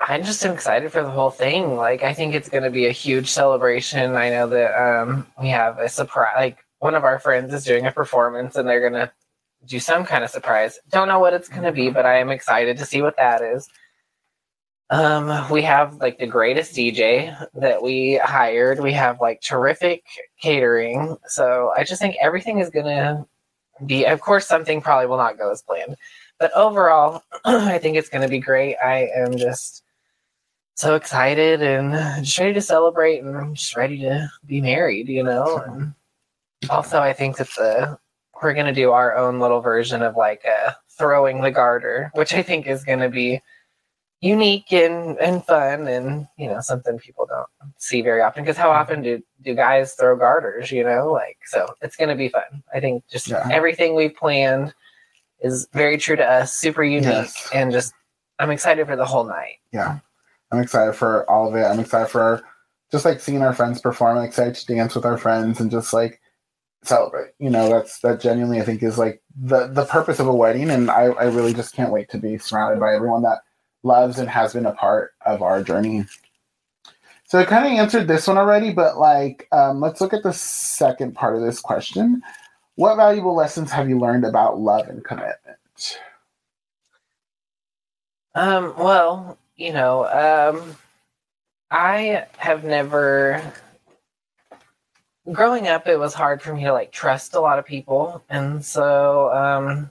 I'm 0.00 0.22
just 0.24 0.44
excited 0.44 0.92
for 0.92 1.02
the 1.02 1.10
whole 1.10 1.30
thing. 1.30 1.76
Like, 1.76 2.02
I 2.02 2.14
think 2.14 2.34
it's 2.34 2.48
going 2.48 2.62
to 2.62 2.70
be 2.70 2.86
a 2.86 2.92
huge 2.92 3.28
celebration. 3.28 4.14
I 4.14 4.30
know 4.30 4.46
that 4.48 4.80
um, 4.80 5.26
we 5.40 5.48
have 5.48 5.78
a 5.78 5.88
surprise. 5.88 6.34
Like, 6.36 6.64
one 6.78 6.94
of 6.94 7.04
our 7.04 7.18
friends 7.18 7.52
is 7.52 7.64
doing 7.64 7.84
a 7.86 7.92
performance, 7.92 8.54
and 8.56 8.68
they're 8.68 8.80
going 8.80 8.92
to 8.92 9.10
do 9.68 9.78
some 9.78 10.04
kind 10.04 10.24
of 10.24 10.30
surprise. 10.30 10.78
Don't 10.90 11.08
know 11.08 11.18
what 11.18 11.34
it's 11.34 11.48
going 11.48 11.62
to 11.62 11.72
be, 11.72 11.90
but 11.90 12.06
I 12.06 12.18
am 12.18 12.30
excited 12.30 12.78
to 12.78 12.86
see 12.86 13.02
what 13.02 13.16
that 13.16 13.42
is. 13.42 13.68
Um, 14.90 15.50
we 15.50 15.62
have 15.62 15.96
like 15.96 16.18
the 16.18 16.26
greatest 16.26 16.74
DJ 16.74 17.46
that 17.54 17.82
we 17.82 18.16
hired. 18.16 18.80
We 18.80 18.92
have 18.94 19.20
like 19.20 19.42
terrific 19.42 20.04
catering. 20.40 21.16
So 21.26 21.72
I 21.76 21.84
just 21.84 22.00
think 22.00 22.16
everything 22.20 22.58
is 22.58 22.70
going 22.70 22.86
to 22.86 23.26
be, 23.84 24.06
of 24.06 24.20
course, 24.20 24.46
something 24.46 24.80
probably 24.80 25.06
will 25.06 25.18
not 25.18 25.38
go 25.38 25.50
as 25.50 25.62
planned, 25.62 25.96
but 26.38 26.50
overall, 26.52 27.22
I 27.44 27.78
think 27.78 27.96
it's 27.96 28.08
going 28.08 28.22
to 28.22 28.28
be 28.28 28.38
great. 28.38 28.76
I 28.82 29.10
am 29.14 29.36
just 29.36 29.84
so 30.74 30.94
excited 30.94 31.60
and 31.60 32.24
just 32.24 32.38
ready 32.38 32.54
to 32.54 32.62
celebrate 32.62 33.18
and 33.18 33.36
I'm 33.36 33.54
just 33.54 33.76
ready 33.76 33.98
to 34.00 34.30
be 34.46 34.60
married, 34.60 35.08
you 35.08 35.22
know. 35.22 35.58
And 35.58 35.94
also, 36.70 37.00
I 37.00 37.12
think 37.12 37.36
that 37.36 37.48
the 37.56 37.98
we're 38.42 38.54
going 38.54 38.66
to 38.66 38.72
do 38.72 38.92
our 38.92 39.16
own 39.16 39.40
little 39.40 39.60
version 39.60 40.02
of 40.02 40.16
like 40.16 40.44
a 40.44 40.76
throwing 40.98 41.42
the 41.42 41.50
garter, 41.50 42.10
which 42.14 42.34
I 42.34 42.42
think 42.42 42.66
is 42.66 42.84
going 42.84 42.98
to 43.00 43.08
be 43.08 43.40
unique 44.20 44.72
and, 44.72 45.16
and 45.20 45.44
fun 45.44 45.86
and 45.86 46.26
you 46.36 46.48
know 46.48 46.60
something 46.60 46.98
people 46.98 47.24
don't 47.24 47.46
see 47.76 48.02
very 48.02 48.20
often 48.20 48.42
because 48.42 48.56
how 48.56 48.68
often 48.68 49.00
do 49.00 49.22
do 49.42 49.54
guys 49.54 49.94
throw 49.94 50.16
garters 50.16 50.72
you 50.72 50.82
know 50.82 51.12
like 51.12 51.38
so 51.46 51.68
it's 51.82 51.94
going 51.94 52.08
to 52.08 52.16
be 52.16 52.28
fun 52.28 52.42
i 52.74 52.80
think 52.80 53.04
just 53.08 53.28
Yeah. 53.28 53.48
everything 53.52 53.94
we've 53.94 54.16
planned 54.16 54.74
is 55.38 55.68
very 55.72 55.98
true 55.98 56.16
to 56.16 56.24
us 56.28 56.52
super 56.52 56.82
unique 56.82 57.04
Yes. 57.06 57.48
and 57.54 57.70
just 57.70 57.94
i'm 58.40 58.50
excited 58.50 58.88
for 58.88 58.96
the 58.96 59.04
whole 59.04 59.22
night 59.24 59.58
Yeah. 59.72 60.00
I'm 60.50 60.58
excited 60.60 60.94
for 60.94 61.30
all 61.30 61.46
of 61.46 61.54
it. 61.54 61.62
I'm 61.64 61.78
excited 61.78 62.08
for 62.08 62.42
just 62.90 63.04
like 63.04 63.20
seeing 63.20 63.42
our 63.42 63.52
friends 63.52 63.82
perform. 63.82 64.16
I'm 64.18 64.24
excited 64.24 64.54
to 64.54 64.66
dance 64.74 64.94
with 64.96 65.04
our 65.04 65.18
friends 65.18 65.60
and 65.60 65.70
just 65.70 65.92
like 65.92 66.20
celebrate. 66.82 67.32
You 67.38 67.50
know, 67.50 67.68
that's 67.68 68.00
that 68.00 68.20
genuinely 68.20 68.60
I 68.60 68.64
think 68.64 68.82
is 68.82 68.98
like 68.98 69.22
the 69.36 69.68
the 69.68 69.84
purpose 69.84 70.20
of 70.20 70.26
a 70.26 70.34
wedding. 70.34 70.70
And 70.70 70.90
I, 70.90 71.04
I 71.04 71.24
really 71.24 71.54
just 71.54 71.74
can't 71.74 71.92
wait 71.92 72.08
to 72.10 72.18
be 72.18 72.38
surrounded 72.38 72.80
by 72.80 72.94
everyone 72.94 73.22
that 73.22 73.42
loves 73.82 74.18
and 74.18 74.28
has 74.28 74.52
been 74.52 74.66
a 74.66 74.72
part 74.72 75.12
of 75.24 75.42
our 75.42 75.62
journey. 75.62 76.04
So 77.24 77.38
I 77.38 77.44
kind 77.44 77.66
of 77.66 77.72
answered 77.72 78.08
this 78.08 78.26
one 78.26 78.38
already, 78.38 78.72
but 78.72 78.98
like 78.98 79.48
um, 79.52 79.80
let's 79.80 80.00
look 80.00 80.14
at 80.14 80.22
the 80.22 80.32
second 80.32 81.14
part 81.14 81.36
of 81.36 81.42
this 81.42 81.60
question. 81.60 82.22
What 82.76 82.96
valuable 82.96 83.34
lessons 83.34 83.70
have 83.72 83.88
you 83.88 83.98
learned 83.98 84.24
about 84.24 84.60
love 84.60 84.88
and 84.88 85.04
commitment? 85.04 85.98
Um, 88.34 88.72
well, 88.78 89.36
you 89.56 89.72
know, 89.72 90.04
um, 90.06 90.76
I 91.70 92.26
have 92.36 92.64
never. 92.64 93.42
Growing 95.32 95.68
up, 95.68 95.86
it 95.86 95.98
was 95.98 96.14
hard 96.14 96.40
for 96.40 96.54
me 96.54 96.64
to 96.64 96.72
like 96.72 96.92
trust 96.92 97.34
a 97.34 97.40
lot 97.40 97.58
of 97.58 97.66
people, 97.66 98.24
and 98.30 98.64
so, 98.64 99.32
um, 99.34 99.90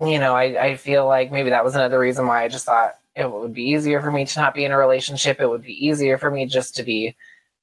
you 0.00 0.18
know, 0.18 0.34
I 0.34 0.68
I 0.68 0.76
feel 0.76 1.06
like 1.06 1.30
maybe 1.30 1.50
that 1.50 1.64
was 1.64 1.74
another 1.74 1.98
reason 1.98 2.26
why 2.26 2.42
I 2.44 2.48
just 2.48 2.64
thought 2.64 2.94
it 3.14 3.30
would 3.30 3.52
be 3.52 3.64
easier 3.64 4.00
for 4.00 4.10
me 4.10 4.24
to 4.24 4.40
not 4.40 4.54
be 4.54 4.64
in 4.64 4.72
a 4.72 4.78
relationship. 4.78 5.40
It 5.40 5.48
would 5.48 5.62
be 5.62 5.86
easier 5.86 6.16
for 6.18 6.30
me 6.30 6.46
just 6.46 6.74
to 6.76 6.82
be 6.82 7.16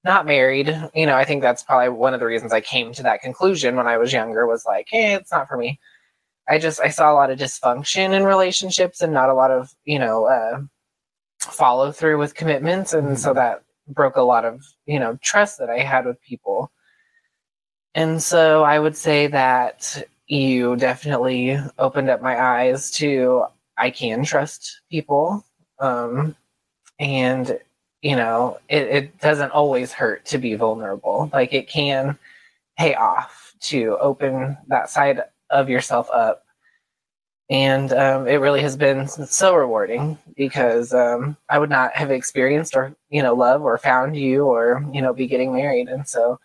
not 0.04 0.26
married. 0.28 0.68
You 0.94 1.06
know, 1.08 1.16
I 1.16 1.26
think 1.26 1.42
that's 1.42 1.64
probably 1.64 1.90
one 1.90 2.14
of 2.14 2.20
the 2.20 2.26
reasons 2.28 2.54
I 2.54 2.62
came 2.62 2.94
to 2.94 3.04
that 3.04 3.22
conclusion 3.22 3.76
when 3.76 3.88
I 3.88 3.98
was 3.98 4.14
younger. 4.14 4.46
Was 4.46 4.66
like, 4.66 4.88
hey, 4.90 5.14
it's 5.14 5.32
not 5.32 5.48
for 5.48 5.58
me. 5.58 5.80
I 6.48 6.60
just 6.60 6.80
I 6.82 6.90
saw 6.90 7.12
a 7.12 7.16
lot 7.16 7.32
of 7.32 7.40
dysfunction 7.40 8.14
in 8.14 8.24
relationships 8.24 9.02
and 9.02 9.14
not 9.14 9.30
a 9.30 9.34
lot 9.34 9.52
of 9.52 9.74
you 9.86 10.00
know 10.00 10.26
uh, 10.26 10.62
follow 11.40 11.92
through 11.92 12.20
with 12.20 12.36
commitments, 12.36 12.94
and 12.94 13.20
so 13.20 13.34
that 13.34 13.64
broke 13.88 14.18
a 14.18 14.22
lot 14.22 14.46
of 14.46 14.64
you 14.86 15.00
know 15.00 15.18
trust 15.22 15.60
that 15.60 15.70
I 15.70 15.80
had 15.80 16.06
with 16.06 16.22
people. 16.22 16.72
And 17.96 18.22
so 18.22 18.64
I 18.64 18.80
would 18.80 18.96
say 18.96 19.28
that 19.28 20.04
you 20.28 20.76
definitely 20.76 21.60
opened 21.80 22.10
up 22.10 22.22
my 22.22 22.40
eyes 22.40 22.92
to 22.92 23.46
I 23.78 23.92
can 23.92 24.24
trust 24.24 24.82
people, 24.90 25.46
um, 25.80 26.36
and 27.00 27.60
you 28.02 28.16
know 28.16 28.60
it, 28.70 28.84
it 28.84 29.20
doesn't 29.20 29.52
always 29.52 29.94
hurt 29.94 30.26
to 30.26 30.38
be 30.38 30.56
vulnerable. 30.56 31.30
Like 31.34 31.54
it 31.54 31.70
can 31.70 32.18
pay 32.78 32.96
off 32.96 33.56
to 33.60 33.98
open 34.00 34.58
that 34.68 34.90
side 34.90 35.22
of 35.50 35.70
yourself 35.70 36.10
up 36.14 36.44
and 37.50 37.93
um, 37.93 38.28
it 38.28 38.36
really 38.36 38.62
has 38.62 38.76
been 38.76 39.08
so 39.08 39.56
rewarding 39.56 40.18
because 40.36 40.93
um, 40.93 41.38
I 41.50 41.60
would 41.60 41.70
not 41.70 41.95
have 41.95 42.12
experienced 42.12 42.76
or 42.76 42.95
you 43.10 43.24
know 43.24 43.34
love 43.34 43.62
or 43.62 43.78
found 43.78 44.16
you 44.16 44.45
or 44.45 44.84
you 44.91 45.02
know 45.02 45.14
be 45.14 45.28
getting 45.28 45.54
married, 45.54 45.88
and 45.88 46.08
so 46.08 46.39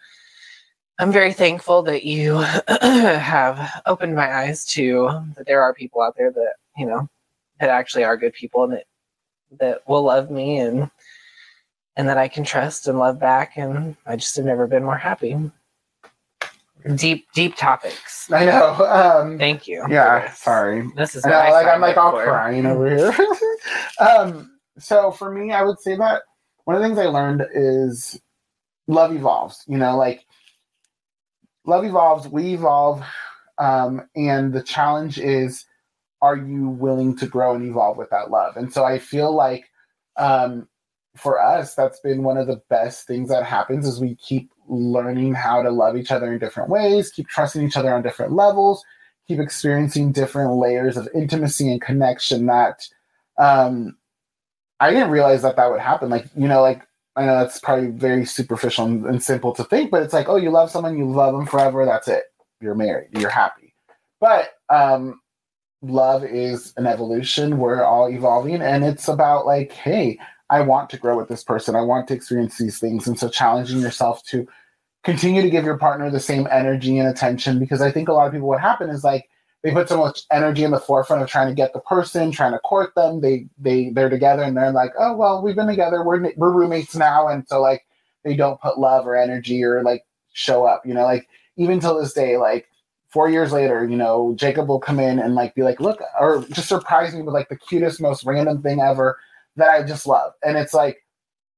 I'm 0.99 1.13
very 1.13 1.33
thankful 1.33 1.83
that 1.85 2.05
you 2.05 2.37
have 2.81 3.83
opened 3.87 4.15
my 4.15 4.33
eyes 4.33 4.65
to 4.67 5.25
that 5.37 5.47
there 5.47 5.63
are 5.63 5.75
people 5.75 6.03
out 6.03 6.17
there 6.17 6.31
that 6.31 6.55
you 6.77 6.87
know 6.87 7.09
that 7.61 7.71
actually 7.71 8.05
are 8.05 8.17
good 8.17 8.35
people 8.35 8.65
and 8.65 8.73
that 8.75 8.85
that 9.59 9.89
will 9.89 10.03
love 10.03 10.31
me 10.31 10.59
and 10.59 10.91
and 11.97 12.09
that 12.09 12.19
I 12.19 12.29
can 12.29 12.45
trust 12.45 12.89
and 12.89 12.99
love 12.99 13.19
back, 13.19 13.57
and 13.57 13.97
I 14.07 14.17
just 14.17 14.37
have 14.37 14.45
never 14.45 14.67
been 14.67 14.85
more 14.85 14.97
happy. 14.97 15.37
Deep, 16.97 17.27
deep 17.35 17.57
topics. 17.57 18.31
I 18.33 18.45
know. 18.45 18.75
Um, 18.87 19.39
Thank 19.39 19.69
you. 19.69 19.85
yeah, 19.89 20.29
this. 20.29 20.39
sorry. 20.39 20.89
This 20.97 21.15
is 21.15 21.25
I 21.25 21.31
know, 21.31 21.37
I 21.37 21.51
like 21.51 21.67
I'm 21.67 21.81
like 21.81 21.97
all 21.97 22.13
for. 22.13 22.25
crying 22.25 22.67
over 22.67 22.89
here. 22.89 23.15
um, 24.01 24.51
so 24.79 25.11
for 25.11 25.31
me, 25.31 25.53
I 25.53 25.63
would 25.63 25.81
say 25.81 25.97
that 25.97 26.23
one 26.65 26.77
of 26.77 26.83
the 26.83 26.89
things 26.89 26.99
I 26.99 27.07
learned 27.07 27.47
is 27.55 28.21
love 28.89 29.15
evolves. 29.15 29.65
You 29.67 29.79
know, 29.79 29.97
like 29.97 30.25
love 31.65 31.85
evolves, 31.85 32.29
we 32.29 32.55
evolve, 32.55 33.05
um, 33.59 34.09
and 34.17 34.53
the 34.53 34.63
challenge 34.63 35.19
is, 35.19 35.65
are 36.21 36.37
you 36.37 36.69
willing 36.69 37.17
to 37.19 37.27
grow 37.27 37.55
and 37.55 37.65
evolve 37.65 37.97
with 37.97 38.11
that 38.11 38.31
love? 38.31 38.57
And 38.57 38.73
so 38.73 38.85
I 38.85 38.99
feel 38.99 39.35
like, 39.35 39.69
um, 40.17 40.69
for 41.17 41.43
us, 41.43 41.75
that's 41.75 42.01
been 42.01 42.23
one 42.23 42.39
of 42.39 42.47
the 42.47 42.63
best 42.69 43.07
things 43.07 43.29
that 43.29 43.45
happens 43.45 43.87
is 43.87 44.01
we 44.01 44.15
keep 44.17 44.51
learning 44.69 45.35
how 45.35 45.63
to 45.63 45.71
love 45.71 45.97
each 45.97 46.11
other 46.11 46.33
in 46.33 46.39
different 46.39 46.71
ways, 46.71 47.11
keep 47.11 47.29
trusting 47.29 47.63
each 47.63 47.77
other 47.77 47.93
on 47.93 48.03
different 48.03 48.33
levels, 48.33 48.83
keep 49.29 49.39
experiencing 49.39 50.13
different 50.13 50.55
layers 50.55 50.97
of 50.97 51.09
intimacy 51.15 51.71
and 51.71 51.83
connection 51.83 52.47
that 52.47 52.89
um, 53.39 53.97
I 54.81 54.91
didn't 54.91 55.11
realize 55.11 55.43
that 55.43 55.57
that 55.57 55.71
would 55.71 55.81
happen. 55.81 56.09
Like, 56.09 56.27
you 56.37 56.49
know, 56.49 56.63
like 56.63 56.83
I 57.15 57.27
know 57.27 57.39
that's 57.39 57.61
probably 57.61 57.89
very 57.89 58.25
superficial 58.25 58.87
and, 58.87 59.05
and 59.05 59.23
simple 59.23 59.53
to 59.55 59.65
think, 59.65 59.91
but 59.91 60.03
it's 60.03 60.15
like, 60.15 60.29
oh, 60.29 60.37
you 60.37 60.51
love 60.51 60.71
someone, 60.71 60.97
you 60.97 61.11
love 61.11 61.35
them 61.35 61.47
forever, 61.47 61.85
that's 61.85 62.09
it. 62.09 62.25
You're 62.61 62.75
married, 62.75 63.11
you're 63.19 63.31
happy. 63.31 63.75
But 64.21 64.53
um, 64.71 65.21
love 65.83 66.25
is 66.25 66.73
an 66.77 66.87
evolution. 66.87 67.59
We're 67.59 67.85
all 67.85 68.09
evolving, 68.09 68.63
and 68.63 68.85
it's 68.85 69.09
about 69.09 69.47
like, 69.47 69.73
hey, 69.73 70.19
I 70.53 70.61
want 70.61 70.91
to 70.91 70.99
grow 70.99 71.17
with 71.17 71.29
this 71.29 71.43
person. 71.43 71.75
I 71.75 71.81
want 71.81 72.09
to 72.09 72.15
experience 72.15 72.59
these 72.59 72.79
things. 72.79 73.09
And 73.09 73.19
so 73.19 73.31
challenging 73.31 73.81
yourself 73.81 74.23
to 74.27 74.47
continue 75.03 75.41
to 75.41 75.49
give 75.49 75.65
your 75.65 75.79
partner 75.79 76.11
the 76.11 76.21
same 76.21 76.47
energy 76.51 76.99
and 76.99 77.09
attention 77.09 77.59
because 77.59 77.81
I 77.81 77.91
think 77.91 78.09
a 78.09 78.13
lot 78.13 78.27
of 78.27 78.35
people 78.35 78.49
what 78.49 78.61
happen 78.61 78.91
is 78.91 79.03
like 79.03 79.31
they 79.63 79.71
put 79.73 79.89
so 79.89 79.97
much 79.97 80.25
energy 80.31 80.63
in 80.63 80.71
the 80.71 80.79
forefront 80.79 81.23
of 81.23 81.29
trying 81.29 81.49
to 81.49 81.55
get 81.55 81.73
the 81.73 81.81
person, 81.81 82.31
trying 82.33 82.53
to 82.53 82.59
court 82.59 82.95
them. 82.95 83.23
They 83.23 83.47
they 83.59 83.91
they're 83.95 84.11
together 84.11 84.43
and 84.43 84.55
they're 84.55 84.73
like, 84.73 84.93
"Oh, 84.99 85.17
well, 85.17 85.43
we've 85.43 85.57
been 85.57 85.69
together. 85.69 86.05
We're 86.05 86.33
we're 86.37 86.53
roommates 86.53 86.95
now." 86.95 87.29
And 87.29 87.49
so 87.49 87.63
like 87.63 87.87
they 88.23 88.37
don't 88.37 88.61
put 88.61 88.79
love 88.79 89.07
or 89.07 89.17
energy 89.17 89.65
or 89.65 89.83
like 89.83 90.05
show 90.35 90.67
up, 90.67 90.85
you 90.85 90.93
know, 90.93 91.05
like 91.05 91.29
even 91.57 91.81
till 91.81 91.99
this 91.99 92.13
day 92.13 92.37
like 92.37 92.69
4 93.09 93.31
years 93.31 93.53
later, 93.53 93.89
you 93.89 93.97
know, 93.97 94.35
Jacob 94.37 94.69
will 94.69 94.81
come 94.81 95.01
in 95.01 95.19
and 95.19 95.35
like 95.35 95.55
be 95.55 95.63
like, 95.63 95.81
"Look," 95.81 96.03
or 96.21 96.45
just 96.51 96.69
surprise 96.69 97.15
me 97.15 97.23
with 97.23 97.35
like 97.35 97.49
the 97.49 97.57
cutest 97.57 98.03
most 98.03 98.25
random 98.25 98.63
thing 98.63 98.81
ever 98.81 99.17
that 99.57 99.71
I 99.71 99.83
just 99.83 100.07
love. 100.07 100.33
And 100.45 100.57
it's 100.57 100.75
like 100.75 101.05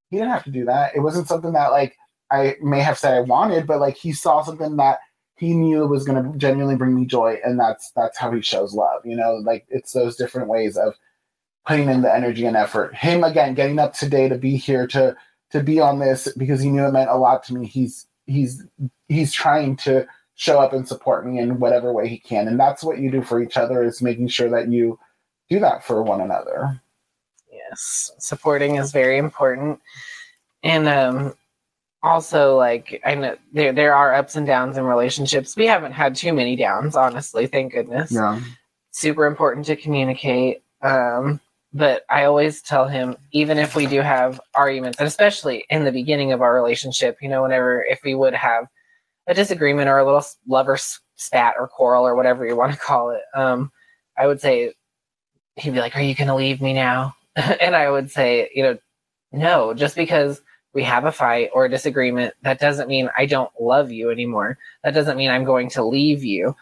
he 0.09 0.17
didn't 0.17 0.31
have 0.31 0.43
to 0.45 0.51
do 0.51 0.65
that. 0.65 0.95
It 0.95 1.01
wasn't 1.01 1.27
something 1.27 1.53
that 1.53 1.71
like 1.71 1.95
I 2.31 2.55
may 2.61 2.81
have 2.81 2.97
said 2.97 3.13
I 3.13 3.21
wanted, 3.21 3.67
but 3.67 3.79
like 3.79 3.95
he 3.95 4.11
saw 4.11 4.43
something 4.43 4.77
that 4.77 4.99
he 5.35 5.53
knew 5.53 5.85
was 5.85 6.05
going 6.05 6.31
to 6.31 6.37
genuinely 6.37 6.75
bring 6.75 6.95
me 6.95 7.05
joy, 7.05 7.39
and 7.43 7.59
that's 7.59 7.91
that's 7.91 8.17
how 8.17 8.31
he 8.31 8.41
shows 8.41 8.73
love. 8.73 9.05
You 9.05 9.15
know, 9.15 9.35
like 9.35 9.65
it's 9.69 9.91
those 9.91 10.15
different 10.15 10.47
ways 10.47 10.77
of 10.77 10.95
putting 11.67 11.89
in 11.89 12.01
the 12.01 12.13
energy 12.13 12.45
and 12.45 12.55
effort. 12.55 12.95
Him 12.95 13.23
again 13.23 13.53
getting 13.53 13.79
up 13.79 13.93
today 13.93 14.29
to 14.29 14.37
be 14.37 14.55
here 14.55 14.87
to 14.87 15.15
to 15.51 15.63
be 15.63 15.79
on 15.79 15.99
this 15.99 16.31
because 16.37 16.61
he 16.61 16.69
knew 16.69 16.85
it 16.85 16.91
meant 16.91 17.09
a 17.09 17.17
lot 17.17 17.43
to 17.43 17.53
me. 17.53 17.65
He's 17.65 18.07
he's 18.25 18.63
he's 19.07 19.33
trying 19.33 19.75
to 19.77 20.07
show 20.35 20.59
up 20.59 20.73
and 20.73 20.87
support 20.87 21.25
me 21.25 21.39
in 21.39 21.59
whatever 21.59 21.93
way 21.93 22.07
he 22.07 22.17
can, 22.17 22.47
and 22.47 22.59
that's 22.59 22.83
what 22.83 22.99
you 22.99 23.11
do 23.11 23.21
for 23.21 23.41
each 23.41 23.57
other 23.57 23.83
is 23.83 24.01
making 24.01 24.29
sure 24.29 24.49
that 24.49 24.71
you 24.71 24.97
do 25.49 25.59
that 25.59 25.83
for 25.83 26.01
one 26.01 26.21
another. 26.21 26.81
Yes, 27.69 28.11
supporting 28.19 28.75
is 28.75 28.91
very 28.91 29.17
important, 29.17 29.79
and 30.63 30.87
um, 30.87 31.33
also 32.03 32.55
like 32.55 33.01
I 33.05 33.15
know 33.15 33.35
there 33.51 33.73
there 33.73 33.95
are 33.95 34.13
ups 34.13 34.35
and 34.35 34.45
downs 34.45 34.77
in 34.77 34.83
relationships. 34.83 35.55
We 35.55 35.65
haven't 35.65 35.93
had 35.93 36.15
too 36.15 36.33
many 36.33 36.55
downs, 36.55 36.95
honestly. 36.95 37.47
Thank 37.47 37.73
goodness. 37.73 38.11
Yeah. 38.11 38.39
Super 38.91 39.25
important 39.25 39.65
to 39.65 39.75
communicate. 39.75 40.63
Um, 40.81 41.41
but 41.73 42.05
I 42.09 42.23
always 42.23 42.61
tell 42.61 42.87
him, 42.87 43.17
even 43.33 43.57
if 43.57 43.75
we 43.75 43.85
do 43.85 43.99
have 43.99 44.39
arguments, 44.53 44.97
and 44.97 45.07
especially 45.07 45.65
in 45.69 45.83
the 45.83 45.91
beginning 45.91 46.31
of 46.31 46.41
our 46.41 46.53
relationship, 46.53 47.17
you 47.21 47.27
know, 47.27 47.43
whenever 47.43 47.83
if 47.83 47.99
we 48.05 48.15
would 48.15 48.33
have 48.33 48.67
a 49.27 49.33
disagreement 49.33 49.89
or 49.89 49.97
a 49.97 50.05
little 50.05 50.23
lover 50.47 50.77
spat 51.15 51.55
or 51.59 51.67
quarrel 51.67 52.07
or 52.07 52.15
whatever 52.15 52.45
you 52.45 52.55
want 52.55 52.71
to 52.71 52.77
call 52.79 53.09
it, 53.09 53.23
um, 53.33 53.71
I 54.17 54.27
would 54.27 54.39
say 54.39 54.73
he'd 55.57 55.73
be 55.73 55.79
like, 55.79 55.97
"Are 55.97 56.01
you 56.01 56.15
going 56.15 56.27
to 56.27 56.35
leave 56.35 56.61
me 56.61 56.71
now?" 56.73 57.13
and 57.61 57.75
I 57.75 57.89
would 57.89 58.09
say, 58.09 58.49
you 58.53 58.63
know, 58.63 58.77
no, 59.31 59.73
just 59.73 59.95
because 59.95 60.41
we 60.73 60.83
have 60.83 61.05
a 61.05 61.11
fight 61.11 61.49
or 61.53 61.65
a 61.65 61.69
disagreement, 61.69 62.33
that 62.41 62.59
doesn't 62.59 62.87
mean 62.87 63.09
I 63.17 63.25
don't 63.25 63.51
love 63.59 63.91
you 63.91 64.11
anymore. 64.11 64.57
That 64.83 64.93
doesn't 64.93 65.17
mean 65.17 65.29
I'm 65.29 65.43
going 65.43 65.69
to 65.71 65.83
leave 65.83 66.23
you. 66.23 66.55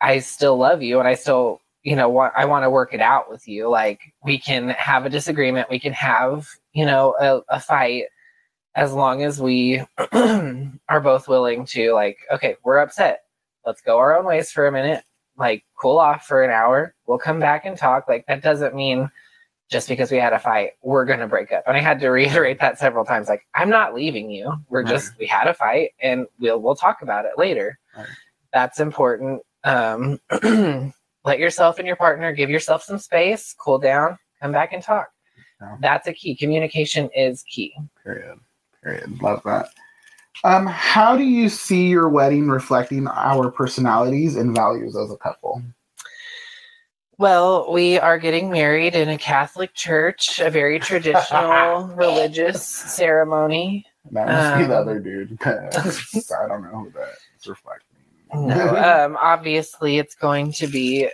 I 0.00 0.18
still 0.20 0.56
love 0.56 0.82
you 0.82 0.98
and 0.98 1.08
I 1.08 1.14
still, 1.14 1.60
you 1.82 1.96
know 1.96 2.08
what 2.08 2.32
i 2.34 2.46
want 2.46 2.64
to 2.64 2.70
work 2.70 2.94
it 2.94 3.00
out 3.00 3.30
with 3.30 3.46
you. 3.46 3.68
Like 3.68 4.00
we 4.24 4.38
can 4.38 4.70
have 4.70 5.04
a 5.04 5.10
disagreement. 5.10 5.70
We 5.70 5.78
can 5.78 5.92
have 5.92 6.48
you 6.72 6.86
know 6.86 7.14
a, 7.20 7.56
a 7.56 7.60
fight 7.60 8.04
as 8.74 8.92
long 8.92 9.22
as 9.22 9.40
we 9.40 9.82
are 10.12 11.00
both 11.02 11.28
willing 11.28 11.66
to 11.66 11.92
like 11.92 12.18
okay 12.32 12.56
we're 12.64 12.78
upset. 12.78 13.24
Let's 13.66 13.82
go 13.82 13.98
our 13.98 14.16
own 14.18 14.24
ways 14.24 14.50
for 14.50 14.66
a 14.66 14.72
minute. 14.72 15.04
Like 15.36 15.64
cool 15.78 15.98
off 15.98 16.26
for 16.26 16.42
an 16.42 16.50
hour. 16.50 16.94
We'll 17.06 17.18
come 17.18 17.38
back 17.38 17.66
and 17.66 17.76
talk. 17.76 18.08
Like 18.08 18.24
that 18.28 18.42
doesn't 18.42 18.74
mean 18.74 19.10
just 19.70 19.88
because 19.88 20.10
we 20.10 20.18
had 20.18 20.32
a 20.32 20.38
fight 20.38 20.72
we're 20.82 21.04
going 21.04 21.18
to 21.20 21.26
break 21.26 21.50
up 21.52 21.62
and 21.66 21.76
i 21.76 21.80
had 21.80 21.98
to 22.00 22.08
reiterate 22.20 22.58
that 22.60 22.78
several 22.78 23.04
times 23.04 23.28
like 23.28 23.42
i'm 23.54 23.70
not 23.70 23.94
leaving 23.94 24.30
you 24.30 24.52
we're 24.68 24.82
Right. 24.82 24.90
just 24.90 25.12
we 25.18 25.26
had 25.26 25.46
a 25.46 25.54
fight 25.54 25.90
and 26.00 26.26
we'll 26.38 26.60
we'll 26.60 26.76
talk 26.76 27.02
about 27.02 27.24
it 27.24 27.32
later 27.38 27.78
Right. 27.96 28.06
that's 28.52 28.80
important 28.80 29.42
um 29.64 30.18
let 31.24 31.38
yourself 31.38 31.78
and 31.78 31.86
your 31.86 31.96
partner 31.96 32.32
give 32.32 32.50
yourself 32.50 32.82
some 32.82 32.98
space 32.98 33.54
cool 33.58 33.78
down 33.78 34.18
come 34.42 34.52
back 34.52 34.72
and 34.72 34.82
talk 34.82 35.08
Yeah. 35.60 35.76
that's 35.80 36.06
a 36.08 36.12
key 36.12 36.36
communication 36.36 37.08
is 37.16 37.42
key 37.44 37.74
Period. 38.02 38.38
Period. 38.82 39.22
Love 39.22 39.40
that. 39.46 39.68
Um, 40.42 40.66
how 40.66 41.16
do 41.16 41.22
you 41.24 41.48
see 41.48 41.86
your 41.88 42.10
wedding 42.10 42.48
reflecting 42.48 43.06
our 43.06 43.50
personalities 43.50 44.36
and 44.36 44.54
values 44.54 44.94
as 44.94 45.10
a 45.10 45.16
couple? 45.16 45.62
Well, 47.18 47.72
we 47.72 47.98
are 47.98 48.18
getting 48.18 48.50
married 48.50 48.94
in 48.94 49.08
a 49.08 49.18
Catholic 49.18 49.72
church, 49.74 50.40
a 50.40 50.50
very 50.50 50.80
traditional 50.80 51.86
religious 51.96 52.64
ceremony. 52.66 53.86
That 54.10 54.26
must 54.26 54.58
be 54.58 54.64
the 54.64 54.76
Um, 54.76 54.88
other 54.88 54.98
dude. 54.98 55.38
I 55.46 56.48
don't 56.48 56.62
know 56.62 56.80
who 56.84 56.90
that 56.90 57.14
is 57.38 57.46
reflecting. 57.46 57.88
No, 58.34 58.76
um, 58.76 59.16
obviously, 59.20 59.98
it's 59.98 60.16
going 60.16 60.50
to 60.52 60.66
be 60.66 61.08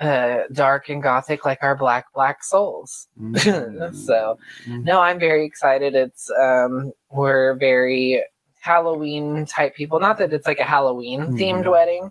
uh, 0.00 0.44
dark 0.52 0.88
and 0.88 1.02
gothic 1.02 1.44
like 1.44 1.62
our 1.62 1.76
black, 1.76 2.06
black 2.14 2.42
souls. 2.42 3.08
Mm. 3.20 3.94
So, 3.94 4.38
no, 4.66 5.00
I'm 5.00 5.18
very 5.20 5.44
excited. 5.44 5.94
It's 5.94 6.30
um, 6.30 6.92
we're 7.10 7.54
very 7.56 8.24
Halloween 8.60 9.44
type 9.44 9.74
people. 9.74 10.00
Not 10.00 10.16
that 10.18 10.32
it's 10.32 10.46
like 10.46 10.60
a 10.60 10.64
Halloween 10.64 11.36
themed 11.36 11.64
Mhm. 11.64 11.70
wedding, 11.70 12.10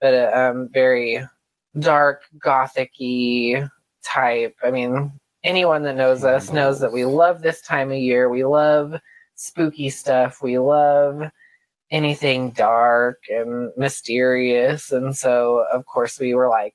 but 0.00 0.14
uh, 0.14 0.30
um, 0.34 0.68
very 0.72 1.24
dark, 1.78 2.22
gothic-y 2.38 3.68
type. 4.04 4.56
I 4.62 4.70
mean, 4.70 5.12
anyone 5.44 5.82
that 5.84 5.96
knows 5.96 6.24
us 6.24 6.52
knows 6.52 6.80
that 6.80 6.92
we 6.92 7.04
love 7.04 7.42
this 7.42 7.60
time 7.62 7.90
of 7.90 7.98
year. 7.98 8.28
We 8.28 8.44
love 8.44 8.94
spooky 9.34 9.90
stuff. 9.90 10.42
We 10.42 10.58
love 10.58 11.22
anything 11.90 12.50
dark 12.50 13.18
and 13.28 13.70
mysterious. 13.76 14.92
And 14.92 15.16
so, 15.16 15.66
of 15.72 15.84
course, 15.86 16.18
we 16.18 16.34
were 16.34 16.48
like, 16.48 16.74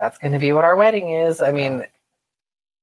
that's 0.00 0.18
going 0.18 0.32
to 0.32 0.38
be 0.38 0.52
what 0.52 0.64
our 0.64 0.76
wedding 0.76 1.10
is. 1.10 1.40
I 1.40 1.52
mean, 1.52 1.84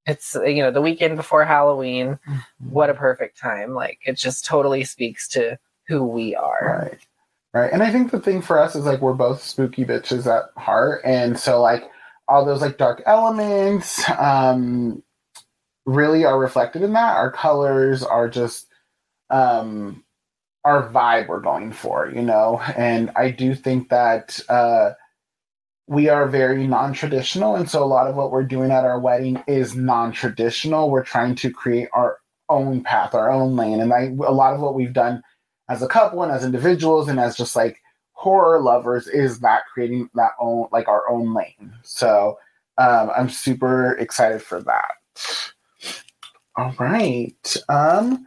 it's, 0.05 0.35
you 0.35 0.63
know, 0.63 0.71
the 0.71 0.81
weekend 0.81 1.17
before 1.17 1.43
Halloween. 1.43 2.17
Mm-hmm. 2.27 2.69
What 2.69 2.89
a 2.89 2.93
perfect 2.93 3.37
time. 3.37 3.73
Like, 3.73 3.99
it 4.05 4.17
just 4.17 4.45
totally 4.45 4.83
speaks 4.83 5.27
to 5.29 5.57
who 5.87 6.05
we 6.05 6.35
are. 6.35 6.87
Right. 6.89 6.99
Right. 7.53 7.71
And 7.73 7.81
I 7.81 7.91
think 7.91 8.11
the 8.11 8.19
thing 8.19 8.41
for 8.41 8.59
us 8.59 8.75
is 8.75 8.85
like 8.85 9.01
we're 9.01 9.13
both 9.13 9.41
spooky 9.41 9.83
bitches 9.83 10.27
at 10.27 10.49
heart. 10.61 11.01
And 11.03 11.37
so 11.39 11.61
like 11.61 11.89
all 12.27 12.45
those 12.45 12.61
like 12.61 12.77
dark 12.77 13.01
elements 13.07 14.07
um 14.19 15.01
really 15.85 16.25
are 16.25 16.39
reflected 16.39 16.83
in 16.83 16.93
that. 16.93 17.15
Our 17.15 17.31
colors 17.31 18.03
are 18.03 18.29
just 18.29 18.67
um 19.31 20.03
our 20.65 20.89
vibe 20.89 21.27
we're 21.27 21.39
going 21.41 21.71
for, 21.71 22.09
you 22.11 22.21
know. 22.21 22.61
And 22.77 23.11
I 23.15 23.31
do 23.31 23.55
think 23.55 23.89
that 23.89 24.39
uh 24.49 24.91
we 25.87 26.09
are 26.09 26.27
very 26.27 26.67
non-traditional 26.67 27.55
and 27.55 27.69
so 27.69 27.83
a 27.83 27.85
lot 27.85 28.07
of 28.07 28.15
what 28.15 28.31
we're 28.31 28.43
doing 28.43 28.71
at 28.71 28.85
our 28.85 28.99
wedding 28.99 29.43
is 29.47 29.75
non-traditional. 29.75 30.91
We're 30.91 31.03
trying 31.03 31.35
to 31.35 31.51
create 31.51 31.89
our 31.93 32.19
own 32.49 32.83
path, 32.83 33.15
our 33.15 33.31
own 33.31 33.55
lane. 33.55 33.79
And 33.81 33.91
I 33.93 34.13
a 34.27 34.33
lot 34.33 34.53
of 34.53 34.61
what 34.61 34.75
we've 34.75 34.93
done 34.93 35.23
as 35.69 35.81
a 35.81 35.87
couple 35.87 36.23
and 36.23 36.31
as 36.31 36.43
individuals 36.43 37.07
and 37.07 37.19
as 37.19 37.37
just 37.37 37.55
like 37.55 37.81
horror 38.13 38.59
lovers 38.61 39.07
is 39.07 39.39
that 39.39 39.63
creating 39.73 40.09
that 40.15 40.31
own 40.39 40.67
like 40.71 40.87
our 40.89 41.09
own 41.09 41.33
lane 41.33 41.73
so 41.83 42.37
um 42.77 43.09
i'm 43.15 43.29
super 43.29 43.93
excited 43.93 44.41
for 44.41 44.61
that 44.61 44.91
all 46.57 46.73
right 46.79 47.55
um 47.69 48.25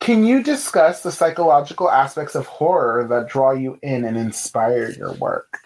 can 0.00 0.24
you 0.24 0.42
discuss 0.42 1.02
the 1.02 1.12
psychological 1.12 1.90
aspects 1.90 2.34
of 2.34 2.46
horror 2.46 3.06
that 3.08 3.28
draw 3.28 3.52
you 3.52 3.78
in 3.82 4.04
and 4.04 4.16
inspire 4.16 4.90
your 4.90 5.12
work 5.14 5.58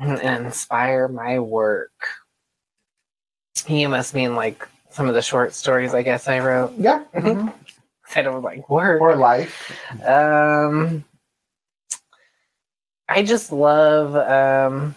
And 0.00 0.18
inspire 0.20 1.06
my 1.06 1.38
work. 1.38 1.92
You 3.68 3.88
must 3.88 4.14
mean 4.14 4.34
like 4.34 4.68
some 4.90 5.08
of 5.08 5.14
the 5.14 5.22
short 5.22 5.54
stories 5.54 5.94
I 5.94 6.02
guess 6.02 6.26
I 6.28 6.40
wrote. 6.40 6.72
yeah 6.76 7.04
Mhm. 7.14 7.52
I 8.16 8.22
don't 8.22 8.42
like 8.42 8.68
work. 8.68 9.00
or 9.00 9.16
life 9.16 9.72
Um, 10.06 11.04
I 13.08 13.22
just 13.22 13.52
love, 13.52 14.16
um, 14.16 14.94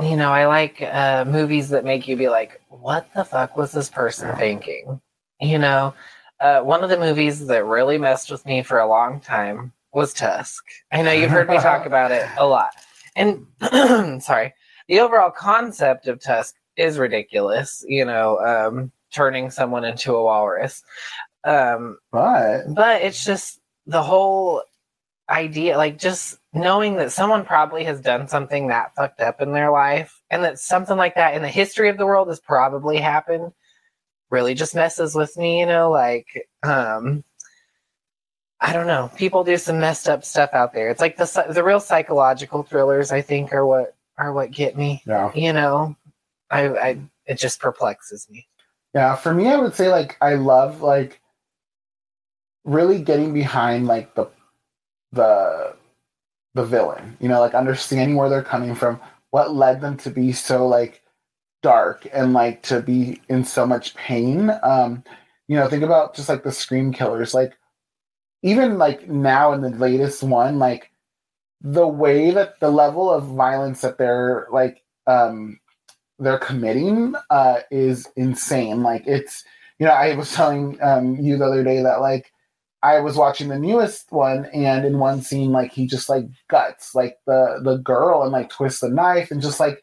you 0.00 0.16
know, 0.16 0.30
I 0.32 0.46
like 0.46 0.80
uh, 0.82 1.24
movies 1.26 1.68
that 1.68 1.84
make 1.84 2.08
you 2.08 2.16
be 2.16 2.28
like, 2.28 2.60
what 2.68 3.06
the 3.14 3.24
fuck 3.24 3.56
was 3.56 3.72
this 3.72 3.90
person 3.90 4.34
thinking? 4.36 5.00
You 5.40 5.58
know, 5.58 5.94
uh, 6.40 6.60
one 6.60 6.82
of 6.82 6.90
the 6.90 6.98
movies 6.98 7.46
that 7.46 7.64
really 7.64 7.98
messed 7.98 8.30
with 8.30 8.44
me 8.46 8.62
for 8.62 8.78
a 8.78 8.88
long 8.88 9.20
time 9.20 9.72
was 9.92 10.14
Tusk. 10.14 10.64
I 10.90 11.02
know 11.02 11.12
you've 11.12 11.30
heard 11.30 11.48
me 11.48 11.58
talk 11.58 11.86
about 11.86 12.10
it 12.10 12.26
a 12.38 12.46
lot. 12.46 12.70
And 13.14 13.46
sorry, 14.22 14.54
the 14.88 15.00
overall 15.00 15.30
concept 15.30 16.08
of 16.08 16.20
Tusk 16.20 16.54
is 16.76 16.98
ridiculous, 16.98 17.84
you 17.86 18.04
know, 18.04 18.38
um, 18.38 18.90
turning 19.12 19.50
someone 19.50 19.84
into 19.84 20.14
a 20.14 20.22
walrus. 20.22 20.82
Um, 21.44 21.98
but 22.10 22.62
but 22.68 23.02
it's 23.02 23.24
just 23.24 23.60
the 23.86 24.02
whole 24.02 24.62
idea 25.28 25.76
like 25.76 25.98
just 25.98 26.38
knowing 26.52 26.96
that 26.96 27.12
someone 27.12 27.44
probably 27.44 27.84
has 27.84 28.00
done 28.00 28.28
something 28.28 28.68
that 28.68 28.94
fucked 28.94 29.20
up 29.20 29.40
in 29.40 29.52
their 29.52 29.70
life 29.70 30.20
and 30.30 30.44
that 30.44 30.58
something 30.58 30.96
like 30.96 31.14
that 31.14 31.34
in 31.34 31.42
the 31.42 31.48
history 31.48 31.88
of 31.88 31.96
the 31.96 32.04
world 32.06 32.28
has 32.28 32.40
probably 32.40 32.98
happened 32.98 33.52
really 34.30 34.52
just 34.52 34.74
messes 34.74 35.14
with 35.14 35.36
me 35.36 35.60
you 35.60 35.66
know 35.66 35.90
like 35.90 36.26
um 36.64 37.24
i 38.60 38.72
don't 38.72 38.86
know. 38.86 39.10
People 39.16 39.42
do 39.42 39.56
some 39.56 39.80
messed 39.80 40.08
up 40.08 40.24
stuff 40.24 40.50
out 40.52 40.72
there. 40.72 40.90
It's 40.90 41.00
like 41.00 41.16
the 41.16 41.46
the 41.50 41.64
real 41.64 41.80
psychological 41.80 42.62
thrillers 42.62 43.10
i 43.10 43.20
think 43.22 43.52
are 43.52 43.66
what 43.66 43.96
are 44.18 44.32
what 44.32 44.50
get 44.50 44.76
me 44.76 45.02
yeah. 45.06 45.32
you 45.34 45.52
know? 45.52 45.96
I 46.50 46.68
i 46.68 46.98
it 47.26 47.38
just 47.38 47.60
perplexes 47.60 48.28
me. 48.30 48.46
Yeah, 48.94 49.16
for 49.16 49.32
me, 49.32 49.48
I 49.48 49.56
would 49.56 49.74
say 49.74 49.88
like 49.88 50.18
I 50.20 50.34
love 50.34 50.82
like 50.82 51.21
really 52.64 53.00
getting 53.00 53.32
behind 53.32 53.86
like 53.86 54.14
the 54.14 54.28
the 55.12 55.74
the 56.54 56.64
villain. 56.64 57.16
You 57.20 57.28
know, 57.28 57.40
like 57.40 57.54
understanding 57.54 58.16
where 58.16 58.28
they're 58.28 58.42
coming 58.42 58.74
from, 58.74 59.00
what 59.30 59.54
led 59.54 59.80
them 59.80 59.96
to 59.98 60.10
be 60.10 60.32
so 60.32 60.66
like 60.66 61.02
dark 61.62 62.06
and 62.12 62.32
like 62.32 62.62
to 62.62 62.80
be 62.80 63.20
in 63.28 63.44
so 63.44 63.66
much 63.66 63.94
pain. 63.94 64.50
Um, 64.62 65.04
you 65.48 65.56
know, 65.56 65.68
think 65.68 65.82
about 65.82 66.14
just 66.14 66.28
like 66.28 66.42
the 66.44 66.52
scream 66.52 66.92
killers. 66.92 67.34
Like 67.34 67.52
even 68.42 68.78
like 68.78 69.08
now 69.08 69.52
in 69.52 69.60
the 69.60 69.70
latest 69.70 70.22
one, 70.22 70.58
like 70.58 70.90
the 71.60 71.86
way 71.86 72.30
that 72.32 72.58
the 72.60 72.70
level 72.70 73.10
of 73.10 73.24
violence 73.24 73.82
that 73.82 73.98
they're 73.98 74.48
like 74.50 74.82
um 75.06 75.60
they're 76.22 76.38
committing 76.38 77.14
uh, 77.30 77.60
is 77.70 78.08
insane. 78.16 78.82
Like 78.82 79.04
it's, 79.06 79.44
you 79.78 79.86
know, 79.86 79.92
I 79.92 80.14
was 80.14 80.32
telling 80.32 80.78
um, 80.82 81.16
you 81.16 81.36
the 81.36 81.44
other 81.44 81.64
day 81.64 81.82
that 81.82 82.00
like 82.00 82.32
I 82.82 83.00
was 83.00 83.16
watching 83.16 83.48
the 83.48 83.58
newest 83.58 84.10
one, 84.10 84.46
and 84.46 84.84
in 84.84 84.98
one 84.98 85.22
scene, 85.22 85.52
like 85.52 85.72
he 85.72 85.86
just 85.86 86.08
like 86.08 86.24
guts 86.48 86.94
like 86.94 87.16
the 87.26 87.60
the 87.62 87.76
girl 87.76 88.22
and 88.22 88.32
like 88.32 88.50
twists 88.50 88.80
the 88.80 88.88
knife 88.88 89.30
and 89.30 89.40
just 89.40 89.60
like 89.60 89.80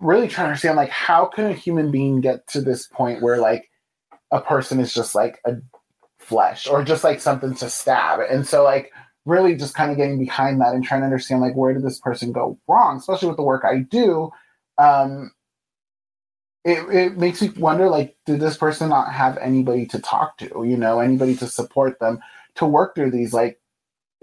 really 0.00 0.28
trying 0.28 0.44
to 0.44 0.48
understand 0.48 0.76
like 0.76 0.90
how 0.90 1.24
can 1.26 1.46
a 1.46 1.52
human 1.52 1.90
being 1.90 2.20
get 2.20 2.46
to 2.48 2.60
this 2.60 2.86
point 2.86 3.22
where 3.22 3.38
like 3.38 3.70
a 4.30 4.40
person 4.40 4.80
is 4.80 4.92
just 4.92 5.14
like 5.14 5.40
a 5.46 5.56
flesh 6.18 6.66
or 6.66 6.84
just 6.84 7.04
like 7.04 7.20
something 7.20 7.54
to 7.54 7.70
stab, 7.70 8.20
and 8.20 8.46
so 8.46 8.62
like 8.62 8.92
really 9.24 9.54
just 9.56 9.74
kind 9.74 9.90
of 9.90 9.96
getting 9.96 10.18
behind 10.18 10.60
that 10.60 10.74
and 10.74 10.84
trying 10.84 11.00
to 11.00 11.06
understand 11.06 11.40
like 11.40 11.54
where 11.54 11.72
did 11.74 11.82
this 11.82 12.00
person 12.00 12.32
go 12.32 12.58
wrong, 12.68 12.98
especially 12.98 13.28
with 13.28 13.36
the 13.36 13.42
work 13.42 13.64
I 13.64 13.78
do 13.78 14.30
um 14.78 15.32
it, 16.64 16.94
it 16.94 17.16
makes 17.18 17.40
me 17.40 17.50
wonder 17.50 17.88
like 17.88 18.16
did 18.26 18.40
this 18.40 18.56
person 18.56 18.88
not 18.88 19.12
have 19.12 19.38
anybody 19.38 19.86
to 19.86 19.98
talk 20.00 20.36
to 20.38 20.64
you 20.64 20.76
know 20.76 21.00
anybody 21.00 21.36
to 21.36 21.46
support 21.46 21.98
them 22.00 22.20
to 22.56 22.66
work 22.66 22.94
through 22.94 23.10
these 23.10 23.32
like 23.32 23.60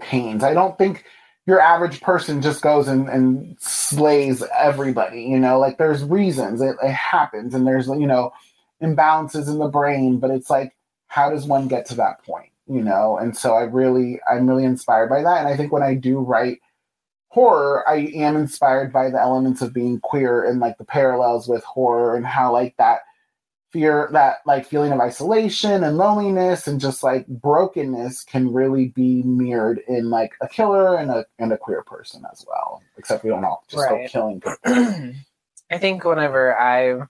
pains? 0.00 0.44
I 0.44 0.54
don't 0.54 0.76
think 0.76 1.04
your 1.46 1.60
average 1.60 2.00
person 2.00 2.42
just 2.42 2.60
goes 2.60 2.88
and, 2.88 3.08
and 3.08 3.56
slays 3.60 4.42
everybody 4.56 5.22
you 5.22 5.38
know? 5.38 5.58
Like 5.58 5.78
there's 5.78 6.04
reasons. 6.04 6.60
It, 6.60 6.76
it 6.82 6.92
happens 6.92 7.54
and 7.54 7.66
there's 7.66 7.86
you 7.88 8.06
know 8.06 8.32
imbalances 8.82 9.48
in 9.48 9.58
the 9.58 9.68
brain 9.68 10.18
but 10.18 10.30
it's 10.30 10.50
like 10.50 10.76
how 11.06 11.30
does 11.30 11.46
one 11.46 11.66
get 11.66 11.86
to 11.86 11.94
that 11.96 12.22
point 12.24 12.50
you 12.68 12.82
know? 12.82 13.16
And 13.16 13.36
so 13.36 13.54
i 13.54 13.62
really 13.62 14.20
i'm 14.30 14.48
really 14.48 14.64
inspired 14.64 15.08
by 15.08 15.22
that. 15.22 15.38
And 15.38 15.48
i 15.48 15.56
think 15.56 15.72
when 15.72 15.82
i 15.82 15.94
do 15.94 16.18
write 16.18 16.60
horror, 17.28 17.88
I 17.88 18.10
am 18.14 18.36
inspired 18.36 18.92
by 18.92 19.10
the 19.10 19.20
elements 19.20 19.62
of 19.62 19.72
being 19.72 20.00
queer 20.00 20.44
and 20.44 20.60
like 20.60 20.78
the 20.78 20.84
parallels 20.84 21.48
with 21.48 21.64
horror 21.64 22.16
and 22.16 22.26
how 22.26 22.52
like 22.52 22.74
that 22.78 23.00
fear, 23.72 24.08
that 24.12 24.38
like 24.46 24.66
feeling 24.66 24.92
of 24.92 25.00
isolation 25.00 25.84
and 25.84 25.96
loneliness 25.96 26.66
and 26.66 26.80
just 26.80 27.02
like 27.02 27.26
brokenness 27.26 28.24
can 28.24 28.52
really 28.52 28.88
be 28.88 29.22
mirrored 29.24 29.80
in 29.88 30.08
like 30.10 30.32
a 30.40 30.48
killer 30.48 30.96
and 30.96 31.10
a 31.10 31.26
and 31.38 31.52
a 31.52 31.58
queer 31.58 31.82
person 31.82 32.24
as 32.32 32.44
well. 32.48 32.82
Except 32.96 33.24
we 33.24 33.30
don't 33.30 33.44
all 33.44 33.64
just 33.68 33.82
Right. 33.82 34.06
go 34.06 34.08
killing 34.08 34.40
people. 34.40 34.56
I 35.70 35.78
think 35.78 36.04
whenever 36.04 36.56
I 36.58 37.02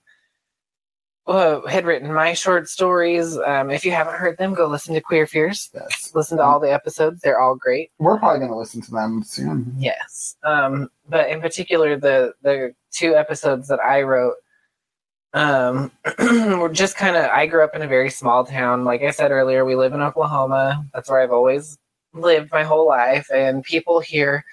uh, 1.26 1.60
had 1.66 1.84
written 1.84 2.12
my 2.12 2.32
short 2.34 2.68
stories, 2.68 3.36
um, 3.38 3.70
if 3.70 3.84
you 3.84 3.90
haven't 3.90 4.14
heard 4.14 4.38
them, 4.38 4.54
go 4.54 4.66
listen 4.66 4.94
to 4.94 5.00
Queer 5.00 5.26
Fears. 5.26 5.70
Yes. 5.74 6.12
Listen 6.14 6.38
to 6.38 6.44
all 6.44 6.60
the 6.60 6.72
episodes; 6.72 7.20
they're 7.20 7.40
all 7.40 7.56
great. 7.56 7.90
We're 7.98 8.18
probably 8.18 8.40
gonna 8.40 8.58
listen 8.58 8.80
to 8.82 8.90
them 8.90 9.22
soon. 9.24 9.72
Yes, 9.76 10.36
um, 10.44 10.88
but 11.08 11.28
in 11.28 11.40
particular, 11.40 11.96
the 11.96 12.32
the 12.42 12.74
two 12.92 13.14
episodes 13.14 13.66
that 13.68 13.80
I 13.80 14.02
wrote 14.02 14.34
um, 15.34 15.90
were 16.58 16.70
just 16.70 16.96
kind 16.96 17.16
of. 17.16 17.24
I 17.24 17.46
grew 17.46 17.64
up 17.64 17.74
in 17.74 17.82
a 17.82 17.88
very 17.88 18.10
small 18.10 18.44
town. 18.44 18.84
Like 18.84 19.02
I 19.02 19.10
said 19.10 19.32
earlier, 19.32 19.64
we 19.64 19.74
live 19.74 19.94
in 19.94 20.00
Oklahoma. 20.02 20.84
That's 20.94 21.10
where 21.10 21.20
I've 21.20 21.32
always 21.32 21.76
lived 22.14 22.52
my 22.52 22.62
whole 22.62 22.86
life, 22.86 23.28
and 23.34 23.64
people 23.64 23.98
here 23.98 24.44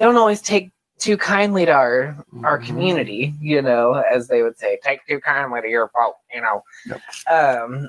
don't 0.00 0.16
always 0.16 0.42
take 0.42 0.72
too 0.98 1.16
kindly 1.16 1.64
to 1.66 1.72
our 1.72 2.16
our 2.44 2.58
Mhm. 2.58 2.66
community. 2.66 3.34
You 3.40 3.62
know, 3.62 3.94
as 3.94 4.28
they 4.28 4.42
would 4.42 4.58
say, 4.58 4.78
take 4.82 5.06
too 5.06 5.20
kindly 5.20 5.60
to 5.62 5.68
your 5.68 5.88
fault. 5.88 6.16
You 6.32 6.40
know. 6.42 6.62
Yep. 6.86 7.00
Um, 7.30 7.88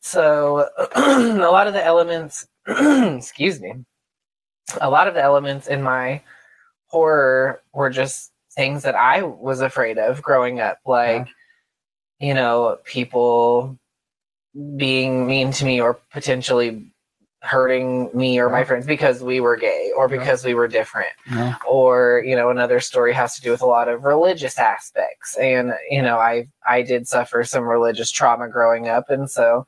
so 0.00 0.68
a 0.96 1.50
lot 1.50 1.66
of 1.66 1.74
the 1.74 1.84
elements, 1.84 2.46
excuse 2.66 3.60
me, 3.60 3.74
a 4.80 4.90
lot 4.90 5.08
of 5.08 5.14
the 5.14 5.22
elements 5.22 5.66
in 5.68 5.82
my 5.82 6.22
horror 6.86 7.62
were 7.72 7.90
just 7.90 8.32
things 8.54 8.82
that 8.84 8.94
I 8.94 9.22
was 9.22 9.60
afraid 9.60 9.98
of 9.98 10.22
growing 10.22 10.60
up, 10.60 10.78
like 10.86 11.26
you 12.20 12.34
know, 12.34 12.78
people 12.84 13.76
being 14.76 15.26
mean 15.26 15.50
to 15.52 15.64
me 15.64 15.80
or 15.80 15.94
potentially 16.12 16.93
hurting 17.44 18.08
me 18.14 18.38
or 18.38 18.48
my 18.48 18.64
friends 18.64 18.86
because 18.86 19.22
we 19.22 19.38
were 19.38 19.56
gay 19.56 19.90
or 19.96 20.08
because 20.08 20.44
we 20.44 20.54
were 20.54 20.66
different. 20.66 21.12
Yeah. 21.30 21.56
or 21.68 22.22
you 22.24 22.34
know 22.34 22.48
another 22.50 22.80
story 22.80 23.12
has 23.12 23.34
to 23.34 23.42
do 23.42 23.50
with 23.50 23.60
a 23.60 23.66
lot 23.66 23.88
of 23.88 24.04
religious 24.04 24.58
aspects. 24.58 25.36
And 25.36 25.72
you 25.90 26.00
know 26.02 26.18
i 26.18 26.46
i 26.66 26.82
did 26.82 27.06
suffer 27.06 27.44
some 27.44 27.64
religious 27.64 28.10
trauma 28.10 28.48
growing 28.48 28.88
up. 28.88 29.10
And 29.10 29.30
so 29.30 29.66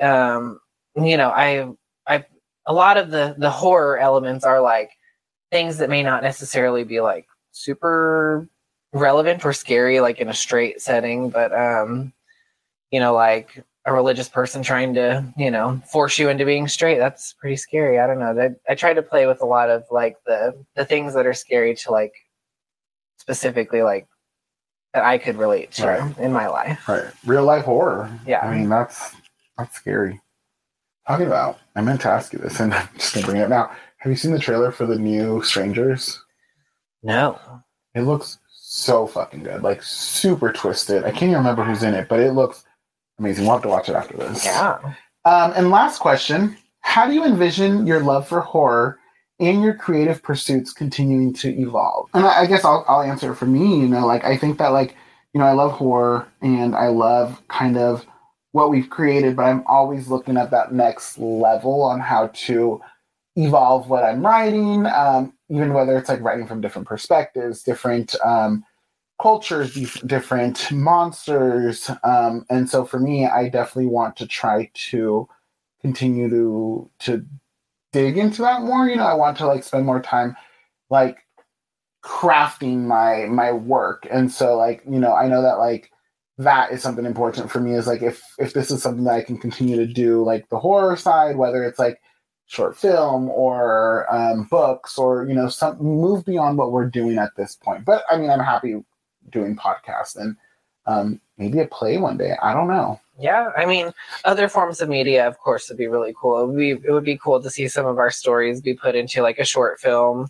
um 0.00 0.58
you 0.96 1.16
know 1.16 1.28
i 1.30 1.68
i 2.06 2.24
a 2.66 2.72
lot 2.72 2.96
of 2.96 3.10
the 3.10 3.34
the 3.38 3.50
horror 3.50 3.98
elements 3.98 4.44
are 4.44 4.60
like 4.60 4.90
things 5.50 5.76
that 5.78 5.90
may 5.90 6.02
not 6.02 6.22
necessarily 6.22 6.82
be 6.84 7.00
like 7.00 7.26
super 7.50 8.48
relevant 8.94 9.44
or 9.44 9.52
scary 9.52 10.00
like 10.00 10.18
in 10.18 10.28
a 10.30 10.34
straight 10.34 10.80
setting. 10.80 11.28
But 11.28 11.52
um 11.52 12.12
you 12.90 13.00
know 13.00 13.12
like 13.14 13.62
a 13.84 13.92
religious 13.92 14.28
person 14.28 14.62
trying 14.62 14.94
to 14.94 15.24
you 15.36 15.50
know 15.50 15.80
force 15.90 16.18
you 16.18 16.28
into 16.28 16.44
being 16.44 16.68
straight 16.68 16.98
that's 16.98 17.32
pretty 17.32 17.56
scary 17.56 17.98
i 17.98 18.06
don't 18.06 18.20
know 18.20 18.32
that 18.34 18.54
i 18.68 18.74
try 18.76 18.94
to 18.94 19.02
play 19.02 19.26
with 19.26 19.40
a 19.42 19.46
lot 19.46 19.68
of 19.70 19.82
like 19.90 20.16
the 20.24 20.54
the 20.76 20.84
things 20.84 21.14
that 21.14 21.26
are 21.26 21.34
scary 21.34 21.74
to 21.74 21.90
like 21.90 22.12
specifically 23.16 23.82
like 23.82 24.06
that 24.94 25.04
i 25.04 25.18
could 25.18 25.36
relate 25.36 25.70
to 25.72 25.86
Right. 25.86 26.18
in 26.18 26.32
my 26.32 26.46
life 26.48 26.88
Right. 26.88 27.04
Real 27.26 27.44
life 27.44 27.64
horror. 27.64 28.10
Yeah. 28.26 28.40
I 28.46 28.56
mean, 28.56 28.68
that's 28.68 29.14
that's 29.58 29.74
scary. 29.76 30.20
Talking 31.06 31.26
about, 31.26 31.58
I 31.76 31.80
meant 31.82 32.00
to 32.02 32.08
ask 32.08 32.32
you 32.32 32.38
this, 32.38 32.60
and 32.60 32.72
I'm 32.74 32.88
just 32.96 33.14
gonna 33.14 33.26
bring 33.26 33.38
it 33.38 33.44
up 33.44 33.50
now. 33.50 33.70
Have 33.98 34.10
you 34.10 34.16
seen 34.16 34.32
the 34.32 34.38
trailer 34.38 34.70
for 34.72 34.86
the 34.86 34.98
new 34.98 35.42
Strangers? 35.42 36.22
no 37.02 37.38
It 37.94 38.02
looks 38.02 38.38
so 38.50 39.06
fucking 39.06 39.42
good, 39.44 39.62
like 39.62 39.82
super 39.82 40.52
twisted. 40.52 41.04
I 41.04 41.10
can't 41.10 41.24
even 41.24 41.36
remember 41.38 41.64
who's 41.64 41.82
in 41.82 41.94
it, 41.94 42.08
but 42.08 42.20
it 42.20 42.32
looks 42.32 42.64
amazing. 43.22 43.44
We'll 43.44 43.54
have 43.54 43.62
to 43.62 43.68
watch 43.68 43.88
it 43.88 43.94
after 43.94 44.16
this. 44.16 44.44
yeah 44.44 44.78
Um, 45.24 45.52
and 45.54 45.70
last 45.70 45.98
question: 46.00 46.56
How 46.80 47.06
do 47.06 47.14
you 47.14 47.24
envision 47.24 47.86
your 47.86 48.00
love 48.00 48.26
for 48.26 48.40
horror 48.40 48.98
and 49.38 49.62
your 49.62 49.74
creative 49.74 50.22
pursuits 50.22 50.72
continuing 50.72 51.32
to 51.34 51.48
evolve? 51.48 52.08
And 52.14 52.26
I, 52.26 52.42
I 52.42 52.46
guess 52.46 52.64
I'll, 52.64 52.84
I'll 52.88 53.02
answer 53.02 53.34
for 53.34 53.46
me. 53.46 53.80
You 53.80 53.88
know, 53.88 54.06
like 54.06 54.24
I 54.24 54.36
think 54.36 54.58
that 54.58 54.68
like 54.68 54.96
you 55.32 55.38
know 55.40 55.46
I 55.46 55.52
love 55.52 55.72
horror 55.72 56.26
and 56.40 56.74
I 56.74 56.88
love 56.88 57.40
kind 57.48 57.76
of 57.78 58.04
what 58.52 58.70
we've 58.70 58.90
created, 58.90 59.36
but 59.36 59.44
I'm 59.44 59.64
always 59.66 60.08
looking 60.08 60.36
at 60.36 60.50
that 60.50 60.72
next 60.72 61.18
level 61.18 61.82
on 61.82 62.00
how 62.00 62.26
to 62.26 62.80
evolve 63.36 63.88
what 63.88 64.04
I'm 64.04 64.24
writing. 64.24 64.84
Um, 64.86 65.32
even 65.48 65.72
whether 65.72 65.96
it's 65.96 66.08
like 66.08 66.20
writing 66.20 66.46
from 66.46 66.60
different 66.60 66.88
perspectives, 66.88 67.62
different 67.62 68.14
um, 68.24 68.64
cultures, 69.22 69.74
dif- 69.74 70.06
different 70.06 70.70
monsters. 70.72 71.90
Um, 72.02 72.44
and 72.50 72.68
so 72.68 72.84
for 72.84 72.98
me, 72.98 73.26
I 73.26 73.48
definitely 73.48 73.86
want 73.86 74.16
to 74.16 74.26
try 74.26 74.70
to 74.90 75.28
continue 75.80 76.28
to 76.28 76.90
to 77.00 77.24
dig 77.92 78.18
into 78.18 78.42
that 78.42 78.62
more. 78.62 78.88
You 78.88 78.96
know, 78.96 79.06
I 79.06 79.14
want 79.14 79.38
to 79.38 79.46
like 79.46 79.62
spend 79.62 79.86
more 79.86 80.02
time 80.02 80.36
like 80.90 81.18
crafting 82.04 82.80
my 82.80 83.26
my 83.26 83.52
work. 83.52 84.06
And 84.10 84.30
so 84.30 84.56
like, 84.56 84.82
you 84.90 84.98
know, 84.98 85.14
I 85.14 85.28
know 85.28 85.42
that 85.42 85.58
like 85.58 85.90
that 86.38 86.72
is 86.72 86.82
something 86.82 87.06
important 87.06 87.50
for 87.50 87.60
me 87.60 87.74
is 87.74 87.86
like 87.86 88.02
if 88.02 88.20
if 88.38 88.54
this 88.54 88.70
is 88.72 88.82
something 88.82 89.04
that 89.04 89.14
I 89.14 89.22
can 89.22 89.38
continue 89.38 89.76
to 89.76 89.86
do 89.86 90.24
like 90.24 90.48
the 90.48 90.58
horror 90.58 90.96
side, 90.96 91.36
whether 91.36 91.62
it's 91.64 91.78
like 91.78 92.00
short 92.46 92.76
film 92.76 93.30
or 93.30 94.12
um, 94.12 94.44
books 94.50 94.98
or 94.98 95.26
you 95.28 95.34
know 95.34 95.48
some 95.48 95.78
move 95.78 96.24
beyond 96.24 96.58
what 96.58 96.72
we're 96.72 96.90
doing 96.90 97.18
at 97.18 97.36
this 97.36 97.54
point. 97.54 97.84
But 97.84 98.02
I 98.10 98.18
mean, 98.18 98.30
I'm 98.30 98.40
happy 98.40 98.82
doing 99.32 99.56
podcasts 99.56 100.16
and 100.16 100.36
um, 100.86 101.20
maybe 101.38 101.58
a 101.60 101.66
play 101.66 101.98
one 101.98 102.16
day. 102.16 102.36
I 102.42 102.52
don't 102.52 102.68
know. 102.68 103.00
Yeah, 103.18 103.50
I 103.56 103.66
mean, 103.66 103.92
other 104.24 104.48
forms 104.48 104.80
of 104.80 104.88
media, 104.88 105.26
of 105.26 105.38
course, 105.38 105.68
would 105.68 105.78
be 105.78 105.86
really 105.86 106.14
cool. 106.18 106.42
It 106.42 106.46
would 106.46 106.56
be, 106.56 106.70
it 106.70 106.90
would 106.92 107.04
be 107.04 107.18
cool 107.18 107.42
to 107.42 107.50
see 107.50 107.68
some 107.68 107.86
of 107.86 107.98
our 107.98 108.10
stories 108.10 108.60
be 108.60 108.74
put 108.74 108.94
into 108.94 109.22
like 109.22 109.38
a 109.38 109.44
short 109.44 109.78
film 109.80 110.28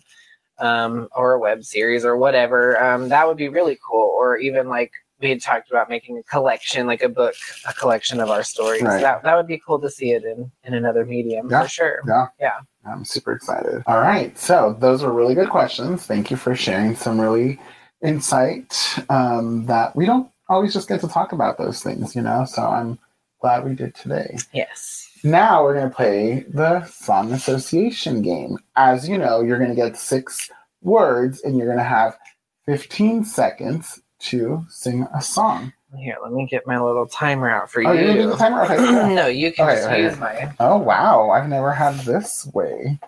um, 0.59 1.07
or 1.15 1.33
a 1.33 1.39
web 1.39 1.63
series 1.63 2.05
or 2.05 2.17
whatever. 2.17 2.81
Um, 2.83 3.09
that 3.09 3.27
would 3.27 3.37
be 3.37 3.49
really 3.49 3.77
cool. 3.87 4.13
Or 4.15 4.37
even 4.37 4.67
like 4.67 4.91
we 5.21 5.29
had 5.29 5.41
talked 5.41 5.71
about 5.71 5.89
making 5.89 6.17
a 6.17 6.23
collection, 6.23 6.85
like 6.85 7.01
a 7.01 7.09
book, 7.09 7.33
a 7.67 7.73
collection 7.73 8.19
of 8.19 8.29
our 8.29 8.43
stories. 8.43 8.81
Right. 8.83 9.01
That 9.01 9.23
that 9.23 9.35
would 9.35 9.47
be 9.47 9.61
cool 9.65 9.79
to 9.79 9.89
see 9.89 10.11
it 10.11 10.23
in 10.23 10.51
in 10.65 10.73
another 10.73 11.05
medium 11.05 11.49
Yeah. 11.49 11.63
for 11.63 11.69
sure. 11.69 12.01
Yeah. 12.05 12.27
Yeah. 12.39 12.59
I'm 12.85 13.05
super 13.05 13.31
excited. 13.31 13.81
All 13.87 14.01
right. 14.01 14.37
So 14.37 14.75
those 14.79 15.01
were 15.01 15.13
really 15.13 15.33
good 15.35 15.49
questions. 15.49 16.05
Thank 16.05 16.29
you 16.29 16.35
for 16.37 16.55
sharing 16.55 16.95
some 16.95 17.19
really 17.19 17.59
insight 18.03 18.77
um, 19.09 19.65
that 19.67 19.95
we 19.95 20.05
don't 20.05 20.29
always 20.49 20.73
just 20.73 20.87
get 20.89 21.01
to 21.01 21.07
talk 21.07 21.31
about 21.31 21.57
those 21.57 21.81
things, 21.81 22.15
you 22.15 22.21
know? 22.21 22.45
So 22.45 22.61
I'm 22.63 22.99
glad 23.41 23.65
we 23.65 23.73
did 23.75 23.95
today. 23.95 24.37
Yes. 24.53 25.09
Now 25.23 25.63
we're 25.63 25.75
going 25.75 25.89
to 25.89 25.95
play 25.95 26.45
the 26.49 26.83
song 26.85 27.31
association 27.31 28.21
game. 28.21 28.57
As 28.75 29.07
you 29.07 29.17
know, 29.17 29.41
you're 29.41 29.57
going 29.57 29.69
to 29.69 29.75
get 29.75 29.95
six 29.97 30.51
words 30.81 31.41
and 31.41 31.57
you're 31.57 31.67
going 31.67 31.77
to 31.77 31.83
have 31.83 32.17
15 32.65 33.23
seconds 33.23 34.01
to 34.19 34.65
sing 34.69 35.07
a 35.15 35.21
song. 35.21 35.71
Here, 35.97 36.17
let 36.23 36.31
me 36.33 36.47
get 36.49 36.65
my 36.65 36.79
little 36.79 37.05
timer 37.05 37.49
out 37.49 37.69
for 37.69 37.85
Oh, 37.87 37.91
you. 37.93 38.05
you're 38.05 38.13
do 38.15 38.29
the 38.31 38.35
timer? 38.35 38.63
Okay, 38.63 38.77
no, 39.15 39.27
you 39.27 39.53
can 39.53 39.65
Okay, 39.65 39.75
just 39.75 39.87
okay. 39.87 40.03
use 40.03 40.17
my. 40.17 40.51
Oh, 40.59 40.77
wow. 40.77 41.29
I've 41.29 41.47
never 41.47 41.71
had 41.71 41.93
this 41.99 42.49
way. 42.53 42.99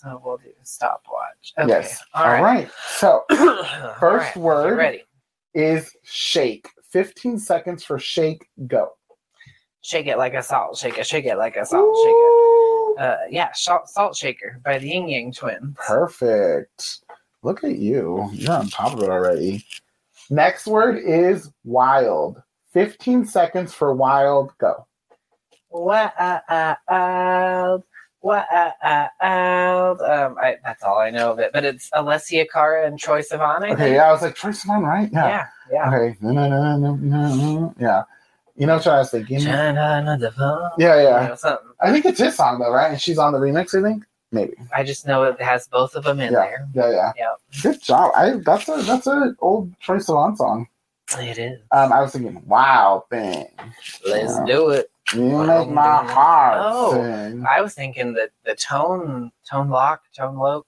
So 0.00 0.20
we'll 0.22 0.36
do 0.36 0.50
stopwatch. 0.62 1.54
Okay. 1.58 1.68
Yes. 1.68 2.02
All 2.12 2.24
right. 2.24 2.36
All 2.38 2.44
right. 2.44 2.70
So 2.98 3.24
First 3.30 3.98
First 3.98 4.36
word. 4.36 4.76
Ready. 4.76 5.04
is 5.54 5.90
shake. 6.02 6.68
15 6.90 7.38
seconds 7.38 7.82
for 7.82 7.98
shake, 7.98 8.46
go. 8.66 8.90
Shake 9.80 10.06
it 10.06 10.18
like 10.18 10.34
a 10.34 10.42
salt 10.42 10.76
shaker. 10.76 11.02
Shake 11.02 11.24
it 11.24 11.36
like 11.36 11.56
a 11.56 11.64
salt 11.64 11.96
shaker. 11.96 12.10
Ooh, 12.12 12.96
Uh, 12.98 13.16
yeah, 13.30 13.48
salt, 13.54 13.88
salt 13.88 14.14
shaker 14.16 14.60
by 14.64 14.78
the 14.78 14.86
Ying 14.88 15.08
Yang 15.08 15.32
Twins. 15.32 15.76
Perfect. 15.76 17.00
Look 17.42 17.64
at 17.64 17.78
you. 17.78 18.28
You're 18.32 18.52
on 18.52 18.68
top 18.68 18.94
of 18.94 19.02
it 19.02 19.08
already. 19.08 19.64
Next 20.30 20.66
word 20.66 20.98
is 20.98 21.50
wild. 21.64 22.42
15 22.72 23.24
seconds 23.26 23.72
for 23.72 23.94
wild, 23.94 24.52
go. 24.58 24.86
Uh, 26.88 27.78
what 28.26 28.46
uh, 28.52 28.72
uh, 28.82 29.06
uh, 29.22 29.94
um, 30.26 30.36
I, 30.42 30.56
that's 30.64 30.82
all 30.82 30.98
I 30.98 31.10
know 31.10 31.30
of 31.32 31.38
it. 31.38 31.52
But 31.52 31.64
it's 31.64 31.88
Alessia 31.90 32.44
Cara 32.52 32.84
and 32.86 33.00
Troye 33.00 33.24
Sivan. 33.26 33.62
I 33.62 33.70
Okay, 33.72 33.76
think. 33.84 33.94
yeah, 33.94 34.08
I 34.08 34.12
was 34.12 34.22
like, 34.22 34.34
Troye 34.36 34.50
Sivan, 34.60 34.82
right? 34.82 35.08
Yeah. 35.12 35.28
yeah, 35.28 35.46
yeah. 35.72 35.94
Okay. 35.94 36.16
No, 36.20 36.32
no, 36.32 36.48
no, 36.48 36.76
no, 36.76 36.94
no, 36.96 37.34
no. 37.36 37.74
Yeah. 37.78 38.02
You 38.56 38.66
know 38.66 38.76
what 38.76 38.86
I 38.86 38.98
was 38.98 39.10
thinking? 39.10 39.40
Yeah, 39.40 39.72
China 39.74 40.32
phone. 40.36 40.70
yeah. 40.78 41.22
You 41.22 41.28
know, 41.28 41.34
something. 41.36 41.68
I 41.80 41.92
think 41.92 42.04
it's 42.04 42.18
his 42.18 42.34
song, 42.34 42.58
though, 42.58 42.72
right? 42.72 42.90
And 42.90 43.00
she's 43.00 43.18
on 43.18 43.32
the 43.32 43.38
remix, 43.38 43.78
I 43.78 43.82
think? 43.88 44.04
Maybe. 44.32 44.54
I 44.74 44.82
just 44.82 45.06
know 45.06 45.22
it 45.24 45.40
has 45.40 45.68
both 45.68 45.94
of 45.94 46.02
them 46.04 46.18
in 46.20 46.32
Yeah. 46.32 46.40
there. 46.40 46.68
Yeah, 46.74 46.90
yeah. 46.90 47.12
Yeah. 47.16 47.62
Good 47.62 47.80
job. 47.80 48.10
I 48.16 48.30
that's 48.44 48.68
a 48.68 48.82
that's 48.82 49.06
a 49.06 49.36
old 49.40 49.70
Troye 49.78 50.04
Sivan 50.04 50.36
song. 50.36 50.66
It 51.18 51.38
is. 51.38 51.60
Um, 51.70 51.92
I 51.92 52.00
was 52.02 52.10
thinking, 52.12 52.42
wow, 52.46 53.04
thing. 53.08 53.46
Let's 54.04 54.34
Yeah. 54.36 54.44
do 54.46 54.70
it. 54.70 54.90
You 55.14 55.44
make 55.46 55.68
my 55.70 56.02
heart 56.04 56.58
Oh. 56.60 56.92
sing. 56.94 57.44
I 57.48 57.60
was 57.60 57.74
thinking 57.74 58.14
that 58.14 58.30
the 58.44 58.54
tone, 58.54 59.30
Tone 59.48 59.70
Loc, 59.70 60.02
tone 60.16 60.36
loc, 60.36 60.66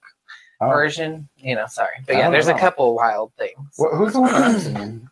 Oh. 0.61 0.69
version. 0.69 1.27
You 1.37 1.55
know, 1.55 1.65
sorry, 1.67 1.95
but 2.07 2.15
yeah, 2.15 2.23
don't 2.23 2.31
there's 2.31 2.47
a 2.47 2.53
know. 2.53 2.59
couple 2.59 2.95
wild 2.95 3.31
things. 3.37 3.57
Wh- 3.77 3.95
who's 3.95 4.13
the 4.13 4.21
one 4.21 4.31
that's 4.33 4.63
singing? 4.63 5.09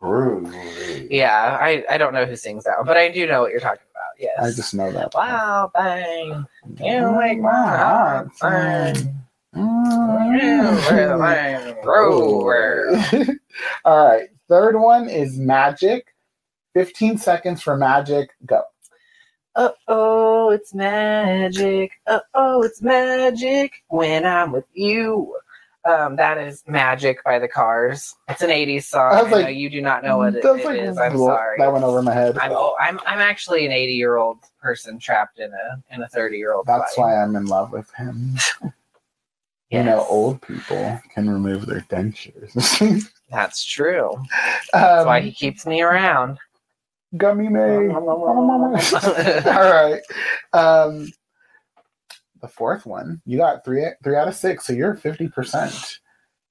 Groovy. 0.00 1.08
Yeah, 1.10 1.58
I 1.60 1.84
I 1.90 1.98
don't 1.98 2.14
know 2.14 2.24
who 2.24 2.36
sings 2.36 2.64
that, 2.64 2.78
one, 2.78 2.86
but 2.86 2.96
I 2.96 3.08
do 3.08 3.26
know 3.26 3.40
what 3.42 3.50
you're 3.50 3.60
talking 3.60 3.82
about. 3.90 4.14
Yes. 4.18 4.38
I 4.40 4.50
just 4.56 4.74
know 4.74 4.90
that. 4.92 5.12
Wow, 5.14 5.70
bang! 5.74 6.46
You 6.80 7.10
make 7.18 7.40
my 7.40 7.50
heart 7.50 8.28
sing. 8.36 9.14
Mm. 9.56 11.82
Grover. 11.82 12.90
All 13.84 14.08
right. 14.08 14.28
Third 14.48 14.76
one 14.78 15.08
is 15.08 15.36
magic. 15.38 16.06
15 16.78 17.18
seconds 17.18 17.60
for 17.60 17.76
magic. 17.76 18.30
Go. 18.46 18.62
Uh 19.56 19.70
oh, 19.88 20.50
it's 20.50 20.72
magic. 20.72 21.90
Uh 22.06 22.20
oh, 22.34 22.62
it's 22.62 22.80
magic 22.80 23.82
when 23.88 24.24
I'm 24.24 24.52
with 24.52 24.66
you. 24.74 25.34
Um, 25.84 26.14
that 26.16 26.38
is 26.38 26.62
Magic 26.68 27.24
by 27.24 27.40
the 27.40 27.48
Cars. 27.48 28.14
It's 28.28 28.42
an 28.42 28.50
80s 28.50 28.84
song. 28.84 29.12
I 29.12 29.20
I 29.22 29.42
know 29.42 29.48
you 29.48 29.68
do 29.70 29.80
not 29.80 30.04
know 30.04 30.18
what 30.18 30.36
it, 30.36 30.44
it 30.44 30.64
like- 30.64 30.78
is. 30.78 30.98
I'm 30.98 31.14
well, 31.14 31.26
sorry. 31.26 31.56
That 31.58 31.72
went 31.72 31.84
over 31.84 32.00
my 32.00 32.14
head. 32.14 32.38
I'm, 32.38 32.52
oh, 32.52 32.76
I'm 32.78 33.00
I'm 33.06 33.18
actually 33.18 33.66
an 33.66 33.72
80 33.72 33.92
year 33.94 34.18
old 34.18 34.38
person 34.62 35.00
trapped 35.00 35.40
in 35.40 35.50
a 35.52 35.82
in 35.92 36.00
a 36.02 36.08
30 36.08 36.36
year 36.38 36.52
old 36.52 36.66
That's 36.66 36.94
body. 36.94 37.08
why 37.08 37.20
I'm 37.20 37.34
in 37.34 37.46
love 37.46 37.72
with 37.72 37.92
him. 37.94 38.36
You 39.70 39.82
know, 39.82 40.06
old 40.08 40.40
people 40.40 40.98
can 41.14 41.28
remove 41.28 41.66
their 41.66 41.82
dentures. 41.90 43.06
That's 43.30 43.62
true. 43.62 44.14
That's 44.72 45.04
why 45.04 45.18
um, 45.18 45.24
he 45.24 45.30
keeps 45.30 45.66
me 45.66 45.82
around. 45.82 46.38
Gummy 47.16 47.48
May. 47.48 47.88
All 47.88 48.02
right. 49.44 50.00
Um, 50.52 51.10
the 52.40 52.48
fourth 52.48 52.86
one, 52.86 53.20
you 53.24 53.38
got 53.38 53.64
three 53.64 53.84
three 54.04 54.16
out 54.16 54.28
of 54.28 54.34
six, 54.34 54.66
so 54.66 54.72
you're 54.72 54.94
fifty 54.94 55.28
percent. 55.28 55.98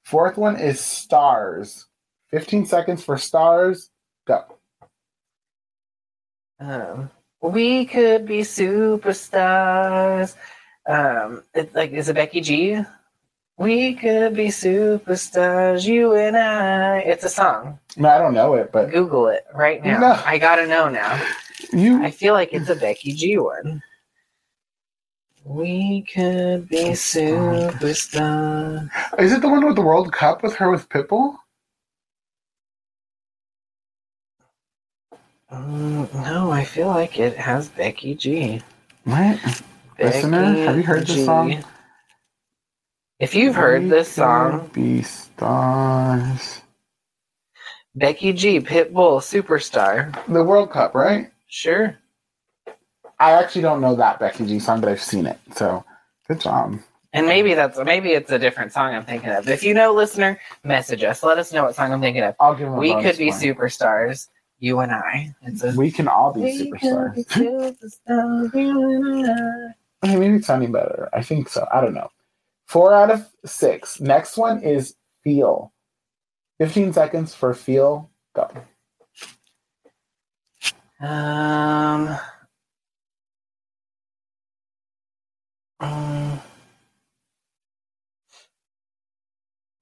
Fourth 0.04 0.38
one 0.38 0.58
is 0.58 0.80
stars. 0.80 1.86
Fifteen 2.30 2.66
seconds 2.66 3.04
for 3.04 3.18
stars. 3.18 3.90
Go. 4.26 4.44
Um, 6.60 7.10
we 7.42 7.86
could 7.86 8.26
be 8.26 8.40
superstars. 8.40 10.36
Um, 10.88 11.44
it's 11.54 11.76
like 11.76 11.92
is 11.92 12.10
it 12.10 12.16
Becky 12.16 12.42
G? 12.42 12.84
We 13.58 13.96
could 13.96 14.36
be 14.36 14.50
superstars, 14.50 15.86
you 15.86 16.14
and 16.14 16.38
I. 16.38 17.00
It's 17.00 17.24
a 17.24 17.30
song. 17.30 17.80
No, 17.96 18.10
I 18.10 18.20
don't 18.20 18.36
know 18.36 18.54
it, 18.54 18.72
but 18.72 18.92
Google 18.92 19.28
it 19.28 19.48
right 19.56 19.84
now. 19.84 20.00
No. 20.00 20.22
I 20.26 20.38
gotta 20.38 20.68
know 20.68 20.90
now. 20.90 21.20
you. 21.74 22.04
I 22.04 22.12
feel 22.12 22.36
like 22.36 22.54
it's 22.54 22.70
a 22.70 22.76
Becky 22.76 23.14
G 23.14 23.40
one. 23.40 23.82
We 25.44 26.04
could 26.14 26.70
be 26.70 26.90
superstars. 26.90 28.90
Is 29.18 29.34
it 29.34 29.42
the 29.42 29.50
one 29.50 29.66
with 29.66 29.76
the 29.76 29.82
World 29.82 30.14
Cup 30.14 30.44
with 30.44 30.56
her 30.58 30.70
with 30.70 30.88
Pitbull? 30.90 31.36
Mm, 35.52 36.14
no, 36.14 36.52
I 36.52 36.64
feel 36.64 36.88
like 36.88 37.18
it 37.18 37.36
has 37.38 37.70
Becky 37.70 38.14
G. 38.14 38.62
What? 39.06 39.40
Listener, 39.98 40.54
Becky 40.54 40.62
have 40.62 40.78
you 40.78 40.84
heard 40.84 41.08
this 41.08 41.26
song? 41.26 41.64
If 43.20 43.34
you've 43.34 43.56
heard 43.56 43.90
this 43.90 44.12
song, 44.12 44.70
Be 44.74 45.02
stars. 45.02 46.62
Becky 47.96 48.32
G, 48.34 48.60
Pitbull, 48.60 49.20
Superstar. 49.22 50.14
The 50.32 50.44
World 50.44 50.70
Cup, 50.72 50.94
right? 50.94 51.32
Sure. 51.48 51.98
I 53.20 53.32
actually 53.32 53.64
don't 53.64 53.82
know 53.82 53.96
that 53.96 54.20
Becky 54.20 54.46
G 54.46 54.60
song, 54.60 54.82
but 54.82 54.90
I've 54.90 55.02
seen 55.02 55.26
it. 55.26 55.40
So 55.56 55.84
good 56.28 56.40
job. 56.40 56.78
And 57.14 57.26
maybe 57.26 57.56
that's 57.56 57.80
maybe 57.84 58.10
it's 58.12 58.32
a 58.32 58.38
different 58.38 58.72
song 58.72 58.94
I'm 58.94 59.04
thinking 59.06 59.30
of. 59.32 59.48
If 59.50 59.64
you 59.64 59.74
know, 59.74 59.92
listener, 59.94 60.40
message 60.64 61.04
us. 61.04 61.24
Let 61.24 61.40
us 61.40 61.52
know 61.52 61.64
what 61.64 61.74
song 61.76 61.92
I'm 61.92 62.02
thinking 62.02 62.22
of. 62.22 62.36
I'll 62.40 62.54
give 62.54 62.70
them. 62.70 62.78
We 62.78 62.92
bonus 62.92 63.12
could 63.12 63.18
be 63.18 63.32
point. 63.32 63.42
superstars, 63.42 64.28
you 64.60 64.82
and 64.82 64.92
I. 64.92 65.34
It's 65.42 65.64
a 65.64 65.72
We 65.76 65.90
can 65.90 66.08
all 66.08 66.32
be 66.34 66.42
We 66.42 66.70
could 66.70 66.80
superstars. 66.82 67.16
be 67.16 67.24
superstars, 67.24 68.54
you 68.54 68.92
and 68.92 69.32
I. 69.32 70.08
Okay, 70.08 70.16
maybe 70.20 70.36
it's 70.36 70.46
sounding 70.46 70.72
better. 70.72 71.10
I 71.14 71.24
think 71.24 71.50
so. 71.50 71.66
I 71.74 71.82
don't 71.82 71.96
know. 71.96 72.12
Four 72.68 72.94
out 72.94 73.12
of 73.12 73.28
six. 73.46 74.00
Next 74.02 74.38
one 74.38 74.62
is 74.62 74.96
feel. 75.24 75.72
15 76.60 76.94
seconds 76.94 77.34
for 77.34 77.54
feel. 77.54 78.10
Go. 78.36 78.50
Um. 81.00 82.18
um, 85.80 86.42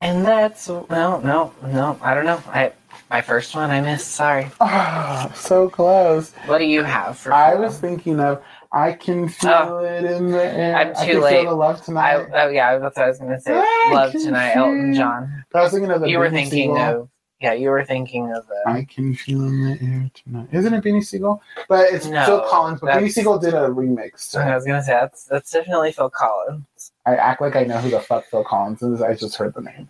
and 0.02 0.26
that's 0.26 0.68
no, 0.68 0.86
no, 0.90 1.54
no. 1.66 1.98
I 2.02 2.14
don't 2.14 2.26
know. 2.26 2.44
I 2.48 2.74
my 3.10 3.22
first 3.22 3.56
one 3.56 3.72
I 3.72 3.82
missed. 3.82 4.10
Sorry. 4.10 4.52
Ah, 4.60 5.32
so 5.36 5.70
close. 5.70 6.34
What 6.48 6.58
do 6.58 6.66
you 6.66 6.84
have 6.84 7.18
for? 7.18 7.34
I 7.34 7.56
was 7.56 7.80
thinking 7.80 8.20
of 8.20 8.44
I 8.76 8.92
can 8.92 9.30
feel 9.30 9.50
Oh. 9.52 9.78
it 9.86 10.04
in 10.04 10.32
the 10.32 10.44
air. 10.44 10.76
I'm 10.76 10.90
I 10.90 11.06
too 11.06 11.12
can 11.14 11.22
late. 11.22 11.42
feel 11.42 11.50
the 11.52 11.56
love 11.56 11.80
I, 11.82 11.84
tonight. 11.86 12.28
oh 12.34 12.50
yeah, 12.50 12.78
that's 12.78 12.98
what 12.98 13.06
I 13.06 13.08
was 13.08 13.20
gonna 13.20 13.40
say. 13.40 13.54
I 13.56 13.90
Love 13.94 14.12
tonight, 14.12 14.52
Elton 14.56 14.94
feel- 14.94 15.02
John. 15.02 15.46
I 15.54 15.62
was 15.62 15.72
thinking 15.72 15.92
of 15.92 16.02
the 16.02 16.10
You 16.10 16.20
were 16.20 16.28
Beanie 16.28 16.32
thinking 16.50 16.76
Sigel. 16.76 17.02
of 17.04 17.10
yeah. 17.40 17.54
You 17.54 17.70
were 17.70 17.86
thinking 17.86 18.32
of 18.34 18.46
uh, 18.50 18.70
I 18.70 18.84
can 18.84 19.16
feel 19.16 19.44
in 19.46 19.64
the 19.64 19.72
air 19.82 20.12
tonight. 20.14 20.48
Isn't 20.52 20.74
it 20.74 20.84
Beanie 20.84 21.06
Sigel? 21.06 21.42
But 21.70 21.94
it's 21.94 22.06
No, 22.06 22.26
Phil 22.26 22.42
Collins. 22.50 22.82
But 22.82 22.90
Beanie 23.00 23.12
Sigel 23.12 23.40
did 23.40 23.54
a 23.54 23.68
remix. 23.70 24.36
I 24.36 24.54
was 24.56 24.66
gonna 24.66 24.84
say 24.84 24.92
that's 24.92 25.24
that's 25.24 25.52
definitely 25.52 25.94
Phil 25.94 26.10
Collins. 26.10 26.92
I 27.06 27.16
act 27.16 27.40
like 27.42 27.56
I 27.56 27.64
know 27.64 27.78
who 27.78 27.90
the 27.92 28.02
fuck 28.02 28.26
Phil 28.26 28.44
Collins 28.44 28.82
is. 28.82 29.02
I 29.02 29.14
just 29.16 29.38
heard 29.38 29.54
the 29.54 29.62
name. 29.62 29.88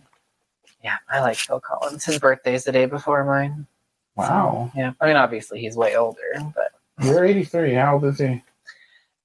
Yeah, 0.84 0.96
I 1.10 1.20
like 1.20 1.36
Phil 1.38 1.58
Collins. 1.60 2.04
His 2.04 2.20
birthday's 2.20 2.62
the 2.64 2.70
day 2.72 2.86
before 2.86 3.24
mine. 3.24 3.66
Wow. 4.14 4.70
So, 4.72 4.78
yeah, 4.78 4.92
I 5.00 5.06
mean 5.08 5.16
obviously 5.16 5.60
he's 5.60 5.76
way 5.76 5.96
older, 5.96 6.20
but 6.54 6.70
You're 7.04 7.24
83. 7.24 7.74
How 7.74 7.94
old 7.94 8.04
is 8.04 8.18
he? 8.18 8.42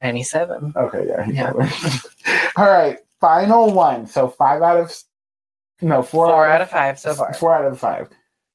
Ninety 0.01 0.23
seven. 0.23 0.73
Okay, 0.75 1.05
yeah. 1.07 1.27
Yeah. 1.29 1.51
All 2.57 2.69
right. 2.69 2.97
Final 3.19 3.71
one. 3.73 4.07
So 4.07 4.27
five 4.29 4.61
out 4.61 4.77
of 4.77 4.95
no 5.81 6.01
four, 6.03 6.27
Four, 6.27 6.47
out 6.47 6.61
of 6.61 6.69
five 6.69 6.99
so 6.99 7.13
far. 7.13 7.33
Four 7.33 7.55
out 7.55 7.65
of 7.65 7.79
five. 7.79 8.07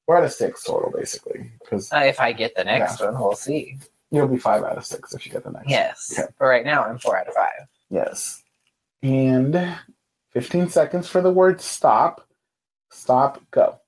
Four 0.05 0.17
out 0.17 0.23
of 0.23 0.31
six 0.33 0.63
total, 0.63 0.91
basically, 0.95 1.51
because 1.59 1.91
Uh, 1.91 1.97
if 1.99 2.19
I 2.19 2.31
get 2.31 2.55
the 2.55 2.63
next 2.63 2.99
one, 3.01 3.13
we'll 3.19 3.35
see. 3.35 3.77
you'll 4.11 4.27
be 4.29 4.37
five 4.37 4.63
out 4.63 4.77
of 4.77 4.85
six 4.85 5.13
if 5.13 5.25
you 5.25 5.31
get 5.33 5.43
the 5.43 5.51
next. 5.51 5.69
Yes, 5.69 6.13
Okay. 6.17 6.27
but 6.39 6.45
right 6.45 6.63
now 6.65 6.83
I'm 6.85 6.97
four 6.97 7.17
out 7.17 7.27
of 7.27 7.33
five. 7.33 7.67
Yes. 7.89 8.41
And 9.03 9.75
15 10.31 10.69
seconds 10.69 11.07
for 11.09 11.21
the 11.21 11.31
word 11.31 11.59
stop. 11.59 12.25
Stop. 12.89 13.41
Go. 13.51 13.79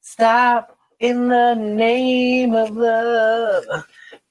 Stop 0.00 0.78
in 1.00 1.28
the 1.28 1.54
name 1.54 2.54
of 2.54 2.70
love 2.74 3.64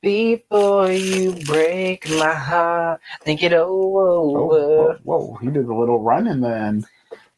before 0.05 0.91
you 0.91 1.31
break 1.45 2.07
my 2.11 2.31
heart. 2.31 3.01
Think 3.23 3.41
it 3.41 3.53
Oh, 3.53 4.35
over. 4.51 4.99
whoa, 5.03 5.19
whoa, 5.31 5.35
he 5.41 5.47
did 5.47 5.65
a 5.65 5.73
little 5.73 5.99
run 5.99 6.27
in 6.27 6.41
the 6.41 6.55
end. 6.55 6.85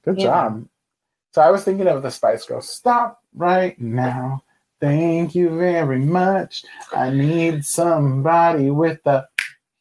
Good 0.03 0.17
Yeah. 0.17 0.23
job. 0.25 0.67
So 1.33 1.41
I 1.41 1.49
was 1.49 1.63
thinking 1.63 1.87
of 1.87 2.03
the 2.03 2.11
Spice 2.11 2.45
Girls. 2.45 2.67
Stop 2.69 3.21
right 3.33 3.79
now. 3.79 4.43
Thank 4.81 5.33
you 5.33 5.57
very 5.57 5.99
much. 5.99 6.65
I 6.93 7.09
need 7.09 7.63
somebody 7.63 8.69
with 8.69 8.99
a 9.05 9.29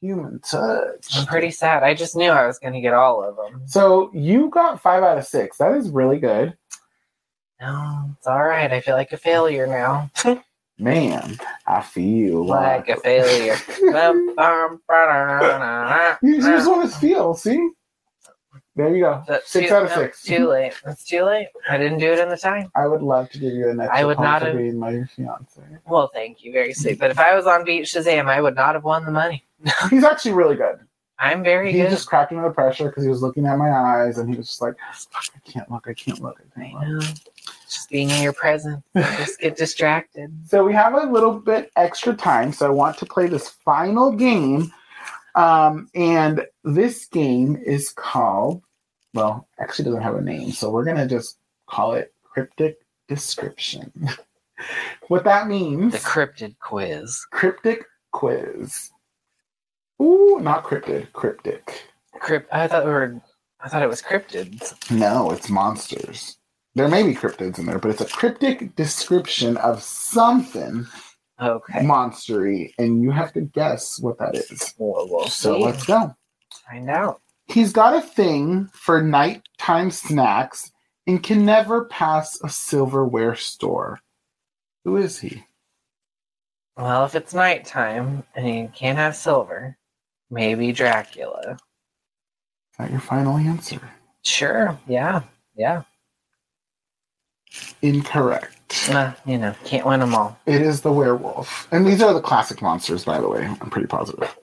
human 0.00 0.38
touch. 0.38 1.08
I'm 1.16 1.26
pretty 1.26 1.50
sad. 1.50 1.82
I 1.82 1.92
just 1.92 2.14
knew 2.14 2.30
I 2.30 2.46
was 2.46 2.60
going 2.60 2.74
to 2.74 2.80
get 2.80 2.94
all 2.94 3.20
of 3.20 3.34
them. 3.36 3.62
So 3.66 4.10
you 4.14 4.48
got 4.48 4.80
five 4.80 5.02
out 5.02 5.18
of 5.18 5.26
six. 5.26 5.58
That 5.58 5.72
is 5.72 5.90
really 5.90 6.20
good. 6.20 6.56
No, 7.60 8.10
it's 8.16 8.28
all 8.28 8.44
right. 8.44 8.72
I 8.72 8.80
feel 8.80 8.94
like 8.94 9.10
a 9.12 9.16
failure 9.16 9.66
now. 9.66 10.08
Man, 10.78 11.38
I 11.66 11.80
feel 11.80 12.44
like 12.44 12.88
a 12.88 12.96
failure. 12.96 13.56
You 16.22 16.40
just 16.40 16.68
want 16.68 16.90
to 16.90 16.98
feel, 16.98 17.34
see? 17.34 17.70
There 18.76 18.94
you 18.94 19.04
go. 19.04 19.24
That's 19.26 19.50
Six 19.50 19.70
too, 19.70 19.74
out 19.74 19.84
of 19.84 19.88
no, 19.90 19.96
six. 19.96 20.22
Too 20.22 20.34
mm-hmm. 20.34 20.44
late. 20.44 20.72
It's 20.86 21.04
too 21.04 21.24
late. 21.24 21.48
I 21.66 21.78
didn't 21.78 21.98
do 21.98 22.12
it 22.12 22.18
in 22.18 22.28
the 22.28 22.36
time. 22.36 22.70
I 22.74 22.86
would 22.86 23.00
love 23.00 23.30
to 23.30 23.38
give 23.38 23.54
you 23.54 23.70
an 23.70 23.80
extra 23.80 23.98
I 23.98 24.04
would 24.04 24.20
not 24.20 24.42
have- 24.42 24.54
being 24.54 24.78
my 24.78 25.02
fiance. 25.16 25.62
Well, 25.86 26.10
thank 26.12 26.44
you. 26.44 26.52
Very 26.52 26.74
sweet. 26.74 26.98
But 26.98 27.10
if 27.10 27.18
I 27.18 27.34
was 27.34 27.46
on 27.46 27.64
Beat 27.64 27.84
Shazam, 27.84 28.26
I 28.26 28.42
would 28.42 28.54
not 28.54 28.74
have 28.74 28.84
won 28.84 29.06
the 29.06 29.12
money. 29.12 29.44
He's 29.90 30.04
actually 30.04 30.32
really 30.32 30.56
good. 30.56 30.80
I'm 31.18 31.42
very 31.42 31.72
he 31.72 31.78
good. 31.78 31.88
just 31.88 32.06
cracked 32.06 32.32
under 32.32 32.46
the 32.46 32.54
pressure 32.54 32.88
because 32.88 33.02
he 33.02 33.08
was 33.08 33.22
looking 33.22 33.46
at 33.46 33.56
my 33.56 33.70
eyes 33.70 34.18
and 34.18 34.28
he 34.28 34.36
was 34.36 34.48
just 34.48 34.60
like, 34.60 34.74
I 35.14 35.50
can't 35.50 35.70
look, 35.70 35.86
I 35.88 35.94
can't 35.94 36.20
look, 36.20 36.38
I 36.38 36.60
I 36.60 36.64
can't 36.68 36.74
look. 36.74 37.02
know. 37.02 37.08
Just 37.68 37.90
being 37.90 38.10
in 38.10 38.22
your 38.22 38.32
presence. 38.32 38.84
Just 38.96 39.40
get 39.40 39.56
distracted. 39.56 40.32
So 40.48 40.64
we 40.64 40.72
have 40.74 40.94
a 40.94 41.10
little 41.10 41.38
bit 41.38 41.70
extra 41.76 42.14
time, 42.14 42.52
so 42.52 42.66
I 42.66 42.70
want 42.70 42.96
to 42.98 43.06
play 43.06 43.26
this 43.26 43.48
final 43.48 44.12
game. 44.12 44.72
Um, 45.34 45.88
and 45.94 46.46
this 46.64 47.06
game 47.06 47.56
is 47.64 47.90
called, 47.90 48.62
well, 49.14 49.48
actually 49.60 49.84
doesn't 49.86 50.02
have 50.02 50.14
a 50.16 50.22
name, 50.22 50.52
so 50.52 50.70
we're 50.70 50.84
gonna 50.84 51.06
just 51.06 51.38
call 51.66 51.92
it 51.94 52.14
Cryptic 52.22 52.78
Description. 53.08 53.92
what 55.08 55.24
that 55.24 55.46
means 55.48 55.92
The 55.92 55.98
cryptid 55.98 56.56
quiz. 56.58 57.26
cryptic 57.30 57.84
quiz. 58.12 58.90
Ooh, 60.00 60.38
not 60.40 60.64
cryptid, 60.64 61.12
cryptic. 61.12 61.82
Crypt. 62.18 62.48
I 62.52 62.66
thought 62.66 62.84
we 62.86 62.90
were 62.90 63.20
I 63.60 63.68
thought 63.68 63.82
it 63.82 63.88
was 63.88 64.02
cryptids. 64.02 64.74
No, 64.90 65.30
it's 65.30 65.50
monsters. 65.50 66.38
There 66.76 66.88
may 66.88 67.02
be 67.02 67.14
cryptids 67.14 67.58
in 67.58 67.64
there, 67.64 67.78
but 67.78 67.90
it's 67.90 68.02
a 68.02 68.06
cryptic 68.06 68.76
description 68.76 69.56
of 69.56 69.82
something 69.82 70.86
Okay. 71.40 71.80
monstery, 71.80 72.74
and 72.78 73.02
you 73.02 73.10
have 73.10 73.32
to 73.32 73.40
guess 73.40 73.98
what 73.98 74.18
that 74.18 74.34
is. 74.34 74.74
Well, 74.76 75.08
we'll 75.08 75.28
So 75.28 75.58
let's 75.58 75.84
go. 75.86 76.14
I 76.70 76.78
know. 76.78 77.18
He's 77.46 77.72
got 77.72 77.94
a 77.94 78.00
thing 78.02 78.66
for 78.74 79.00
nighttime 79.02 79.90
snacks 79.90 80.70
and 81.06 81.22
can 81.22 81.46
never 81.46 81.86
pass 81.86 82.38
a 82.42 82.48
silverware 82.50 83.36
store. 83.36 84.00
Who 84.84 84.98
is 84.98 85.18
he? 85.18 85.44
Well, 86.76 87.06
if 87.06 87.14
it's 87.14 87.32
nighttime 87.32 88.22
and 88.34 88.46
he 88.46 88.68
can't 88.74 88.98
have 88.98 89.16
silver, 89.16 89.78
maybe 90.30 90.72
Dracula. 90.72 91.52
Is 91.52 92.78
that 92.78 92.90
your 92.90 93.00
final 93.00 93.38
answer? 93.38 93.80
Sure. 94.22 94.78
Yeah. 94.86 95.22
Yeah. 95.54 95.82
Incorrect. 97.82 98.88
Uh, 98.90 99.12
you 99.26 99.38
know, 99.38 99.54
can't 99.64 99.86
win 99.86 100.00
them 100.00 100.14
all. 100.14 100.36
It 100.46 100.60
is 100.60 100.80
the 100.80 100.92
werewolf. 100.92 101.68
And 101.72 101.86
these 101.86 102.02
are 102.02 102.12
the 102.12 102.20
classic 102.20 102.60
monsters, 102.62 103.04
by 103.04 103.20
the 103.20 103.28
way. 103.28 103.44
I'm 103.44 103.70
pretty 103.70 103.86
positive. 103.86 104.34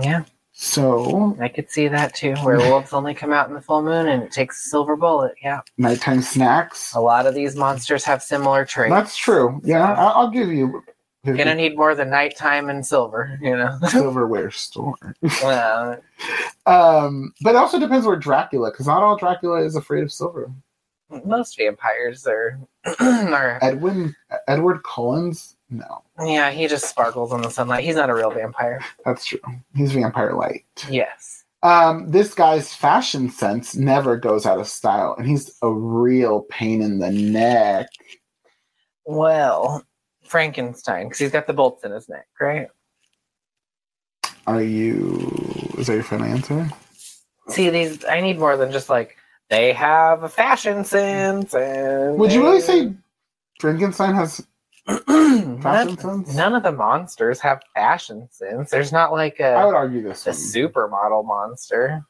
Yeah, 0.00 0.24
So, 0.52 1.36
I 1.40 1.48
could 1.48 1.70
see 1.70 1.88
that 1.88 2.14
too. 2.14 2.34
Werewolves 2.44 2.92
only 2.92 3.14
come 3.14 3.32
out 3.32 3.48
in 3.48 3.54
the 3.54 3.60
full 3.60 3.82
moon 3.82 4.08
and 4.08 4.22
it 4.22 4.32
takes 4.32 4.64
a 4.64 4.68
silver 4.68 4.96
bullet. 4.96 5.34
Yeah. 5.42 5.60
nighttime 5.78 6.20
snacks. 6.22 6.94
A 6.94 7.00
lot 7.00 7.26
of 7.26 7.34
these 7.34 7.56
monsters 7.56 8.04
have 8.04 8.22
similar 8.22 8.64
traits. 8.64 8.90
That's 8.92 9.16
true. 9.16 9.60
Yeah, 9.64 9.92
I- 9.92 10.10
I'll 10.12 10.30
give 10.30 10.48
you 10.48 10.82
You're 11.24 11.36
gonna 11.36 11.54
need 11.54 11.76
more 11.76 11.94
than 11.94 12.10
nighttime 12.10 12.68
and 12.68 12.84
silver, 12.84 13.38
you 13.40 13.56
know. 13.56 13.78
silverware 13.88 14.50
store. 14.50 14.94
well, 15.42 15.98
Um, 16.66 17.32
but 17.42 17.50
it 17.50 17.56
also 17.56 17.78
depends 17.78 18.06
where 18.06 18.16
Dracula, 18.16 18.70
because 18.70 18.86
not 18.86 19.02
all 19.02 19.16
Dracula 19.16 19.62
is 19.62 19.76
afraid 19.76 20.02
of 20.02 20.12
silver. 20.12 20.50
Most 21.24 21.56
vampires 21.56 22.26
are 22.26 22.58
are 23.00 23.58
Edwin 23.62 24.14
Edward 24.48 24.82
Collins, 24.82 25.56
no, 25.70 26.02
yeah, 26.20 26.50
he 26.50 26.66
just 26.66 26.88
sparkles 26.88 27.32
in 27.32 27.40
the 27.40 27.48
sunlight. 27.48 27.84
He's 27.84 27.96
not 27.96 28.10
a 28.10 28.14
real 28.14 28.30
vampire. 28.30 28.80
that's 29.04 29.24
true. 29.24 29.40
He's 29.74 29.92
vampire 29.92 30.34
light. 30.34 30.64
Yes. 30.90 31.44
Um, 31.62 32.10
this 32.10 32.34
guy's 32.34 32.74
fashion 32.74 33.30
sense 33.30 33.74
never 33.74 34.16
goes 34.16 34.44
out 34.44 34.58
of 34.58 34.66
style, 34.66 35.14
and 35.16 35.26
he's 35.26 35.56
a 35.62 35.70
real 35.70 36.42
pain 36.50 36.82
in 36.82 36.98
the 36.98 37.10
neck. 37.10 37.88
Well, 39.06 39.84
Frankenstein, 40.24 41.06
because 41.06 41.18
he's 41.18 41.30
got 41.30 41.46
the 41.46 41.52
bolts 41.52 41.84
in 41.84 41.92
his 41.92 42.08
neck, 42.08 42.26
right? 42.40 42.68
Are 44.46 44.62
you? 44.62 45.72
Is 45.78 45.86
that 45.86 45.94
your 45.94 46.02
final 46.02 46.26
answer? 46.26 46.68
See, 47.48 47.70
these 47.70 48.04
I 48.04 48.20
need 48.20 48.38
more 48.38 48.56
than 48.56 48.72
just 48.72 48.88
like 48.88 49.16
they 49.52 49.72
have 49.74 50.22
a 50.22 50.30
fashion 50.30 50.82
sense 50.82 51.54
and 51.54 52.18
Would 52.18 52.32
you 52.32 52.42
really 52.42 52.62
say 52.62 52.94
Frankenstein 53.60 54.14
has 54.14 54.40
fashion 54.86 55.60
none, 55.62 55.98
sense? 55.98 56.34
none 56.34 56.54
of 56.54 56.62
the 56.62 56.72
monsters 56.72 57.38
have 57.40 57.60
fashion 57.74 58.26
sense. 58.30 58.70
There's 58.70 58.92
not 58.92 59.12
like 59.12 59.40
I 59.42 59.60
a 59.62 59.66
would 59.66 59.74
argue 59.74 60.02
this 60.02 60.26
a 60.26 60.30
one. 60.30 60.38
supermodel 60.38 61.26
monster. 61.26 62.02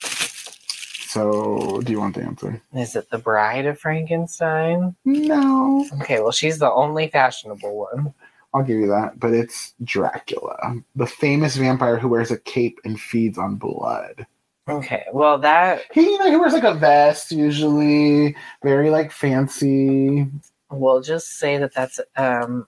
So, 0.00 1.80
do 1.84 1.92
you 1.92 1.98
want 2.00 2.14
the 2.14 2.22
answer? 2.22 2.60
Is 2.74 2.96
it 2.96 3.10
the 3.10 3.18
Bride 3.18 3.66
of 3.66 3.78
Frankenstein? 3.78 4.94
No, 5.04 5.86
Okay, 6.00 6.20
well 6.20 6.32
she's 6.32 6.58
the 6.60 6.70
only 6.72 7.08
fashionable 7.08 7.76
one. 7.76 8.14
I'll 8.52 8.62
give 8.62 8.78
you 8.78 8.86
that. 8.88 9.18
But 9.18 9.32
it's 9.32 9.74
Dracula, 9.82 10.76
the 10.94 11.06
famous 11.06 11.56
vampire 11.56 11.98
who 11.98 12.08
wears 12.08 12.30
a 12.30 12.38
cape 12.38 12.78
and 12.84 13.00
feeds 13.00 13.36
on 13.36 13.56
blood. 13.56 14.26
Okay, 14.68 15.04
well 15.12 15.38
that 15.38 15.82
He, 15.92 16.02
you 16.02 16.18
know, 16.18 16.30
he 16.30 16.36
wears 16.36 16.54
like 16.54 16.64
a 16.64 16.74
vest 16.74 17.32
usually, 17.32 18.34
very 18.62 18.90
like 18.90 19.12
fancy. 19.12 20.26
we'll 20.70 21.02
just 21.02 21.38
say 21.38 21.58
that 21.58 21.74
that's 21.74 22.00
um 22.16 22.66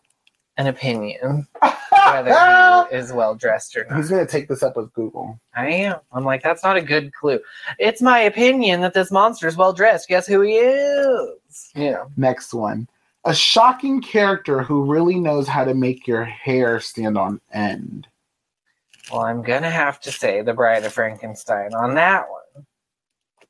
an 0.59 0.66
opinion 0.66 1.47
whether 1.90 2.88
he 2.90 2.97
is 2.97 3.12
well 3.12 3.34
dressed 3.34 3.76
or 3.76 3.86
not. 3.88 3.97
He's 3.97 4.11
gonna 4.11 4.26
take 4.26 4.49
this 4.49 4.62
up 4.62 4.76
with 4.76 4.92
Google. 4.92 5.38
I 5.55 5.68
am. 5.68 5.99
I'm 6.12 6.24
like, 6.24 6.42
that's 6.42 6.62
not 6.62 6.76
a 6.76 6.82
good 6.82 7.12
clue. 7.12 7.40
It's 7.78 8.03
my 8.03 8.20
opinion 8.20 8.80
that 8.82 8.94
this 8.94 9.11
monster 9.11 9.47
is 9.47 9.57
well 9.57 9.72
dressed. 9.72 10.09
Guess 10.09 10.26
who 10.26 10.40
he 10.42 10.55
is? 10.55 11.70
Yeah. 11.74 12.05
Next 12.16 12.53
one. 12.55 12.88
A 13.24 13.34
shocking 13.34 14.01
character 14.01 14.62
who 14.62 14.84
really 14.84 15.18
knows 15.18 15.49
how 15.49 15.64
to 15.64 15.74
make 15.74 16.07
your 16.07 16.24
hair 16.24 16.78
stand 16.78 17.18
on 17.18 17.40
end. 17.53 18.07
Well, 19.11 19.23
I'm 19.23 19.43
gonna 19.43 19.71
have 19.71 20.01
to 20.01 20.13
say 20.13 20.43
the 20.43 20.53
Bride 20.55 20.85
of 20.85 20.93
Frankenstein 20.93 21.75
on 21.75 21.95
that 21.95 22.27
one. 22.29 22.65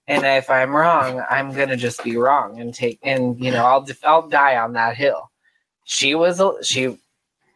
And 0.09 0.25
if 0.25 0.51
I'm 0.51 0.75
wrong, 0.75 1.23
I'm 1.31 1.53
gonna 1.53 1.77
just 1.77 2.05
be 2.05 2.17
wrong 2.17 2.61
and 2.61 2.73
take 2.75 2.99
and 3.03 3.43
you 3.43 3.51
know 3.51 3.65
I'll 3.65 3.87
I'll 4.05 4.29
die 4.29 4.57
on 4.57 4.73
that 4.75 4.97
hill. 4.97 5.31
She 5.85 6.15
was 6.15 6.41
a- 6.41 6.63
she, 6.63 6.99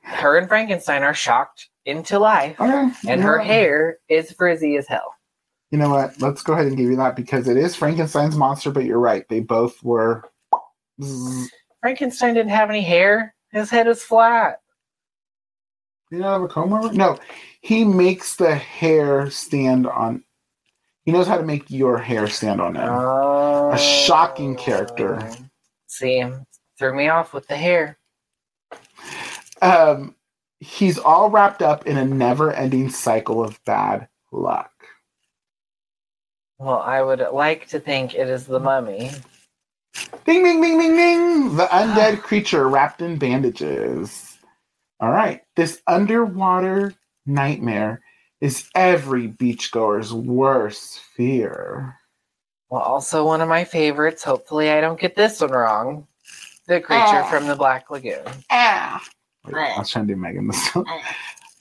her 0.03 0.39
and 0.39 0.49
Frankenstein 0.49 1.03
are 1.03 1.15
shocked 1.15 1.69
into 1.85 2.19
life, 2.19 2.57
oh, 2.59 2.65
Okay. 2.89 3.13
and 3.13 3.21
her 3.23 3.39
what? 3.39 3.47
hair 3.47 3.99
is 4.09 4.33
frizzy 4.33 4.77
as 4.77 4.87
hell. 4.87 5.15
You 5.71 5.79
know 5.79 5.91
what? 5.91 6.21
Let's 6.21 6.43
go 6.43 6.53
ahead 6.55 6.67
and 6.67 6.77
give 6.77 6.91
you 6.91 6.97
that 6.97 7.17
because 7.17 7.49
it 7.49 7.57
is 7.57 7.77
Frankenstein's 7.77 8.37
monster, 8.37 8.71
but 8.71 8.85
you're 8.85 8.99
right. 8.99 9.25
They 9.29 9.41
both 9.41 9.83
were. 9.83 10.25
Frankenstein 11.81 12.35
didn't 12.35 12.51
have 12.51 12.71
any 12.71 12.83
hair. 12.83 13.35
His 13.53 13.71
head 13.71 13.87
is 13.87 14.03
flat. 14.03 14.61
Did 16.11 16.17
he 16.17 16.23
not 16.23 16.33
have 16.35 16.43
a 16.43 16.49
comb 16.49 16.73
over? 16.73 16.93
No. 16.93 17.19
He 17.61 17.85
makes 17.85 18.37
the 18.37 18.55
hair 18.55 19.31
stand 19.31 19.87
on. 19.87 20.25
He 21.05 21.13
knows 21.13 21.27
how 21.27 21.37
to 21.37 21.43
make 21.43 21.71
your 21.71 21.99
hair 21.99 22.27
stand 22.27 22.61
on 22.61 22.77
end. 22.77 22.89
Oh. 22.91 23.71
A 23.73 23.79
shocking 23.79 24.57
character. 24.57 25.31
See, 25.87 26.19
him. 26.19 26.45
threw 26.79 26.95
me 26.95 27.09
off 27.09 27.33
with 27.33 27.47
the 27.49 27.57
hair. 27.57 27.99
Um, 29.61 30.15
he's 30.61 30.99
all 30.99 31.31
wrapped 31.31 31.63
up 31.63 31.87
in 31.87 31.97
a 31.97 32.05
never-ending 32.05 32.91
cycle 32.91 33.43
of 33.45 33.63
bad 33.65 34.09
luck. 34.33 34.71
Well, 36.59 36.81
I 36.81 37.03
would 37.03 37.27
like 37.33 37.69
to 37.69 37.81
think 37.81 38.15
it 38.15 38.29
is 38.29 38.47
the 38.47 38.61
mummy. 38.61 39.11
Ding, 40.25 40.45
ding, 40.45 40.61
ding, 40.61 40.79
ding, 40.79 40.97
ding! 40.97 41.57
The 41.57 41.67
undead 41.67 42.23
creature 42.23 42.69
wrapped 42.69 43.03
in 43.03 43.19
bandages. 43.19 44.39
All 45.01 45.11
right, 45.11 45.41
this 45.57 45.81
underwater 45.87 46.95
nightmare 47.31 48.03
is 48.41 48.69
every 48.75 49.29
beachgoer's 49.29 50.13
worst 50.13 51.01
fear. 51.17 51.97
Well, 52.71 52.83
also 52.83 53.25
one 53.27 53.41
of 53.41 53.49
my 53.49 53.65
favorites. 53.65 54.23
Hopefully, 54.23 54.71
I 54.71 54.81
don't 54.81 55.01
get 55.01 55.17
this 55.17 55.41
one 55.41 55.51
wrong. 55.53 56.07
The 56.67 56.81
creature 56.81 57.23
Ah. 57.25 57.29
from 57.31 57.47
the 57.47 57.57
Black 57.57 57.91
Lagoon. 57.91 58.23
Ah! 58.51 59.03
Wait, 59.47 59.55
I 59.57 59.79
was 59.79 59.91
trying 59.91 60.07
to 60.07 60.15
do 60.15 60.21
Megan 60.21 60.47
this 60.47 60.75
one. 60.75 60.87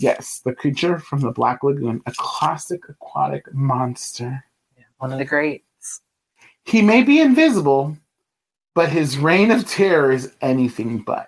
Yes, 0.02 0.40
the 0.46 0.54
creature 0.54 0.98
from 0.98 1.20
the 1.20 1.32
Black 1.32 1.62
Lagoon, 1.62 2.02
a 2.06 2.14
classic 2.16 2.88
aquatic 2.88 3.54
monster. 3.54 4.42
One 5.00 5.12
of 5.12 5.20
the 5.20 5.26
greats. 5.26 6.00
He 6.64 6.82
may 6.82 7.04
be 7.04 7.20
invisible, 7.20 7.98
but 8.76 8.88
his 8.88 9.18
reign 9.18 9.52
of 9.52 9.68
terror 9.68 10.14
is 10.14 10.32
anything 10.40 11.00
but. 11.00 11.28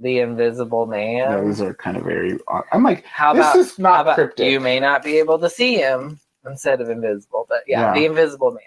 The 0.00 0.20
Invisible 0.20 0.86
Man. 0.86 1.30
Those 1.30 1.60
are 1.60 1.74
kind 1.74 1.96
of 1.96 2.04
very. 2.04 2.38
I'm 2.72 2.82
like, 2.82 3.04
How 3.06 3.32
this 3.32 3.40
about, 3.46 3.56
is 3.58 3.78
not 3.78 4.14
cryptic. 4.14 4.50
you 4.50 4.60
may 4.60 4.80
not 4.80 5.02
be 5.02 5.18
able 5.18 5.38
to 5.38 5.48
see 5.50 5.76
him 5.76 6.20
instead 6.46 6.80
of 6.80 6.90
invisible, 6.90 7.46
but 7.48 7.62
yeah, 7.66 7.82
Yeah. 7.82 7.94
the 7.94 8.06
Invisible 8.06 8.52
Man. 8.52 8.62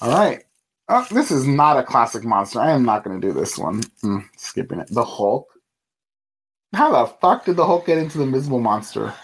All 0.00 0.10
right. 0.10 0.44
Oh, 0.88 1.06
this 1.10 1.30
is 1.30 1.46
not 1.46 1.78
a 1.78 1.82
classic 1.82 2.24
monster. 2.24 2.60
I 2.60 2.72
am 2.72 2.84
not 2.84 3.04
going 3.04 3.20
to 3.20 3.26
do 3.26 3.32
this 3.32 3.56
one. 3.58 3.82
Mm, 4.02 4.24
skipping 4.36 4.80
it. 4.80 4.88
The 4.90 5.04
Hulk. 5.04 5.48
How 6.74 6.90
the 7.06 7.12
fuck 7.20 7.44
did 7.46 7.56
the 7.56 7.66
Hulk 7.66 7.86
get 7.86 7.98
into 7.98 8.18
the 8.18 8.24
invisible 8.24 8.60
monster? 8.60 9.14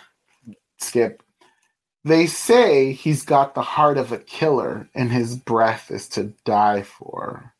Skip. 0.78 1.22
They 2.04 2.26
say 2.26 2.92
he's 2.92 3.24
got 3.24 3.54
the 3.54 3.62
heart 3.62 3.98
of 3.98 4.12
a 4.12 4.18
killer 4.18 4.88
and 4.94 5.12
his 5.12 5.36
breath 5.36 5.90
is 5.90 6.08
to 6.10 6.32
die 6.46 6.82
for. 6.82 7.52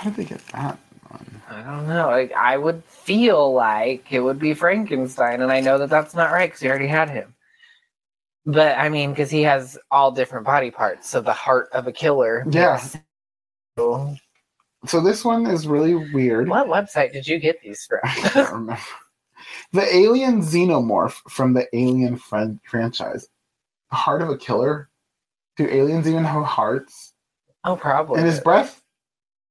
How 0.00 0.08
did 0.08 0.16
they 0.16 0.24
get 0.24 0.40
that 0.48 0.78
one? 1.10 1.42
I 1.50 1.62
don't 1.62 1.86
know. 1.86 2.08
I, 2.08 2.30
I 2.34 2.56
would 2.56 2.82
feel 2.84 3.52
like 3.52 4.10
it 4.10 4.20
would 4.20 4.38
be 4.38 4.54
Frankenstein, 4.54 5.42
and 5.42 5.52
I 5.52 5.60
know 5.60 5.76
that 5.76 5.90
that's 5.90 6.14
not 6.14 6.32
right 6.32 6.48
because 6.48 6.62
you 6.62 6.70
already 6.70 6.86
had 6.86 7.10
him. 7.10 7.34
But 8.46 8.78
I 8.78 8.88
mean, 8.88 9.10
because 9.10 9.30
he 9.30 9.42
has 9.42 9.78
all 9.90 10.10
different 10.10 10.46
body 10.46 10.70
parts, 10.70 11.06
so 11.10 11.20
the 11.20 11.34
heart 11.34 11.68
of 11.74 11.86
a 11.86 11.92
killer. 11.92 12.46
Yeah. 12.50 12.80
So, 13.76 14.16
So 14.86 15.02
this 15.02 15.22
one 15.22 15.46
is 15.46 15.66
really 15.66 15.94
weird. 16.14 16.48
what 16.48 16.66
website 16.66 17.12
did 17.12 17.26
you 17.26 17.38
get 17.38 17.60
these 17.60 17.84
from? 17.84 17.98
I 18.02 18.14
can't 18.14 18.52
remember. 18.52 18.78
The 19.72 19.94
alien 19.94 20.40
xenomorph 20.40 21.20
from 21.28 21.52
the 21.52 21.66
Alien 21.76 22.16
fran- 22.16 22.58
franchise. 22.66 23.28
The 23.90 23.96
heart 23.96 24.22
of 24.22 24.30
a 24.30 24.38
killer. 24.38 24.88
Do 25.58 25.68
aliens 25.68 26.08
even 26.08 26.24
have 26.24 26.44
hearts? 26.44 27.12
oh, 27.64 27.76
probably. 27.76 28.16
And 28.18 28.26
his 28.26 28.40
breath 28.40 28.79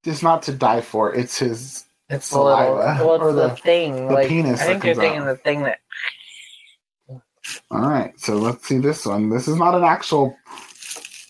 is 0.06 0.24
not 0.24 0.44
to 0.44 0.54
die 0.54 0.82
for. 0.82 1.14
It's 1.14 1.40
his. 1.40 1.86
it's 2.10 2.30
the 2.30 2.40
little, 2.40 2.58
saliva, 2.58 3.06
well, 3.06 3.16
it's 3.16 3.24
or 3.24 3.34
the, 3.34 3.48
the- 3.50 3.56
thing. 3.58 4.08
the 4.08 4.14
like, 4.14 4.28
penis 4.28 4.62
I 4.62 4.66
think 4.66 4.84
you're 4.84 4.96
thinking 4.96 5.22
out. 5.22 5.26
the 5.26 5.38
thing 5.38 5.64
that. 5.64 5.80
All 7.72 7.82
right, 7.90 8.14
so 8.20 8.36
let's 8.36 8.68
see 8.68 8.78
this 8.78 9.06
one. 9.06 9.30
This 9.30 9.48
is 9.48 9.56
not 9.56 9.74
an 9.76 9.84
actual 9.84 10.36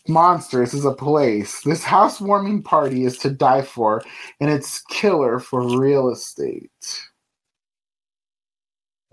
monster. 0.07 0.59
This 0.59 0.73
is 0.73 0.83
a 0.85 0.91
place. 0.91 1.61
This 1.61 1.83
housewarming 1.83 2.63
party 2.63 3.05
is 3.05 3.17
to 3.19 3.29
die 3.29 3.61
for, 3.61 4.03
and 4.41 4.49
it's 4.49 4.81
killer 4.89 5.39
for 5.39 5.79
real 5.79 6.09
estate. 6.09 6.71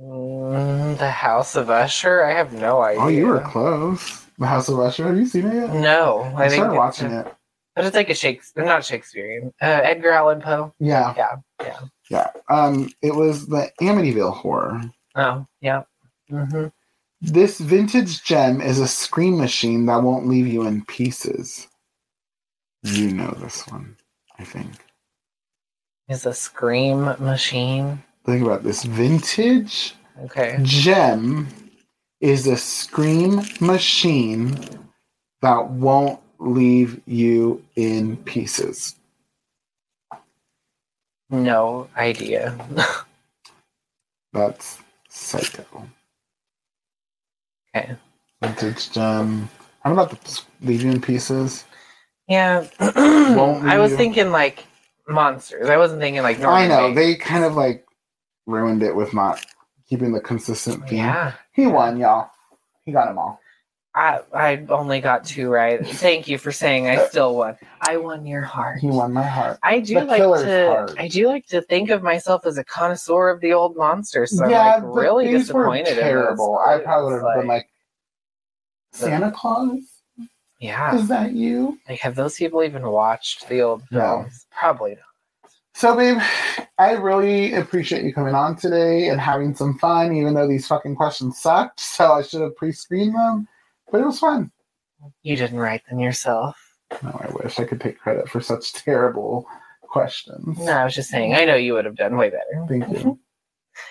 Mm, 0.01 0.99
the 0.99 1.11
House 1.11 1.55
of 1.57 1.71
Usher? 1.71 2.25
I 2.25 2.33
have 2.33 2.53
no 2.53 2.83
idea. 2.83 3.03
Oh, 3.03 3.09
you 3.09 3.27
were 3.27 3.41
close. 3.41 4.25
The 4.39 4.47
House 4.47 4.69
of 4.69 4.79
Usher. 4.79 5.07
Have 5.07 5.17
you 5.17 5.27
seen 5.27 5.47
it 5.47 5.55
yet? 5.55 5.75
No, 5.75 6.21
I, 6.37 6.45
I 6.45 6.49
started 6.49 6.77
watching 6.77 7.13
it. 7.13 7.33
But 7.77 7.85
it's 7.85 7.97
like 7.97 8.11
a 8.11 8.15
Shakespeare, 8.15 8.65
not 8.65 8.85
Shakespearean. 8.87 9.53
Uh, 9.63 9.67
Edgar 9.85 10.13
Allan 10.13 10.41
Poe. 10.41 10.75
Yeah, 10.81 11.15
Yeah, 11.17 11.37
yeah. 11.63 11.79
yeah. 12.11 12.31
Um, 12.51 12.91
it 13.03 13.15
was 13.15 13.47
the 13.49 13.71
Amityville 13.83 14.33
horror. 14.35 14.81
Oh, 15.15 15.47
yeah. 15.61 15.83
hmm 16.31 16.69
This 17.21 17.61
vintage 17.61 18.25
gem 18.25 18.63
is 18.63 18.81
a 18.81 18.89
scream 18.89 19.37
machine 19.39 19.87
that 19.87 20.03
won't 20.03 20.27
leave 20.27 20.47
you 20.49 20.63
in 20.67 20.87
pieces. 20.87 21.69
You 22.83 23.13
know 23.13 23.37
this 23.39 23.67
one, 23.69 23.97
I 24.39 24.45
think. 24.45 24.69
Is 26.09 26.25
a 26.25 26.33
scream 26.35 27.05
machine. 27.21 28.03
Think 28.25 28.45
about 28.45 28.63
this. 28.63 28.85
Vintage 28.85 29.95
Okay. 30.25 30.59
gem 30.63 31.49
is 32.21 32.47
a 32.47 32.57
scream 32.57 33.43
machine 33.61 34.59
that 35.43 35.69
won't 35.71 36.21
leave 36.39 37.01
you 37.07 37.63
in 37.77 38.17
pieces. 38.19 38.97
No 41.31 41.89
idea. 41.97 42.57
That's 44.33 44.79
psycho. 45.09 45.65
okay. 47.75 47.97
Vintage 48.43 48.93
gem. 48.93 49.49
How 49.81 49.93
about 49.93 50.11
the 50.11 50.43
leave 50.63 50.83
you 50.83 50.91
in 50.91 51.01
pieces? 51.01 51.65
Yeah. 52.29 52.67
I 52.81 53.79
was 53.79 53.93
you- 53.93 53.97
thinking 53.97 54.31
like 54.31 54.65
monsters. 55.09 55.69
I 55.69 55.77
wasn't 55.77 56.01
thinking 56.01 56.23
like 56.23 56.39
I 56.41 56.67
know 56.67 56.79
Norman 56.81 56.95
they 56.95 57.15
kind 57.17 57.45
of 57.45 57.55
like 57.55 57.87
ruined 58.47 58.83
it 58.83 58.95
with 58.95 59.15
not 59.15 59.45
keeping 59.89 60.13
the 60.13 60.21
consistent 60.21 60.89
theme. 60.89 60.99
Yeah. 60.99 61.33
He 61.53 61.67
won, 61.67 61.99
y'all. 61.99 62.31
He 62.85 62.93
got 62.93 63.07
them 63.07 63.19
all. 63.19 63.41
I 63.97 64.21
I 64.35 64.67
only 64.69 65.01
got 65.01 65.25
two 65.25 65.49
right. 65.49 65.85
Thank 65.87 66.29
you 66.29 66.37
for 66.37 66.53
saying 66.53 66.87
I 66.87 67.07
still 67.07 67.35
won. 67.35 67.57
I 67.81 67.97
won 67.97 68.27
your 68.27 68.43
heart. 68.43 68.79
He 68.81 68.89
won 68.89 69.13
my 69.15 69.23
heart. 69.23 69.59
I 69.63 69.81
do 69.81 69.95
The 69.95 70.05
like 70.05 70.23
to. 70.23 70.67
heart. 70.67 70.95
I 70.99 71.09
do 71.09 71.27
like 71.29 71.47
to 71.47 71.63
think 71.63 71.89
of 71.89 72.03
myself 72.03 72.45
as 72.47 72.59
a 72.59 72.65
connoisseur 72.65 73.31
of 73.31 73.41
the 73.41 73.55
old 73.55 73.75
monsters. 73.77 74.37
So 74.37 74.47
yeah, 74.49 74.77
I'm 74.77 74.85
like 74.91 75.03
really 75.03 75.29
disappointed. 75.31 75.97
in 75.97 76.05
terrible. 76.05 76.59
I 76.59 76.79
probably 76.79 77.15
would 77.15 77.23
have 77.25 77.39
been 77.41 77.47
like, 77.49 77.69
Santa 78.93 79.31
Claus. 79.31 79.81
yeah. 80.61 80.95
Is 80.95 81.09
that 81.09 81.33
you? 81.33 81.79
Like, 81.89 82.01
have 82.01 82.15
those 82.15 82.37
people 82.37 82.63
even 82.63 82.83
watched 82.87 83.49
the 83.49 83.61
old 83.63 83.83
No. 83.91 84.01
films? 84.01 84.47
Probably 84.59 84.91
not. 84.93 85.01
So, 85.75 85.95
babe, 85.95 86.19
I 86.79 86.93
really 86.93 87.53
appreciate 87.55 88.05
you 88.05 88.13
coming 88.15 88.35
on 88.35 88.57
today 88.57 89.09
and 89.09 89.21
having 89.21 89.55
some 89.55 89.77
fun, 89.79 90.15
even 90.17 90.33
though 90.35 90.49
these 90.49 90.67
fucking 90.67 90.97
questions 90.97 91.39
sucked. 91.39 91.81
So 91.81 92.13
I 92.13 92.23
should 92.23 92.41
have 92.41 92.57
pre-screened 92.57 93.15
them, 93.15 93.47
but 93.97 94.03
it 94.03 94.07
was 94.07 94.19
fun. 94.19 94.51
You 95.23 95.37
didn't 95.37 95.59
write 95.59 95.83
them 95.89 95.99
yourself. 96.01 96.57
No, 97.03 97.11
I 97.11 97.31
wish 97.43 97.59
I 97.59 97.65
could 97.65 97.81
take 97.81 97.99
credit 97.99 98.29
for 98.29 98.41
such 98.41 98.73
terrible 98.85 99.47
questions. 99.81 100.59
No, 100.59 100.73
I 100.73 100.85
was 100.85 100.95
just 100.95 101.09
saying. 101.09 101.35
I 101.35 101.45
know 101.47 101.55
you 101.55 101.73
would 101.73 101.87
have 101.87 101.97
done 101.97 102.17
way 102.17 102.31
better. 102.31 102.67
Thank 102.69 102.89
you. 102.91 103.19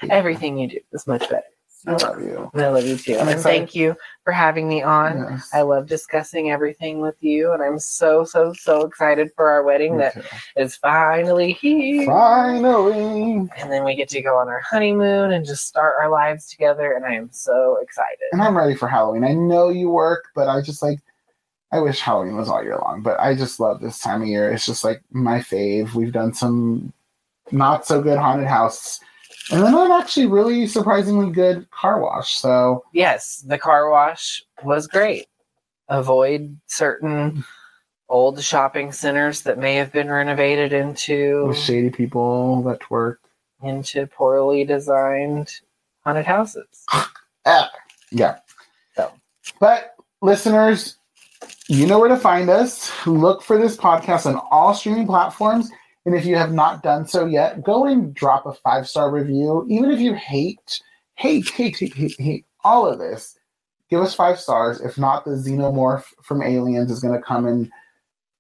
Everything 0.09 0.57
you 0.59 0.67
do 0.69 0.79
is 0.93 1.07
much 1.07 1.27
better. 1.29 1.43
I 1.88 1.93
love 1.93 2.21
you. 2.21 2.51
I 2.53 2.67
love 2.67 2.86
you 2.86 2.97
too. 2.97 3.15
And 3.15 3.39
thank 3.39 3.75
you 3.75 3.95
for 4.23 4.31
having 4.31 4.67
me 4.67 4.81
on. 4.81 5.17
Yes. 5.17 5.49
I 5.53 5.61
love 5.61 5.88
discussing 5.88 6.51
everything 6.51 6.99
with 6.99 7.15
you, 7.21 7.53
and 7.53 7.61
I'm 7.61 7.79
so, 7.79 8.23
so, 8.23 8.53
so 8.53 8.86
excited 8.86 9.31
for 9.36 9.49
our 9.49 9.63
wedding 9.63 9.97
Me 9.97 10.03
that 10.03 10.25
is 10.55 10.75
finally 10.75 11.53
here. 11.53 12.05
Finally. 12.05 13.49
And 13.57 13.71
then 13.71 13.83
we 13.83 13.95
get 13.95 14.09
to 14.09 14.21
go 14.21 14.38
on 14.38 14.47
our 14.47 14.61
honeymoon 14.61 15.31
and 15.31 15.45
just 15.45 15.67
start 15.67 15.95
our 15.99 16.09
lives 16.09 16.49
together, 16.49 16.93
and 16.93 17.05
I 17.05 17.13
am 17.13 17.29
so 17.31 17.77
excited. 17.81 18.27
And 18.31 18.41
I'm 18.41 18.57
ready 18.57 18.75
for 18.75 18.88
Halloween. 18.88 19.23
I 19.23 19.33
know 19.33 19.69
you 19.69 19.89
work, 19.89 20.29
but 20.36 20.47
I 20.47 20.61
just 20.61 20.81
like, 20.81 20.99
I 21.71 21.79
wish 21.79 21.99
Halloween 21.99 22.38
was 22.38 22.49
all 22.49 22.63
year 22.63 22.77
long, 22.77 23.01
but 23.01 23.19
I 23.19 23.36
just 23.36 23.59
love 23.59 23.81
this 23.81 23.99
time 23.99 24.21
of 24.21 24.27
year. 24.27 24.51
It's 24.51 24.65
just 24.65 24.83
like 24.83 25.01
my 25.11 25.39
fave. 25.39 25.93
We've 25.93 26.13
done 26.13 26.33
some 26.33 26.93
not 27.51 27.86
so 27.86 28.01
good 28.01 28.17
haunted 28.17 28.47
house, 28.47 28.99
and 29.51 29.61
then 29.63 29.75
an 29.75 29.91
actually 29.91 30.25
really 30.25 30.67
surprisingly 30.67 31.31
good 31.31 31.69
car 31.71 31.99
wash. 31.99 32.37
So, 32.37 32.83
Yes, 32.93 33.43
the 33.45 33.57
car 33.57 33.89
wash 33.89 34.43
was 34.63 34.87
great. 34.87 35.27
Avoid 35.89 36.57
certain 36.67 37.43
old 38.09 38.41
shopping 38.43 38.91
centers 38.91 39.41
that 39.41 39.57
may 39.57 39.75
have 39.75 39.91
been 39.91 40.09
renovated 40.09 40.73
into 40.73 41.47
with 41.47 41.57
shady 41.57 41.89
people 41.89 42.61
that 42.63 42.89
work. 42.89 43.19
into 43.63 44.05
poorly 44.07 44.63
designed 44.63 45.51
haunted 46.03 46.25
houses. 46.25 46.85
Ah, 47.47 47.69
yeah. 48.09 48.37
So. 48.95 49.11
But 49.59 49.93
listeners, 50.23 50.97
you 51.67 51.85
know 51.85 51.99
where 51.99 52.09
to 52.09 52.17
find 52.17 52.49
us. 52.49 52.91
Look 53.05 53.43
for 53.43 53.59
this 53.59 53.77
podcast 53.77 54.25
on 54.25 54.41
all 54.49 54.73
streaming 54.73 55.05
platforms. 55.05 55.69
And 56.05 56.15
if 56.15 56.25
you 56.25 56.35
have 56.35 56.53
not 56.53 56.83
done 56.83 57.07
so 57.07 57.25
yet, 57.25 57.63
go 57.63 57.85
and 57.85 58.13
drop 58.13 58.45
a 58.45 58.53
five 58.53 58.87
star 58.87 59.09
review. 59.11 59.65
Even 59.69 59.89
if 59.91 59.99
you 59.99 60.13
hate, 60.13 60.81
hate, 61.15 61.49
hate, 61.49 61.77
hate, 61.77 61.93
hate, 61.95 62.15
hate 62.19 62.45
all 62.63 62.85
of 62.87 62.99
this, 62.99 63.37
give 63.89 64.01
us 64.01 64.13
five 64.13 64.39
stars. 64.39 64.81
If 64.81 64.97
not, 64.97 65.25
the 65.25 65.31
xenomorph 65.31 66.05
from 66.23 66.41
Aliens 66.43 66.91
is 66.91 66.99
going 66.99 67.15
to 67.15 67.21
come 67.21 67.45
and 67.47 67.71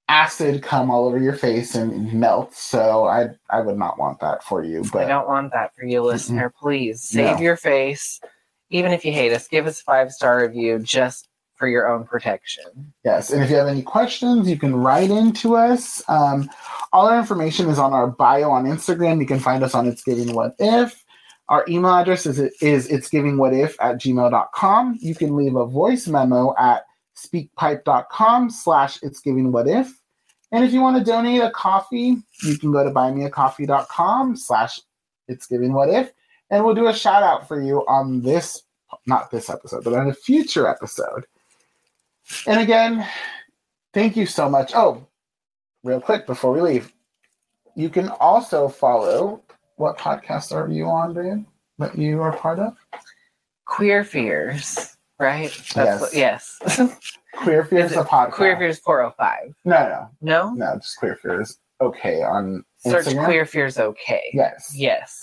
acid 0.07 0.61
come 0.61 0.91
all 0.91 1.07
over 1.07 1.19
your 1.19 1.33
face 1.33 1.73
and 1.73 2.13
melt. 2.13 2.53
So 2.53 3.05
I, 3.05 3.29
I 3.49 3.61
would 3.61 3.77
not 3.77 3.97
want 3.97 4.19
that 4.19 4.43
for 4.43 4.63
you. 4.63 4.83
But 4.93 5.05
I 5.05 5.07
don't 5.07 5.27
want 5.27 5.51
that 5.53 5.75
for 5.75 5.85
you, 5.85 6.03
listener. 6.03 6.53
Please 6.59 7.01
save 7.01 7.37
No. 7.37 7.41
your 7.41 7.57
face. 7.57 8.19
Even 8.69 8.91
if 8.91 9.03
you 9.05 9.11
hate 9.11 9.31
us, 9.31 9.47
give 9.47 9.65
us 9.65 9.81
a 9.81 9.83
five 9.83 10.11
star 10.11 10.41
review 10.41 10.79
just 10.79 11.27
for 11.55 11.67
your 11.67 11.87
own 11.89 12.03
protection. 12.03 12.93
Yes, 13.03 13.31
and 13.31 13.43
if 13.43 13.49
you 13.49 13.55
have 13.55 13.67
any 13.67 13.81
questions, 13.81 14.49
you 14.49 14.57
can 14.57 14.75
write 14.75 15.09
into 15.09 15.55
us. 15.55 16.03
Um, 16.07 16.49
all 16.91 17.07
our 17.07 17.17
information 17.17 17.69
is 17.69 17.79
on 17.79 17.93
our 17.93 18.07
bio 18.07 18.51
on 18.51 18.65
Instagram. 18.65 19.19
You 19.19 19.25
can 19.25 19.39
find 19.39 19.63
us 19.63 19.73
on 19.73 19.87
It's 19.87 20.03
Giving 20.03 20.33
What 20.33 20.55
If. 20.59 21.05
Our 21.47 21.63
email 21.69 21.93
address 21.93 22.25
is, 22.25 22.39
is 22.39 22.87
it's 22.87 23.09
giving 23.09 23.37
what 23.37 23.53
if 23.53 23.79
at 23.79 23.97
gmail.com. 23.97 24.97
You 24.99 25.13
can 25.13 25.35
leave 25.35 25.55
a 25.55 25.65
voice 25.65 26.07
memo 26.07 26.55
at 26.57 26.85
speakpipe.com 27.15 28.49
slash 28.49 28.99
it's 29.03 29.19
giving 29.19 29.51
what 29.51 29.67
if. 29.67 29.91
And 30.51 30.65
if 30.65 30.73
you 30.73 30.81
want 30.81 30.97
to 30.97 31.03
donate 31.03 31.41
a 31.41 31.51
coffee, 31.51 32.17
you 32.43 32.57
can 32.57 32.71
go 32.71 32.83
to 32.83 32.89
buymeacoffee.com 32.89 34.37
slash 34.37 34.79
it's 35.27 35.45
giving 35.47 35.73
what 35.73 35.89
if. 35.89 36.11
And 36.49 36.63
we'll 36.63 36.75
do 36.75 36.87
a 36.87 36.93
shout 36.93 37.23
out 37.23 37.47
for 37.47 37.61
you 37.61 37.79
on 37.87 38.21
this, 38.21 38.63
not 39.05 39.29
this 39.31 39.49
episode, 39.49 39.83
but 39.83 39.93
on 39.93 40.09
a 40.09 40.13
future 40.13 40.67
episode. 40.67 41.25
And 42.47 42.59
again, 42.59 43.07
thank 43.93 44.15
you 44.17 44.25
so 44.25 44.49
much. 44.49 44.71
Oh, 44.75 45.05
real 45.83 46.01
quick 46.01 46.25
before 46.25 46.51
we 46.53 46.61
leave, 46.61 46.91
you 47.75 47.89
can 47.89 48.09
also 48.09 48.67
follow 48.67 49.41
what 49.77 49.97
podcast 49.97 50.51
are 50.53 50.69
you 50.71 50.85
on, 50.85 51.13
Dan? 51.13 51.45
That 51.77 51.97
you 51.97 52.21
are 52.21 52.35
part 52.35 52.59
of? 52.59 52.73
Queer 53.65 54.03
Fears, 54.03 54.95
right? 55.19 55.51
Yes. 55.75 56.01
what- 56.01 56.13
yes. 56.13 56.59
Queer 57.35 57.65
Fears, 57.65 57.91
Is 57.91 57.97
the 57.97 58.03
podcast. 58.03 58.31
Queer 58.31 58.57
Fears 58.57 58.79
405. 58.79 59.53
No, 59.65 59.89
no, 59.89 60.09
No? 60.21 60.53
no, 60.53 60.75
just 60.77 60.97
Queer 60.97 61.17
Fears. 61.17 61.59
Okay, 61.81 62.23
on 62.23 62.63
Search 62.77 63.07
Instagram? 63.07 63.25
Queer 63.25 63.45
Fears 63.45 63.77
okay. 63.77 64.21
Yes. 64.33 64.71
Yes. 64.73 65.21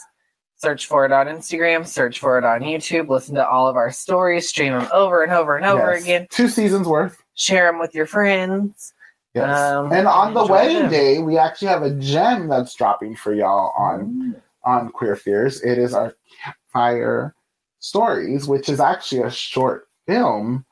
Search 0.62 0.86
for 0.86 1.04
it 1.04 1.10
on 1.10 1.26
Instagram, 1.26 1.84
search 1.84 2.20
for 2.20 2.38
it 2.38 2.44
on 2.44 2.60
YouTube, 2.60 3.08
listen 3.08 3.34
to 3.34 3.44
all 3.44 3.66
of 3.66 3.74
our 3.74 3.90
stories, 3.90 4.48
stream 4.48 4.72
them 4.72 4.88
over 4.92 5.24
and 5.24 5.32
over 5.32 5.56
and 5.56 5.66
over 5.66 5.94
Yes. 5.94 6.02
again, 6.04 6.26
Two 6.30 6.48
seasons 6.48 6.86
worth. 6.86 7.20
share 7.34 7.66
them 7.66 7.80
with 7.80 7.96
your 7.96 8.06
friends. 8.06 8.94
Yes. 9.34 9.58
Um, 9.58 9.92
and 9.92 10.06
on 10.06 10.34
the 10.34 10.46
wedding 10.46 10.82
them. 10.82 10.90
day, 10.92 11.18
we 11.18 11.36
actually 11.36 11.66
have 11.66 11.82
a 11.82 11.90
gem 11.90 12.46
that's 12.46 12.76
dropping 12.76 13.16
for 13.16 13.34
y'all 13.34 13.72
on 13.76 14.40
on 14.64 14.90
Queer 14.92 15.16
Fears. 15.16 15.60
It 15.62 15.78
is 15.78 15.94
our 15.94 16.14
Campfire 16.44 17.34
Stories, 17.80 18.46
which 18.46 18.68
is 18.68 18.78
actually 18.78 19.22
a 19.22 19.30
short 19.32 19.88
film 20.06 20.64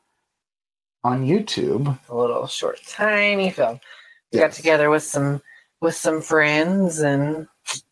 on 1.03 1.27
YouTube. 1.27 1.99
a 2.09 2.15
little 2.17 2.47
short, 2.47 2.79
tiny 2.87 3.51
film. 3.51 3.81
We 4.33 4.39
got 4.39 4.53
together 4.53 4.89
with 4.89 5.03
some 5.03 5.43
with 5.81 5.97
some 5.97 6.21
friends, 6.21 7.01
and 7.01 7.49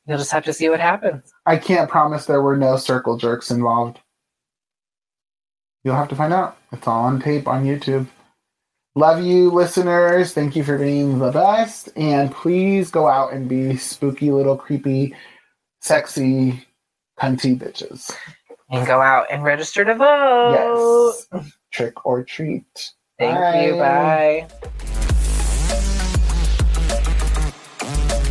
you'll 0.07 0.19
just 0.19 0.31
have 0.31 0.45
to 0.45 0.53
see 0.53 0.69
what 0.69 0.79
happens. 0.79 1.33
I 1.49 1.57
can't 1.57 1.89
promise 1.89 2.27
there 2.27 2.43
were 2.43 2.59
no 2.59 2.77
circle 2.77 3.17
jerks 3.17 3.51
involved. 3.51 4.01
You'll 5.83 5.95
have 5.95 6.09
to 6.09 6.15
find 6.15 6.31
out. 6.31 6.59
It's 6.73 6.87
all 6.87 7.07
on 7.07 7.23
tape 7.23 7.49
on 7.49 7.65
YouTube. 7.65 8.07
Love 8.95 9.25
you, 9.25 9.51
listeners. 9.51 10.35
Thank 10.35 10.57
you 10.57 10.63
for 10.63 10.77
being 10.77 11.19
the 11.19 11.31
best. 11.31 11.89
And 11.97 12.31
please 12.31 12.91
go 12.91 13.09
out 13.09 13.33
and 13.33 13.49
be 13.49 13.79
spooky, 13.79 14.31
little, 14.31 14.59
creepy, 14.59 15.15
sexy, 15.81 16.67
cunty 17.19 17.59
bitches. 17.59 18.15
And 18.69 18.87
go 18.87 19.01
out 19.01 19.29
and 19.31 19.43
register 19.43 19.87
to 19.87 19.95
vote. 19.95 21.15
Yes. 21.33 21.47
Trick 21.71 22.05
or 22.05 22.25
treat. 22.25 22.93
Thank 23.19 23.69
you. 23.69 23.77
Bye. 23.79 24.49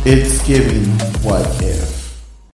It's 0.04 0.46
giving 0.46 0.84
what 1.28 1.44
if. 1.64 1.97